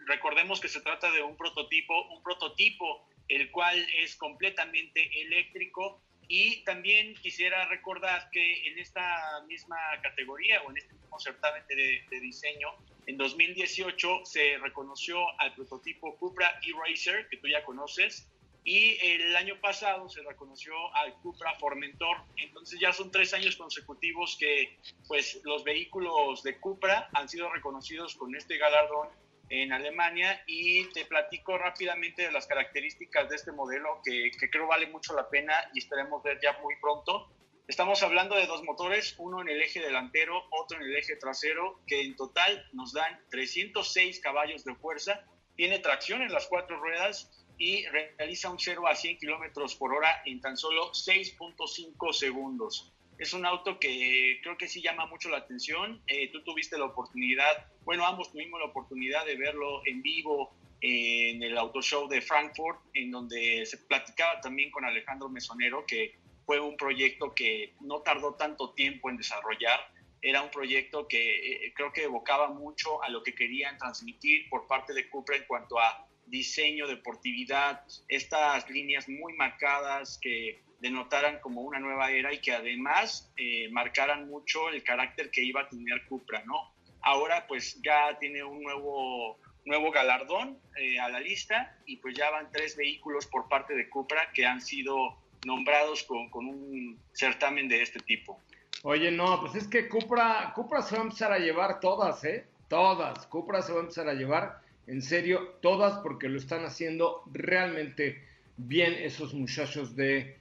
recordemos 0.08 0.62
que 0.62 0.70
se 0.70 0.80
trata 0.80 1.12
de 1.12 1.22
un 1.22 1.36
prototipo, 1.36 2.08
un 2.08 2.24
prototipo 2.24 3.06
el 3.28 3.52
cual 3.52 3.78
es 3.98 4.16
completamente 4.16 5.10
eléctrico. 5.24 6.02
Y 6.30 6.64
también 6.64 7.16
quisiera 7.16 7.66
recordar 7.66 8.30
que 8.32 8.66
en 8.66 8.80
esta 8.80 9.44
misma 9.46 9.76
categoría 10.02 10.62
o 10.62 10.72
en 10.72 10.78
este 10.78 10.94
mismo 10.94 11.20
certamen 11.20 11.68
de, 11.68 12.02
de 12.10 12.20
diseño, 12.22 12.70
en 13.08 13.18
2018 13.18 14.22
se 14.24 14.58
reconoció 14.60 15.18
al 15.42 15.54
prototipo 15.54 16.16
Cupra 16.16 16.62
E-Racer, 16.64 17.28
que 17.28 17.36
tú 17.36 17.50
ya 17.50 17.66
conoces, 17.66 18.30
y 18.64 18.98
el 19.06 19.36
año 19.36 19.60
pasado 19.60 20.08
se 20.08 20.22
reconoció 20.22 20.74
al 20.96 21.14
Cupra 21.16 21.54
Formentor. 21.60 22.18
Entonces 22.38 22.80
ya 22.80 22.94
son 22.94 23.12
tres 23.12 23.34
años 23.34 23.56
consecutivos 23.58 24.38
que 24.40 24.78
pues 25.08 25.42
los 25.44 25.64
vehículos 25.64 26.44
de 26.44 26.60
Cupra 26.60 27.10
han 27.14 27.28
sido 27.28 27.52
reconocidos 27.52 28.16
con 28.16 28.36
este 28.36 28.58
galardón 28.58 29.10
en 29.50 29.74
Alemania 29.74 30.42
y 30.48 30.86
te 30.94 31.06
platico 31.06 31.58
rápidamente 31.58 32.24
de 32.24 32.32
las 32.32 32.48
características 32.48 33.30
de 33.30 33.36
este 33.36 33.52
modelo 33.52 34.02
que, 34.04 34.32
que 34.40 34.50
creo 34.50 34.68
vale 34.68 34.88
mucho 34.88 35.14
la 35.14 35.30
pena 35.30 35.54
y 35.74 35.80
esperemos 35.80 36.24
ver 36.24 36.40
ya 36.42 36.58
muy 36.62 36.76
pronto. 36.78 37.30
Estamos 37.68 38.02
hablando 38.04 38.36
de 38.36 38.46
dos 38.46 38.64
motores, 38.64 39.16
uno 39.18 39.42
en 39.42 39.50
el 39.50 39.62
eje 39.62 39.80
delantero, 39.82 40.44
otro 40.52 40.78
en 40.78 40.84
el 40.84 40.96
eje 40.96 41.16
trasero, 41.16 41.80
que 41.88 42.02
en 42.02 42.16
total 42.16 42.66
nos 42.74 42.94
dan 42.94 43.22
306 43.30 44.20
caballos 44.20 44.66
de 44.66 44.76
fuerza, 44.76 45.24
tiene 45.56 45.80
tracción 45.80 46.22
en 46.22 46.34
las 46.34 46.48
cuatro 46.48 46.80
ruedas 46.80 47.43
y 47.58 47.86
realiza 47.88 48.50
un 48.50 48.60
0 48.60 48.88
a 48.88 48.96
100 48.96 49.18
kilómetros 49.18 49.76
por 49.76 49.94
hora 49.94 50.22
en 50.26 50.42
tan 50.42 50.58
solo 50.58 50.92
6.5 50.92 52.14
segundos. 52.14 52.92
es 53.18 53.34
un 53.34 53.46
auto 53.46 53.80
que 53.80 54.40
creo 54.42 54.58
que 54.58 54.68
sí 54.68 54.82
llama 54.82 55.06
mucho 55.06 55.30
la 55.30 55.38
atención. 55.38 56.02
Eh, 56.08 56.30
tú 56.32 56.44
tuviste 56.44 56.78
la 56.78 56.86
oportunidad, 56.86 57.68
bueno, 57.86 58.06
ambos 58.06 58.32
tuvimos 58.32 58.60
la 58.60 58.66
oportunidad 58.66 59.26
de 59.26 59.36
verlo 59.36 59.82
en 59.86 60.02
vivo 60.02 60.54
en 60.82 61.42
el 61.42 61.58
Auto 61.58 61.82
Show 61.82 62.10
de 62.10 62.22
Frankfurt, 62.22 62.80
en 62.94 63.12
donde 63.12 63.66
se 63.66 63.78
platicaba 63.78 64.42
también 64.42 64.70
con 64.70 64.84
Alejandro 64.84 65.30
Mesonero, 65.30 65.86
que 65.86 66.18
fue 66.46 66.60
un 66.60 66.76
proyecto 66.76 67.34
que 67.34 67.74
no 67.80 68.02
tardó 68.02 68.36
tanto 68.36 68.74
tiempo 68.74 69.10
en 69.10 69.16
desarrollar. 69.16 69.80
Era 70.22 70.42
un 70.42 70.52
proyecto 70.52 71.08
que 71.08 71.68
eh, 71.68 71.74
creo 71.74 71.94
que 71.94 72.04
evocaba 72.04 72.50
mucho 72.50 73.02
a 73.02 73.10
lo 73.10 73.24
que 73.24 73.34
querían 73.34 73.78
transmitir 73.78 74.50
por 74.50 74.68
parte 74.68 74.94
de 74.94 75.10
Cupra 75.10 75.38
en 75.38 75.46
cuanto 75.46 75.80
a 75.80 76.06
diseño, 76.28 76.88
deportividad, 76.88 77.84
estas 78.08 78.70
líneas 78.70 79.08
muy 79.10 79.34
marcadas 79.34 80.20
que 80.22 80.62
denotaran 80.80 81.40
como 81.40 81.62
una 81.62 81.80
nueva 81.80 82.12
era 82.12 82.34
y 82.34 82.40
que 82.40 82.54
además 82.54 83.32
eh, 83.38 83.70
marcaran 83.72 84.28
mucho 84.28 84.70
el 84.70 84.84
carácter 84.84 85.32
que 85.32 85.42
iba 85.42 85.62
a 85.62 85.70
tener 85.70 86.06
Cupra, 86.06 86.44
¿no? 86.46 86.74
Ahora 87.02 87.48
pues 87.48 87.82
ya 87.82 88.18
tiene 88.20 88.44
un 88.44 88.62
nuevo, 88.62 89.40
nuevo 89.66 89.92
galardón 89.92 90.60
eh, 90.78 91.00
a 91.00 91.10
la 91.10 91.20
lista 91.20 91.78
y 91.86 91.98
pues 91.98 92.16
ya 92.16 92.30
van 92.32 92.52
tres 92.52 92.76
vehículos 92.76 93.28
por 93.28 93.48
parte 93.48 93.76
de 93.76 93.90
Cupra 93.90 94.32
que 94.34 94.46
han 94.46 94.62
sido 94.62 95.18
nombrados 95.46 96.04
con, 96.04 96.30
con 96.30 96.48
un 96.48 97.00
certamen 97.14 97.68
de 97.68 97.82
este 97.82 98.00
tipo. 98.00 98.42
Oye, 98.84 99.12
no, 99.12 99.40
pues 99.40 99.56
es 99.56 99.68
que 99.68 99.88
Cupra, 99.88 100.52
Cupra 100.54 100.82
se 100.82 100.96
va 100.96 101.02
a 101.02 101.06
empezar 101.06 101.32
a 101.32 101.40
llevar 101.40 101.80
todas, 101.80 102.24
¿eh? 102.26 102.46
Todas. 102.68 103.26
Cupra 103.28 103.62
se 103.62 103.72
va 103.72 103.80
a 103.80 103.82
empezar 103.82 104.10
a 104.10 104.14
llevar, 104.14 104.62
en 104.88 105.02
serio, 105.02 105.56
todas 105.62 106.00
porque 106.00 106.30
lo 106.30 106.38
están 106.38 106.66
haciendo 106.66 107.24
realmente 107.32 108.22
bien 108.58 108.94
esos 108.94 109.34
muchachos 109.34 109.96
de, 109.96 110.38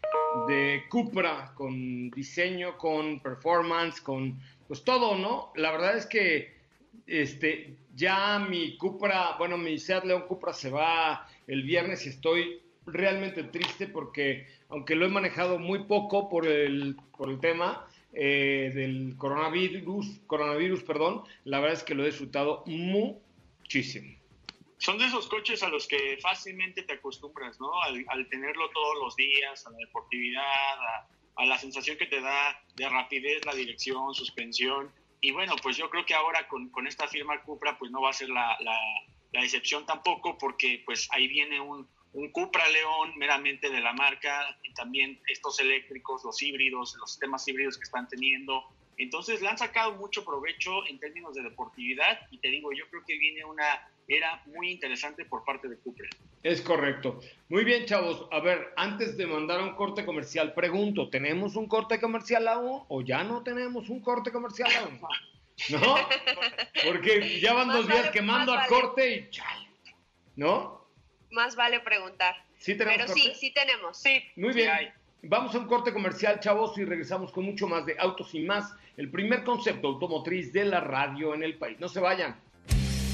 Cupra, 0.89 1.53
con 1.55 2.11
diseño, 2.11 2.79
con 2.79 3.21
performance, 3.21 4.01
con 4.01 4.41
pues 4.67 4.83
todo, 4.83 5.17
¿no? 5.19 5.53
La 5.57 5.71
verdad 5.71 5.97
es 5.99 6.07
que 6.07 6.55
este, 7.07 7.75
ya 7.95 8.39
mi 8.39 8.79
Cupra, 8.79 9.37
bueno, 9.39 9.59
mi 9.59 9.79
Seat 9.79 10.05
León 10.05 10.25
Cupra 10.27 10.55
se 10.55 10.71
va 10.71 11.29
el 11.47 11.63
viernes 11.63 12.07
y 12.07 12.09
estoy 12.09 12.63
realmente 12.87 13.45
triste 13.45 13.87
porque 13.87 14.47
aunque 14.71 14.97
lo 14.97 15.05
he 15.05 15.11
manejado 15.11 15.59
muy 15.59 15.85
poco 15.85 16.31
por 16.31 16.47
el, 16.47 16.97
por 17.17 17.29
el 17.29 17.39
tema 17.39 17.87
eh, 18.15 18.73
del 18.75 19.15
coronavirus, 19.19 20.21
coronavirus, 20.27 20.83
perdón, 20.83 21.23
la 21.45 21.61
verdad 21.61 21.77
es 21.77 21.85
que 21.85 21.95
lo 21.95 22.05
he 22.05 22.07
disfrutado 22.07 22.65
muchísimo. 22.67 24.22
Son 24.83 24.99
de 24.99 25.05
esos 25.07 25.29
coches 25.29 25.63
a 25.63 25.69
los 25.69 25.87
que 25.87 26.19
fácilmente 26.21 26.83
te 26.83 26.95
acostumbras, 26.95 27.61
¿no? 27.61 27.71
Al, 27.83 28.29
tenerlo 28.29 28.69
todos 28.71 28.99
los 29.01 29.15
días, 29.15 29.65
a 29.65 29.71
la 29.71 29.77
deportividad, 29.77 30.75
a, 31.37 31.45
la 31.47 31.57
sensación 31.57 31.97
que 31.97 32.07
te 32.07 32.21
da 32.21 32.61
de 32.75 32.89
rapidez, 32.89 33.45
la 33.47 33.55
dirección, 33.55 34.13
suspensión. 34.13 34.93
Y 35.21 35.31
bueno, 35.31 35.55
pues 35.63 35.77
yo 35.77 35.89
creo 35.89 36.05
que 36.05 36.15
ahora 36.15 36.49
con, 36.49 36.69
con 36.71 36.89
esta 36.89 37.07
firma 37.07 37.41
Cupra, 37.45 37.79
pues 37.79 37.93
no 37.93 38.01
va 38.01 38.11
a 38.11 38.13
ser 38.13 38.29
la, 38.31 38.57
la, 38.59 38.77
la 39.33 39.45
excepción 39.45 39.87
tampoco, 39.87 40.37
porque 40.37 40.83
pues 40.85 41.07
ahí 41.13 41.29
viene 41.29 41.61
un, 41.61 41.89
un 42.15 42.33
Cupra 42.33 42.69
León 42.69 43.13
meramente 43.19 43.71
de 43.71 43.81
la 43.81 43.93
marca, 43.93 44.59
y 44.65 44.75
también 44.75 45.21
estos 45.29 45.61
eléctricos, 45.61 46.25
los 46.25 46.43
híbridos, 46.43 46.97
los 46.99 47.13
sistemas 47.13 47.47
híbridos 47.47 47.79
que 47.79 47.85
están 47.85 48.09
teniendo. 48.09 48.65
Entonces 48.99 49.41
le 49.43 49.49
han 49.49 49.59
sacado 49.59 49.93
mucho 49.93 50.25
provecho 50.25 50.85
en 50.89 50.99
términos 50.99 51.37
de 51.37 51.43
deportividad 51.43 52.19
y 52.33 52.39
te 52.39 52.49
digo, 52.49 52.73
yo 52.73 52.89
creo 52.91 53.05
que 53.07 53.17
viene 53.17 53.45
una 53.45 53.92
era 54.09 54.43
muy 54.47 54.71
interesante 54.71 55.25
por 55.25 55.45
parte 55.45 55.69
de 55.69 55.77
Cupra. 55.79 56.09
Es 56.43 56.61
correcto. 56.61 57.21
Muy 57.49 57.65
bien, 57.65 57.87
chavos. 57.87 58.29
A 58.31 58.41
ver, 58.41 58.73
antes 58.77 59.17
de 59.17 59.27
mandar 59.27 59.61
a 59.61 59.65
un 59.65 59.75
corte 59.75 60.05
comercial, 60.05 60.55
pregunto, 60.55 61.09
¿tenemos 61.09 61.57
un 61.57 61.69
corte 61.69 62.01
comercial 62.01 62.49
aún 62.49 62.85
o 62.89 63.03
ya 63.03 63.23
no 63.25 63.43
tenemos 63.43 63.89
un 63.89 64.01
corte 64.01 64.33
comercial 64.33 64.71
aún? 64.81 65.01
¿No? 65.71 65.97
Porque 66.85 67.41
ya 67.41 67.53
van 67.53 67.69
dos 67.69 67.87
días 67.87 68.11
que 68.11 68.23
mando 68.23 68.53
al 68.53 68.67
corte 68.67 69.15
y 69.15 69.31
chale. 69.31 69.69
¿No? 70.35 70.83
más 71.33 71.57
vale 71.57 71.81
preguntar. 71.81 72.37
Sí 72.59 72.77
tenemos 72.77 73.07
Pero 73.07 73.15
sí, 73.15 73.33
sí 73.35 73.53
tenemos. 73.53 73.99
Sí. 73.99 74.23
Muy 74.37 74.53
bien. 74.53 74.71
Vamos 75.23 75.55
a 75.55 75.59
un 75.59 75.67
corte 75.67 75.93
comercial, 75.93 76.41
chavos, 76.41 76.77
y 76.79 76.85
regresamos 76.85 77.33
con 77.33 77.45
mucho 77.45 77.69
más 77.69 77.87
de 77.87 77.97
Autos 77.99 78.35
y 78.35 78.41
Más, 78.41 78.75
el 78.97 79.11
primer 79.11 79.45
concepto 79.45 79.89
automotriz 79.89 80.53
de 80.53 80.65
la 80.65 80.81
radio 80.81 81.35
en 81.35 81.43
el 81.43 81.59
país. 81.59 81.79
No 81.79 81.89
se 81.89 82.01
vayan. 82.01 82.41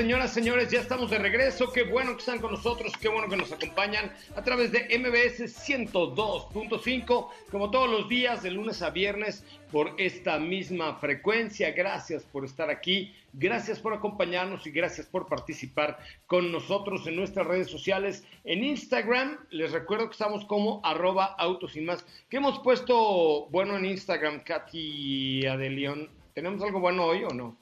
Señores, 0.00 0.70
ya 0.70 0.80
estamos 0.80 1.10
de 1.10 1.18
regreso. 1.18 1.70
Qué 1.72 1.82
bueno 1.82 2.12
que 2.12 2.20
están 2.20 2.38
con 2.38 2.52
nosotros, 2.52 2.94
qué 2.98 3.10
bueno 3.10 3.28
que 3.28 3.36
nos 3.36 3.52
acompañan 3.52 4.10
a 4.34 4.42
través 4.42 4.72
de 4.72 4.86
MBS 4.98 5.42
102.5, 5.42 7.28
como 7.50 7.70
todos 7.70 7.90
los 7.90 8.08
días, 8.08 8.42
de 8.42 8.50
lunes 8.50 8.80
a 8.80 8.88
viernes, 8.88 9.44
por 9.70 9.92
esta 9.98 10.38
misma 10.38 10.94
frecuencia. 10.96 11.72
Gracias 11.72 12.24
por 12.24 12.46
estar 12.46 12.70
aquí, 12.70 13.14
gracias 13.34 13.78
por 13.78 13.92
acompañarnos 13.92 14.66
y 14.66 14.70
gracias 14.70 15.06
por 15.06 15.28
participar 15.28 15.98
con 16.26 16.50
nosotros 16.50 17.06
en 17.06 17.16
nuestras 17.16 17.46
redes 17.46 17.68
sociales. 17.68 18.24
En 18.44 18.64
Instagram, 18.64 19.36
les 19.50 19.70
recuerdo 19.70 20.06
que 20.06 20.12
estamos 20.12 20.46
como 20.46 20.80
arroba 20.82 21.26
autos 21.26 21.76
y 21.76 21.82
más. 21.82 22.06
¿Qué 22.30 22.38
hemos 22.38 22.58
puesto 22.60 23.48
bueno 23.50 23.76
en 23.76 23.84
Instagram, 23.84 24.40
Katy 24.44 25.44
Adelión? 25.46 26.08
¿Tenemos 26.32 26.62
algo 26.62 26.80
bueno 26.80 27.04
hoy 27.04 27.22
o 27.24 27.34
no? 27.34 27.54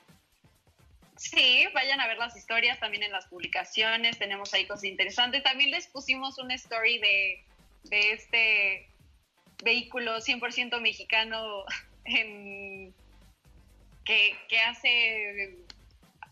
Sí, 1.19 1.67
vayan 1.75 2.01
a 2.01 2.07
ver 2.07 2.17
las 2.17 2.37
historias 2.37 2.79
también 2.79 3.03
en 3.03 3.11
las 3.11 3.27
publicaciones, 3.27 4.19
tenemos 4.19 4.55
ahí 4.55 4.67
cosas 4.67 4.85
interesantes. 4.85 5.43
También 5.43 5.73
les 5.73 5.89
pusimos 5.89 6.39
una 6.39 6.55
story 6.55 6.99
de, 7.01 7.45
este 7.91 8.89
vehículo 9.65 10.19
100% 10.19 10.81
mexicano 10.81 11.65
en, 12.05 12.95
que, 14.05 14.37
que 14.49 14.61
hace 14.61 15.57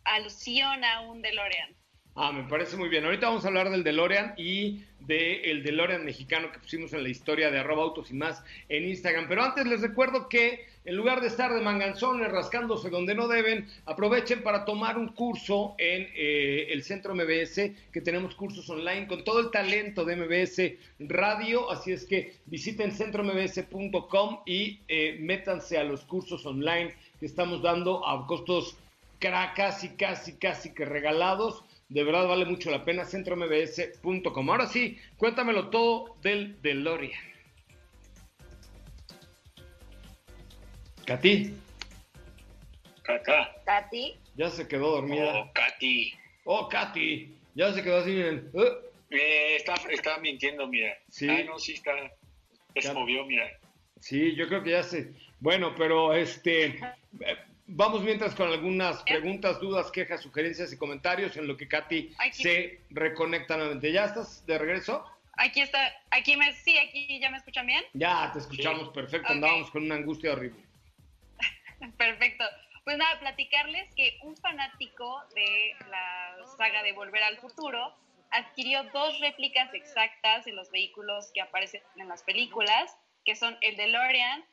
alusión 0.04 0.84
a 0.84 1.00
un 1.00 1.20
DeLorean. 1.20 1.74
Ah, 2.14 2.32
me 2.32 2.44
parece 2.44 2.76
muy 2.76 2.88
bien. 2.88 3.04
Ahorita 3.04 3.26
vamos 3.26 3.44
a 3.44 3.48
hablar 3.48 3.68
del 3.70 3.84
DeLorean 3.84 4.34
y 4.38 4.84
del 5.00 5.62
DeLorean 5.62 6.04
mexicano 6.04 6.50
que 6.50 6.60
pusimos 6.60 6.92
en 6.92 7.02
la 7.02 7.10
historia 7.10 7.50
de 7.50 7.58
arroba 7.58 7.82
autos 7.82 8.10
y 8.10 8.14
más 8.14 8.42
en 8.68 8.88
Instagram. 8.88 9.28
Pero 9.28 9.42
antes 9.42 9.66
les 9.66 9.82
recuerdo 9.82 10.28
que 10.28 10.66
en 10.86 10.96
lugar 10.96 11.20
de 11.20 11.26
estar 11.26 11.52
de 11.52 11.60
manganzones 11.60 12.30
rascándose 12.30 12.90
donde 12.90 13.14
no 13.14 13.26
deben, 13.26 13.66
aprovechen 13.84 14.42
para 14.42 14.64
tomar 14.64 14.96
un 14.96 15.08
curso 15.08 15.74
en 15.78 16.08
eh, 16.14 16.68
el 16.70 16.84
Centro 16.84 17.14
MBS, 17.14 17.72
que 17.92 18.00
tenemos 18.00 18.36
cursos 18.36 18.70
online 18.70 19.08
con 19.08 19.24
todo 19.24 19.40
el 19.40 19.50
talento 19.50 20.04
de 20.04 20.16
MBS 20.16 20.72
Radio. 21.00 21.70
Así 21.70 21.92
es 21.92 22.04
que 22.04 22.36
visiten 22.46 22.92
centrombs.com 22.92 24.38
y 24.46 24.80
eh, 24.86 25.18
métanse 25.20 25.76
a 25.76 25.84
los 25.84 26.02
cursos 26.04 26.46
online 26.46 26.94
que 27.18 27.26
estamos 27.26 27.62
dando 27.62 28.06
a 28.06 28.24
costos 28.26 28.76
casi, 29.18 29.88
casi, 29.96 30.34
casi 30.34 30.72
que 30.72 30.84
regalados 30.84 31.64
de 31.88 32.04
verdad 32.04 32.26
vale 32.26 32.44
mucho 32.44 32.70
la 32.70 32.84
pena, 32.84 33.04
centrombs.com. 33.04 34.50
Ahora 34.50 34.66
sí, 34.66 34.98
cuéntamelo 35.16 35.68
todo 35.68 36.16
del 36.22 36.60
DeLorean. 36.62 37.35
Katy. 41.06 41.54
Cata. 43.04 43.54
Katy. 43.64 44.18
Ya 44.34 44.50
se 44.50 44.66
quedó 44.66 44.90
dormida. 44.96 45.38
Oh, 45.38 45.52
Katy. 45.54 46.12
Oh, 46.44 46.68
Katy, 46.68 47.32
ya 47.54 47.72
se 47.72 47.82
quedó 47.82 47.98
así, 47.98 48.10
miren. 48.10 48.50
Eh, 49.10 49.56
está, 49.56 49.74
está 49.88 50.18
mintiendo, 50.18 50.66
mira. 50.66 50.98
Sí. 51.08 51.28
Ah, 51.30 51.44
no, 51.46 51.60
sí 51.60 51.74
está. 51.74 51.92
Se 52.76 52.92
movió, 52.92 53.24
mira. 53.24 53.48
Sí, 54.00 54.34
yo 54.34 54.48
creo 54.48 54.64
que 54.64 54.70
ya 54.70 54.82
se. 54.82 55.12
Bueno, 55.38 55.74
pero 55.76 56.12
este. 56.12 56.80
Vamos 57.68 58.02
mientras 58.02 58.34
con 58.34 58.48
algunas 58.48 59.02
preguntas, 59.04 59.60
dudas, 59.60 59.90
quejas, 59.92 60.20
sugerencias 60.20 60.72
y 60.72 60.76
comentarios 60.76 61.36
en 61.36 61.46
lo 61.46 61.56
que 61.56 61.68
Katy 61.68 62.14
se 62.32 62.80
reconecta 62.90 63.56
nuevamente. 63.56 63.92
¿Ya 63.92 64.06
estás 64.06 64.44
de 64.46 64.58
regreso? 64.58 65.04
Aquí 65.38 65.60
está, 65.60 65.92
aquí 66.10 66.36
me, 66.36 66.52
sí, 66.54 66.78
aquí 66.78 67.20
ya 67.20 67.30
me 67.30 67.36
escuchan 67.36 67.66
bien. 67.66 67.84
Ya, 67.92 68.30
te 68.32 68.38
escuchamos, 68.38 68.88
perfecto, 68.88 69.32
andábamos 69.32 69.70
con 69.70 69.82
una 69.82 69.96
angustia 69.96 70.32
horrible. 70.32 70.65
perfecto. 71.98 72.44
Pues 72.84 72.98
nada, 72.98 73.18
platicarles 73.18 73.92
que 73.94 74.18
un 74.22 74.36
fanático 74.36 75.22
de 75.34 75.74
la 75.90 76.36
saga 76.56 76.82
de 76.82 76.92
Volver 76.92 77.22
al 77.22 77.38
Futuro 77.38 77.94
adquirió 78.30 78.84
dos 78.92 79.18
réplicas 79.20 79.72
exactas 79.74 80.44
de 80.44 80.52
los 80.52 80.70
vehículos 80.70 81.30
que 81.34 81.40
aparecen 81.40 81.82
en 81.96 82.08
las 82.08 82.22
películas 82.22 82.96
que 83.26 83.34
son 83.34 83.58
el 83.60 83.76
DeLorean 83.76 84.46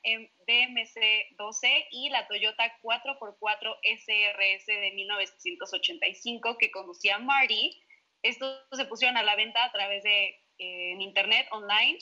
DMC-12 0.47 1.87
y 1.91 2.09
la 2.09 2.27
Toyota 2.27 2.75
4x4 2.81 3.77
SRS 3.83 4.65
de 4.65 4.91
1985 4.95 6.57
que 6.57 6.71
conducía 6.71 7.19
Marty. 7.19 7.79
Estos 8.23 8.65
se 8.71 8.85
pusieron 8.85 9.15
a 9.15 9.23
la 9.23 9.35
venta 9.35 9.63
a 9.63 9.71
través 9.71 10.01
de 10.03 10.41
eh, 10.57 10.95
internet, 10.99 11.47
online. 11.51 11.99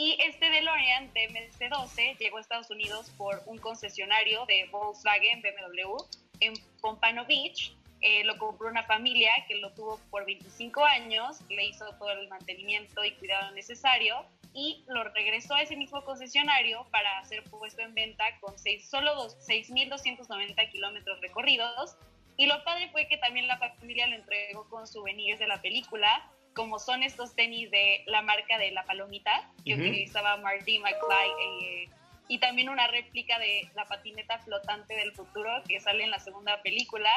Y 0.00 0.16
este 0.20 0.48
DeLorean 0.48 1.12
DMC-12 1.12 2.18
llegó 2.18 2.36
a 2.36 2.40
Estados 2.40 2.70
Unidos 2.70 3.10
por 3.18 3.42
un 3.46 3.58
concesionario 3.58 4.46
de 4.46 4.68
Volkswagen 4.70 5.42
BMW 5.42 5.96
en 6.38 6.54
Pompano 6.80 7.24
Beach. 7.26 7.74
Eh, 8.00 8.22
lo 8.22 8.38
compró 8.38 8.68
una 8.68 8.84
familia 8.84 9.32
que 9.48 9.56
lo 9.56 9.72
tuvo 9.72 9.98
por 10.08 10.24
25 10.24 10.84
años, 10.84 11.40
le 11.48 11.64
hizo 11.64 11.84
todo 11.96 12.12
el 12.12 12.28
mantenimiento 12.28 13.04
y 13.04 13.10
cuidado 13.14 13.50
necesario 13.50 14.24
y 14.54 14.84
lo 14.86 15.02
regresó 15.02 15.54
a 15.54 15.62
ese 15.62 15.74
mismo 15.74 16.04
concesionario 16.04 16.86
para 16.92 17.24
ser 17.24 17.42
puesto 17.42 17.82
en 17.82 17.92
venta 17.92 18.24
con 18.38 18.56
seis, 18.56 18.88
solo 18.88 19.26
6.290 19.26 20.70
kilómetros 20.70 21.20
recorridos. 21.20 21.96
Y 22.36 22.46
lo 22.46 22.62
padre 22.62 22.88
fue 22.92 23.08
que 23.08 23.18
también 23.18 23.48
la 23.48 23.58
familia 23.58 24.06
lo 24.06 24.14
entregó 24.14 24.68
con 24.68 24.86
souvenirs 24.86 25.40
de 25.40 25.48
la 25.48 25.60
película, 25.60 26.30
como 26.58 26.80
son 26.80 27.04
estos 27.04 27.36
tenis 27.36 27.70
de 27.70 28.02
la 28.06 28.20
marca 28.20 28.58
de 28.58 28.72
la 28.72 28.82
palomita 28.82 29.48
que 29.64 29.74
utilizaba 29.74 30.38
Marty 30.38 30.80
McFly 30.80 31.30
eh, 31.40 31.88
y 32.26 32.38
también 32.40 32.68
una 32.68 32.88
réplica 32.88 33.38
de 33.38 33.70
la 33.76 33.84
patineta 33.84 34.40
flotante 34.40 34.96
del 34.96 35.12
futuro 35.12 35.62
que 35.68 35.78
sale 35.78 36.02
en 36.02 36.10
la 36.10 36.18
segunda 36.18 36.60
película. 36.62 37.10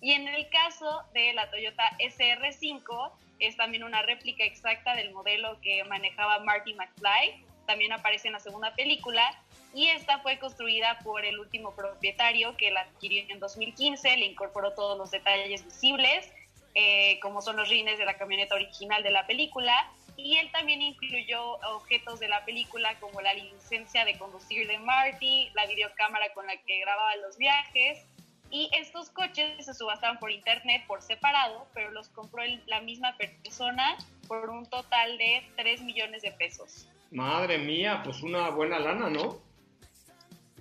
Y 0.00 0.12
en 0.12 0.26
el 0.26 0.48
caso 0.48 1.02
de 1.12 1.34
la 1.34 1.50
Toyota 1.50 1.90
SR5, 1.98 3.12
es 3.38 3.54
también 3.58 3.84
una 3.84 4.00
réplica 4.00 4.44
exacta 4.44 4.96
del 4.96 5.12
modelo 5.12 5.60
que 5.60 5.84
manejaba 5.84 6.38
Marty 6.38 6.72
McFly, 6.72 7.44
también 7.66 7.92
aparece 7.92 8.28
en 8.28 8.32
la 8.32 8.40
segunda 8.40 8.74
película, 8.74 9.30
y 9.74 9.88
esta 9.88 10.20
fue 10.20 10.38
construida 10.38 10.98
por 11.04 11.26
el 11.26 11.38
último 11.38 11.74
propietario 11.76 12.56
que 12.56 12.70
la 12.70 12.80
adquirió 12.80 13.24
en 13.28 13.40
2015, 13.40 14.16
le 14.16 14.24
incorporó 14.24 14.72
todos 14.72 14.96
los 14.96 15.10
detalles 15.10 15.66
visibles, 15.66 16.32
eh, 16.74 17.18
como 17.20 17.42
son 17.42 17.56
los 17.56 17.68
rines 17.68 17.98
de 17.98 18.04
la 18.04 18.16
camioneta 18.16 18.54
original 18.54 19.02
de 19.02 19.10
la 19.10 19.26
película, 19.26 19.90
y 20.16 20.36
él 20.36 20.50
también 20.52 20.82
incluyó 20.82 21.54
objetos 21.74 22.20
de 22.20 22.28
la 22.28 22.44
película 22.44 22.98
como 23.00 23.20
la 23.20 23.32
licencia 23.34 24.04
de 24.04 24.18
conducir 24.18 24.66
de 24.68 24.78
Marty, 24.78 25.50
la 25.54 25.66
videocámara 25.66 26.32
con 26.34 26.46
la 26.46 26.56
que 26.56 26.80
grababa 26.80 27.16
los 27.16 27.38
viajes, 27.38 28.04
y 28.50 28.68
estos 28.76 29.10
coches 29.10 29.64
se 29.64 29.74
subastaban 29.74 30.18
por 30.18 30.30
internet 30.30 30.82
por 30.86 31.02
separado, 31.02 31.66
pero 31.72 31.90
los 31.92 32.08
compró 32.08 32.42
la 32.66 32.80
misma 32.80 33.16
persona 33.16 33.96
por 34.26 34.50
un 34.50 34.66
total 34.68 35.18
de 35.18 35.42
3 35.56 35.82
millones 35.82 36.22
de 36.22 36.32
pesos. 36.32 36.88
Madre 37.10 37.58
mía, 37.58 38.02
pues 38.04 38.22
una 38.22 38.50
buena 38.50 38.78
lana, 38.78 39.08
¿no? 39.08 39.40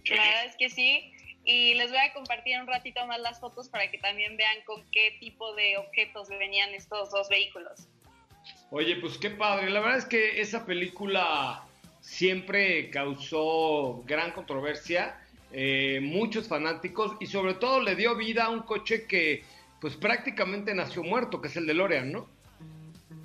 La 0.06 0.24
verdad 0.24 0.46
es 0.46 0.56
que 0.56 0.70
sí. 0.70 1.14
Y 1.50 1.74
les 1.74 1.90
voy 1.90 1.98
a 1.98 2.14
compartir 2.14 2.60
un 2.62 2.68
ratito 2.68 3.04
más 3.08 3.20
las 3.22 3.40
fotos 3.40 3.70
para 3.70 3.90
que 3.90 3.98
también 3.98 4.38
vean 4.38 4.58
con 4.68 4.84
qué 4.92 5.18
tipo 5.20 5.56
de 5.56 5.78
objetos 5.78 6.30
venían 6.30 6.76
estos 6.76 7.10
dos 7.10 7.28
vehículos. 7.28 7.88
Oye, 8.70 8.98
pues 8.98 9.18
qué 9.18 9.32
padre. 9.32 9.72
La 9.72 9.80
verdad 9.80 9.98
es 9.98 10.06
que 10.06 10.42
esa 10.42 10.68
película 10.68 11.64
siempre 12.02 12.92
causó 12.92 14.04
gran 14.06 14.32
controversia 14.32 15.20
eh, 15.52 16.00
muchos 16.04 16.48
fanáticos 16.48 17.18
y 17.20 17.26
sobre 17.26 17.56
todo 17.56 17.82
le 17.82 17.96
dio 17.96 18.16
vida 18.16 18.46
a 18.46 18.50
un 18.50 18.62
coche 18.62 19.08
que 19.08 19.44
pues 19.82 19.96
prácticamente 19.96 20.76
nació 20.76 21.02
muerto, 21.02 21.42
que 21.42 21.48
es 21.48 21.58
el 21.58 21.66
de 21.66 21.74
Lorean, 21.74 22.12
¿no? 22.12 22.30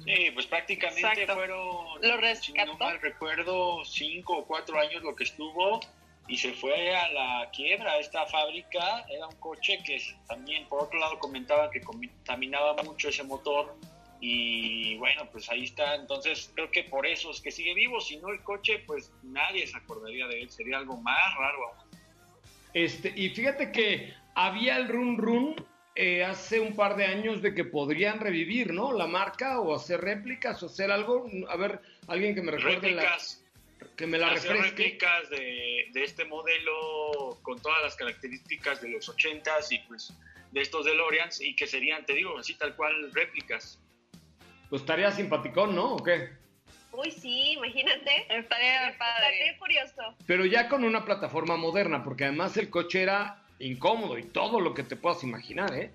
Sí, 0.06 0.30
pues 0.32 0.46
prácticamente 0.46 1.26
fueron, 1.26 2.00
lo 2.00 2.34
si 2.36 2.52
no 2.54 2.78
mal 2.78 2.98
recuerdo, 3.02 3.84
cinco 3.84 4.38
o 4.38 4.46
cuatro 4.46 4.78
años 4.78 5.02
lo 5.02 5.14
que 5.14 5.24
estuvo 5.24 5.80
y 6.26 6.36
se 6.36 6.52
fue 6.54 6.94
a 6.94 7.12
la 7.12 7.50
quiebra 7.50 7.98
esta 7.98 8.26
fábrica. 8.26 9.04
Era 9.08 9.26
un 9.26 9.36
coche 9.36 9.78
que 9.84 10.00
también, 10.26 10.66
por 10.68 10.84
otro 10.84 10.98
lado, 10.98 11.18
comentaba 11.18 11.70
que 11.70 11.80
contaminaba 11.80 12.82
mucho 12.82 13.08
ese 13.08 13.24
motor 13.24 13.76
y 14.20 14.96
bueno, 14.96 15.28
pues 15.30 15.50
ahí 15.50 15.64
está. 15.64 15.94
Entonces 15.96 16.50
creo 16.54 16.70
que 16.70 16.84
por 16.84 17.06
eso 17.06 17.30
es 17.30 17.40
que 17.40 17.50
sigue 17.50 17.74
vivo. 17.74 18.00
Si 18.00 18.16
no 18.16 18.30
el 18.30 18.42
coche, 18.42 18.82
pues 18.86 19.12
nadie 19.22 19.66
se 19.66 19.76
acordaría 19.76 20.26
de 20.26 20.42
él. 20.42 20.50
Sería 20.50 20.78
algo 20.78 20.96
más 20.96 21.34
raro 21.36 21.68
aún. 21.68 21.90
Este, 22.72 23.12
y 23.14 23.28
fíjate 23.30 23.70
que 23.70 24.14
había 24.34 24.78
el 24.78 24.88
run 24.88 25.18
run 25.18 25.54
eh, 25.94 26.24
hace 26.24 26.58
un 26.58 26.74
par 26.74 26.96
de 26.96 27.04
años 27.04 27.40
de 27.40 27.54
que 27.54 27.64
podrían 27.64 28.18
revivir, 28.18 28.72
¿no? 28.72 28.92
La 28.92 29.06
marca 29.06 29.60
o 29.60 29.74
hacer 29.74 30.00
réplicas 30.00 30.62
o 30.62 30.66
hacer 30.66 30.90
algo. 30.90 31.26
A 31.48 31.56
ver, 31.56 31.80
alguien 32.08 32.34
que 32.34 32.42
me 32.42 32.50
recuerde 32.50 32.88
réplicas, 32.88 33.43
que 33.96 34.06
me 34.06 34.18
la 34.18 34.32
hacer 34.32 34.56
réplicas 34.56 35.30
de, 35.30 35.88
de, 35.92 36.04
este 36.04 36.24
modelo 36.24 37.38
con 37.42 37.60
todas 37.60 37.82
las 37.82 37.96
características 37.96 38.80
de 38.80 38.90
los 38.90 39.08
80s 39.08 39.70
y 39.70 39.78
pues 39.80 40.12
de 40.52 40.60
estos 40.60 40.84
DeLoreans 40.84 41.40
y 41.40 41.54
que 41.56 41.66
serían, 41.66 42.06
te 42.06 42.14
digo, 42.14 42.38
así 42.38 42.54
tal 42.54 42.74
cual 42.76 43.12
réplicas. 43.12 43.80
Pues 44.70 44.82
estaría 44.82 45.10
simpaticón, 45.10 45.74
¿no? 45.74 45.94
¿O 45.94 46.02
qué? 46.02 46.30
Uy, 46.92 47.10
sí, 47.10 47.52
imagínate. 47.52 48.26
Estaría 48.28 48.96
padre. 48.98 49.32
Estaría 49.32 49.58
curioso. 49.58 50.02
Pero 50.26 50.46
ya 50.46 50.68
con 50.68 50.84
una 50.84 51.04
plataforma 51.04 51.56
moderna, 51.56 52.04
porque 52.04 52.24
además 52.24 52.56
el 52.56 52.70
coche 52.70 53.02
era 53.02 53.42
incómodo 53.58 54.18
y 54.18 54.24
todo 54.24 54.60
lo 54.60 54.74
que 54.74 54.84
te 54.84 54.96
puedas 54.96 55.22
imaginar, 55.24 55.74
¿eh? 55.74 55.90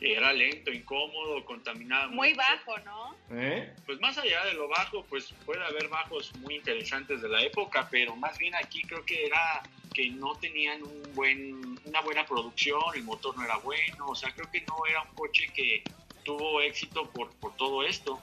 Era 0.00 0.32
lento, 0.32 0.72
incómodo, 0.72 1.44
contaminado. 1.44 2.10
Muy 2.10 2.32
bajo, 2.32 2.78
¿no? 2.78 3.14
¿Eh? 3.32 3.72
Pues 3.84 4.00
más 4.00 4.16
allá 4.16 4.44
de 4.46 4.54
lo 4.54 4.66
bajo, 4.68 5.04
pues 5.04 5.34
puede 5.44 5.62
haber 5.62 5.88
bajos 5.88 6.34
muy 6.36 6.56
interesantes 6.56 7.20
de 7.20 7.28
la 7.28 7.42
época, 7.42 7.86
pero 7.90 8.16
más 8.16 8.38
bien 8.38 8.54
aquí 8.54 8.82
creo 8.82 9.04
que 9.04 9.26
era 9.26 9.62
que 9.92 10.08
no 10.08 10.34
tenían 10.36 10.82
un 10.82 11.14
buen, 11.14 11.78
una 11.84 12.00
buena 12.00 12.24
producción, 12.24 12.80
el 12.94 13.02
motor 13.02 13.36
no 13.36 13.44
era 13.44 13.56
bueno, 13.58 14.06
o 14.06 14.14
sea, 14.14 14.32
creo 14.32 14.50
que 14.50 14.60
no 14.62 14.76
era 14.88 15.02
un 15.02 15.14
coche 15.14 15.50
que 15.54 15.82
tuvo 16.24 16.60
éxito 16.60 17.10
por, 17.10 17.30
por 17.36 17.54
todo 17.56 17.84
esto. 17.84 18.20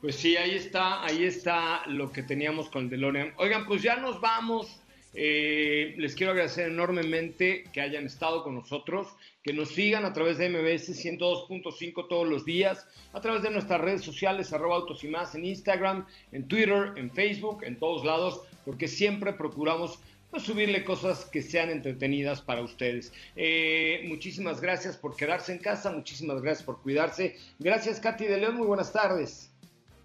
Pues 0.00 0.16
sí, 0.16 0.36
ahí 0.36 0.54
está, 0.54 1.02
ahí 1.02 1.24
está 1.24 1.82
lo 1.86 2.12
que 2.12 2.22
teníamos 2.22 2.68
con 2.68 2.84
el 2.84 2.90
DeLorean. 2.90 3.32
Oigan, 3.36 3.66
pues 3.66 3.82
ya 3.82 3.96
nos 3.96 4.20
vamos. 4.20 4.80
Eh, 5.14 5.94
les 5.96 6.14
quiero 6.14 6.32
agradecer 6.32 6.68
enormemente 6.68 7.64
que 7.72 7.80
hayan 7.80 8.04
estado 8.04 8.42
con 8.42 8.54
nosotros, 8.54 9.08
que 9.44 9.52
nos 9.52 9.68
sigan 9.68 10.06
a 10.06 10.12
través 10.14 10.38
de 10.38 10.48
MBS 10.48 10.88
102.5 11.04 12.08
todos 12.08 12.26
los 12.26 12.46
días, 12.46 12.88
a 13.12 13.20
través 13.20 13.42
de 13.42 13.50
nuestras 13.50 13.78
redes 13.78 14.02
sociales, 14.02 14.54
arroba 14.54 14.76
autos 14.76 15.04
y 15.04 15.08
más, 15.08 15.34
en 15.34 15.44
Instagram, 15.44 16.06
en 16.32 16.48
Twitter, 16.48 16.94
en 16.96 17.10
Facebook, 17.10 17.62
en 17.62 17.78
todos 17.78 18.06
lados, 18.06 18.40
porque 18.64 18.88
siempre 18.88 19.34
procuramos 19.34 20.00
pues, 20.30 20.44
subirle 20.44 20.82
cosas 20.82 21.26
que 21.26 21.42
sean 21.42 21.68
entretenidas 21.68 22.40
para 22.40 22.62
ustedes. 22.62 23.12
Eh, 23.36 24.06
muchísimas 24.08 24.62
gracias 24.62 24.96
por 24.96 25.14
quedarse 25.14 25.52
en 25.52 25.58
casa, 25.58 25.92
muchísimas 25.92 26.40
gracias 26.40 26.64
por 26.64 26.80
cuidarse. 26.80 27.36
Gracias, 27.58 28.00
Katy 28.00 28.24
de 28.24 28.38
León, 28.38 28.56
muy 28.56 28.66
buenas 28.66 28.94
tardes. 28.94 29.50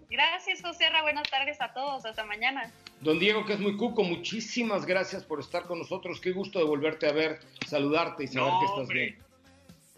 Gracias, 0.10 0.62
José 0.62 0.86
Buenas 1.02 1.30
tardes 1.30 1.62
a 1.62 1.72
todos. 1.72 2.06
Hasta 2.06 2.26
mañana. 2.26 2.70
Don 3.00 3.20
Diego, 3.20 3.46
que 3.46 3.54
es 3.54 3.60
muy 3.60 3.78
cuco, 3.78 4.04
muchísimas 4.04 4.86
gracias 4.86 5.24
por 5.24 5.40
estar 5.40 5.64
con 5.64 5.80
nosotros. 5.80 6.20
Qué 6.20 6.32
gusto 6.32 6.60
de 6.60 6.66
volverte 6.66 7.08
a 7.08 7.14
ver, 7.14 7.40
saludarte 7.68 8.26
y 8.26 8.28
saber 8.28 8.52
que 8.60 8.66
estás 8.66 8.88
bien. 8.90 9.29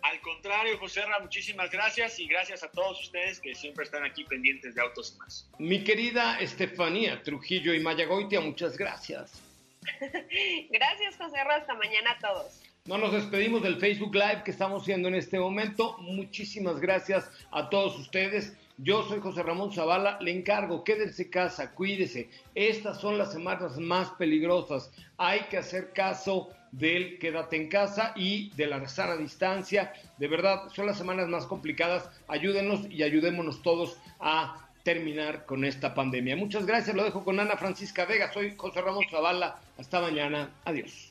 Al 0.04 0.20
contrario, 0.22 0.78
José 0.80 1.02
Ra, 1.02 1.20
muchísimas 1.20 1.70
gracias 1.70 2.20
y 2.20 2.28
gracias 2.28 2.64
a 2.64 2.72
todos 2.72 3.00
ustedes 3.02 3.40
que 3.40 3.54
siempre 3.54 3.86
están 3.86 4.04
aquí 4.04 4.24
pendientes 4.24 4.74
de 4.76 4.82
Autos 4.82 5.14
y 5.16 5.20
más. 5.20 5.50
Mi 5.60 5.84
querida 5.84 6.40
Estefanía 6.40 7.22
Trujillo 7.22 7.74
y 7.74 7.80
Mayagoitia, 7.80 8.42
muchas 8.42 8.78
gracias. 8.78 9.42
gracias, 10.70 11.18
José 11.18 11.44
Ra. 11.44 11.56
Hasta 11.56 11.74
mañana 11.76 12.12
a 12.12 12.20
todos. 12.20 12.62
No 12.86 12.98
nos 12.98 13.12
despedimos 13.12 13.62
del 13.62 13.80
Facebook 13.80 14.16
Live 14.16 14.42
que 14.44 14.52
estamos 14.52 14.82
haciendo 14.82 15.08
en 15.08 15.16
este 15.16 15.40
momento. 15.40 15.98
Muchísimas 16.00 16.80
gracias 16.80 17.30
a 17.52 17.70
todos 17.70 18.00
ustedes. 18.00 18.58
Yo 18.78 19.04
soy 19.04 19.20
José 19.20 19.44
Ramón 19.44 19.72
Zavala, 19.72 20.18
le 20.22 20.32
encargo, 20.32 20.84
quédense 20.84 21.30
casa, 21.30 21.76
cuídese. 21.76 22.32
Estas 22.56 23.00
son 23.00 23.20
las 23.20 23.32
semanas 23.32 23.78
más 23.78 24.10
peligrosas. 24.12 24.92
Hay 25.18 25.42
que 25.42 25.58
hacer 25.60 25.94
caso 25.94 26.50
del 26.72 27.20
quédate 27.20 27.56
en 27.58 27.70
casa 27.70 28.14
y 28.16 28.52
de 28.56 28.68
la 28.68 28.88
sana 28.88 29.18
distancia. 29.18 29.94
De 30.18 30.28
verdad, 30.28 30.70
son 30.74 30.86
las 30.86 30.98
semanas 30.98 31.28
más 31.28 31.46
complicadas. 31.46 32.10
Ayúdenos 32.28 32.82
y 32.90 33.04
ayudémonos 33.04 33.62
todos 33.62 33.98
a 34.20 34.70
terminar 34.84 35.46
con 35.46 35.64
esta 35.64 35.94
pandemia. 35.94 36.36
Muchas 36.36 36.66
gracias, 36.66 36.96
lo 36.96 37.04
dejo 37.04 37.24
con 37.24 37.40
Ana 37.40 37.58
Francisca 37.58 38.06
Vega. 38.06 38.32
Soy 38.34 38.56
José 38.56 38.82
Ramón 38.82 39.06
Zavala. 39.10 39.60
Hasta 39.78 40.02
mañana. 40.02 40.50
Adiós. 40.66 41.11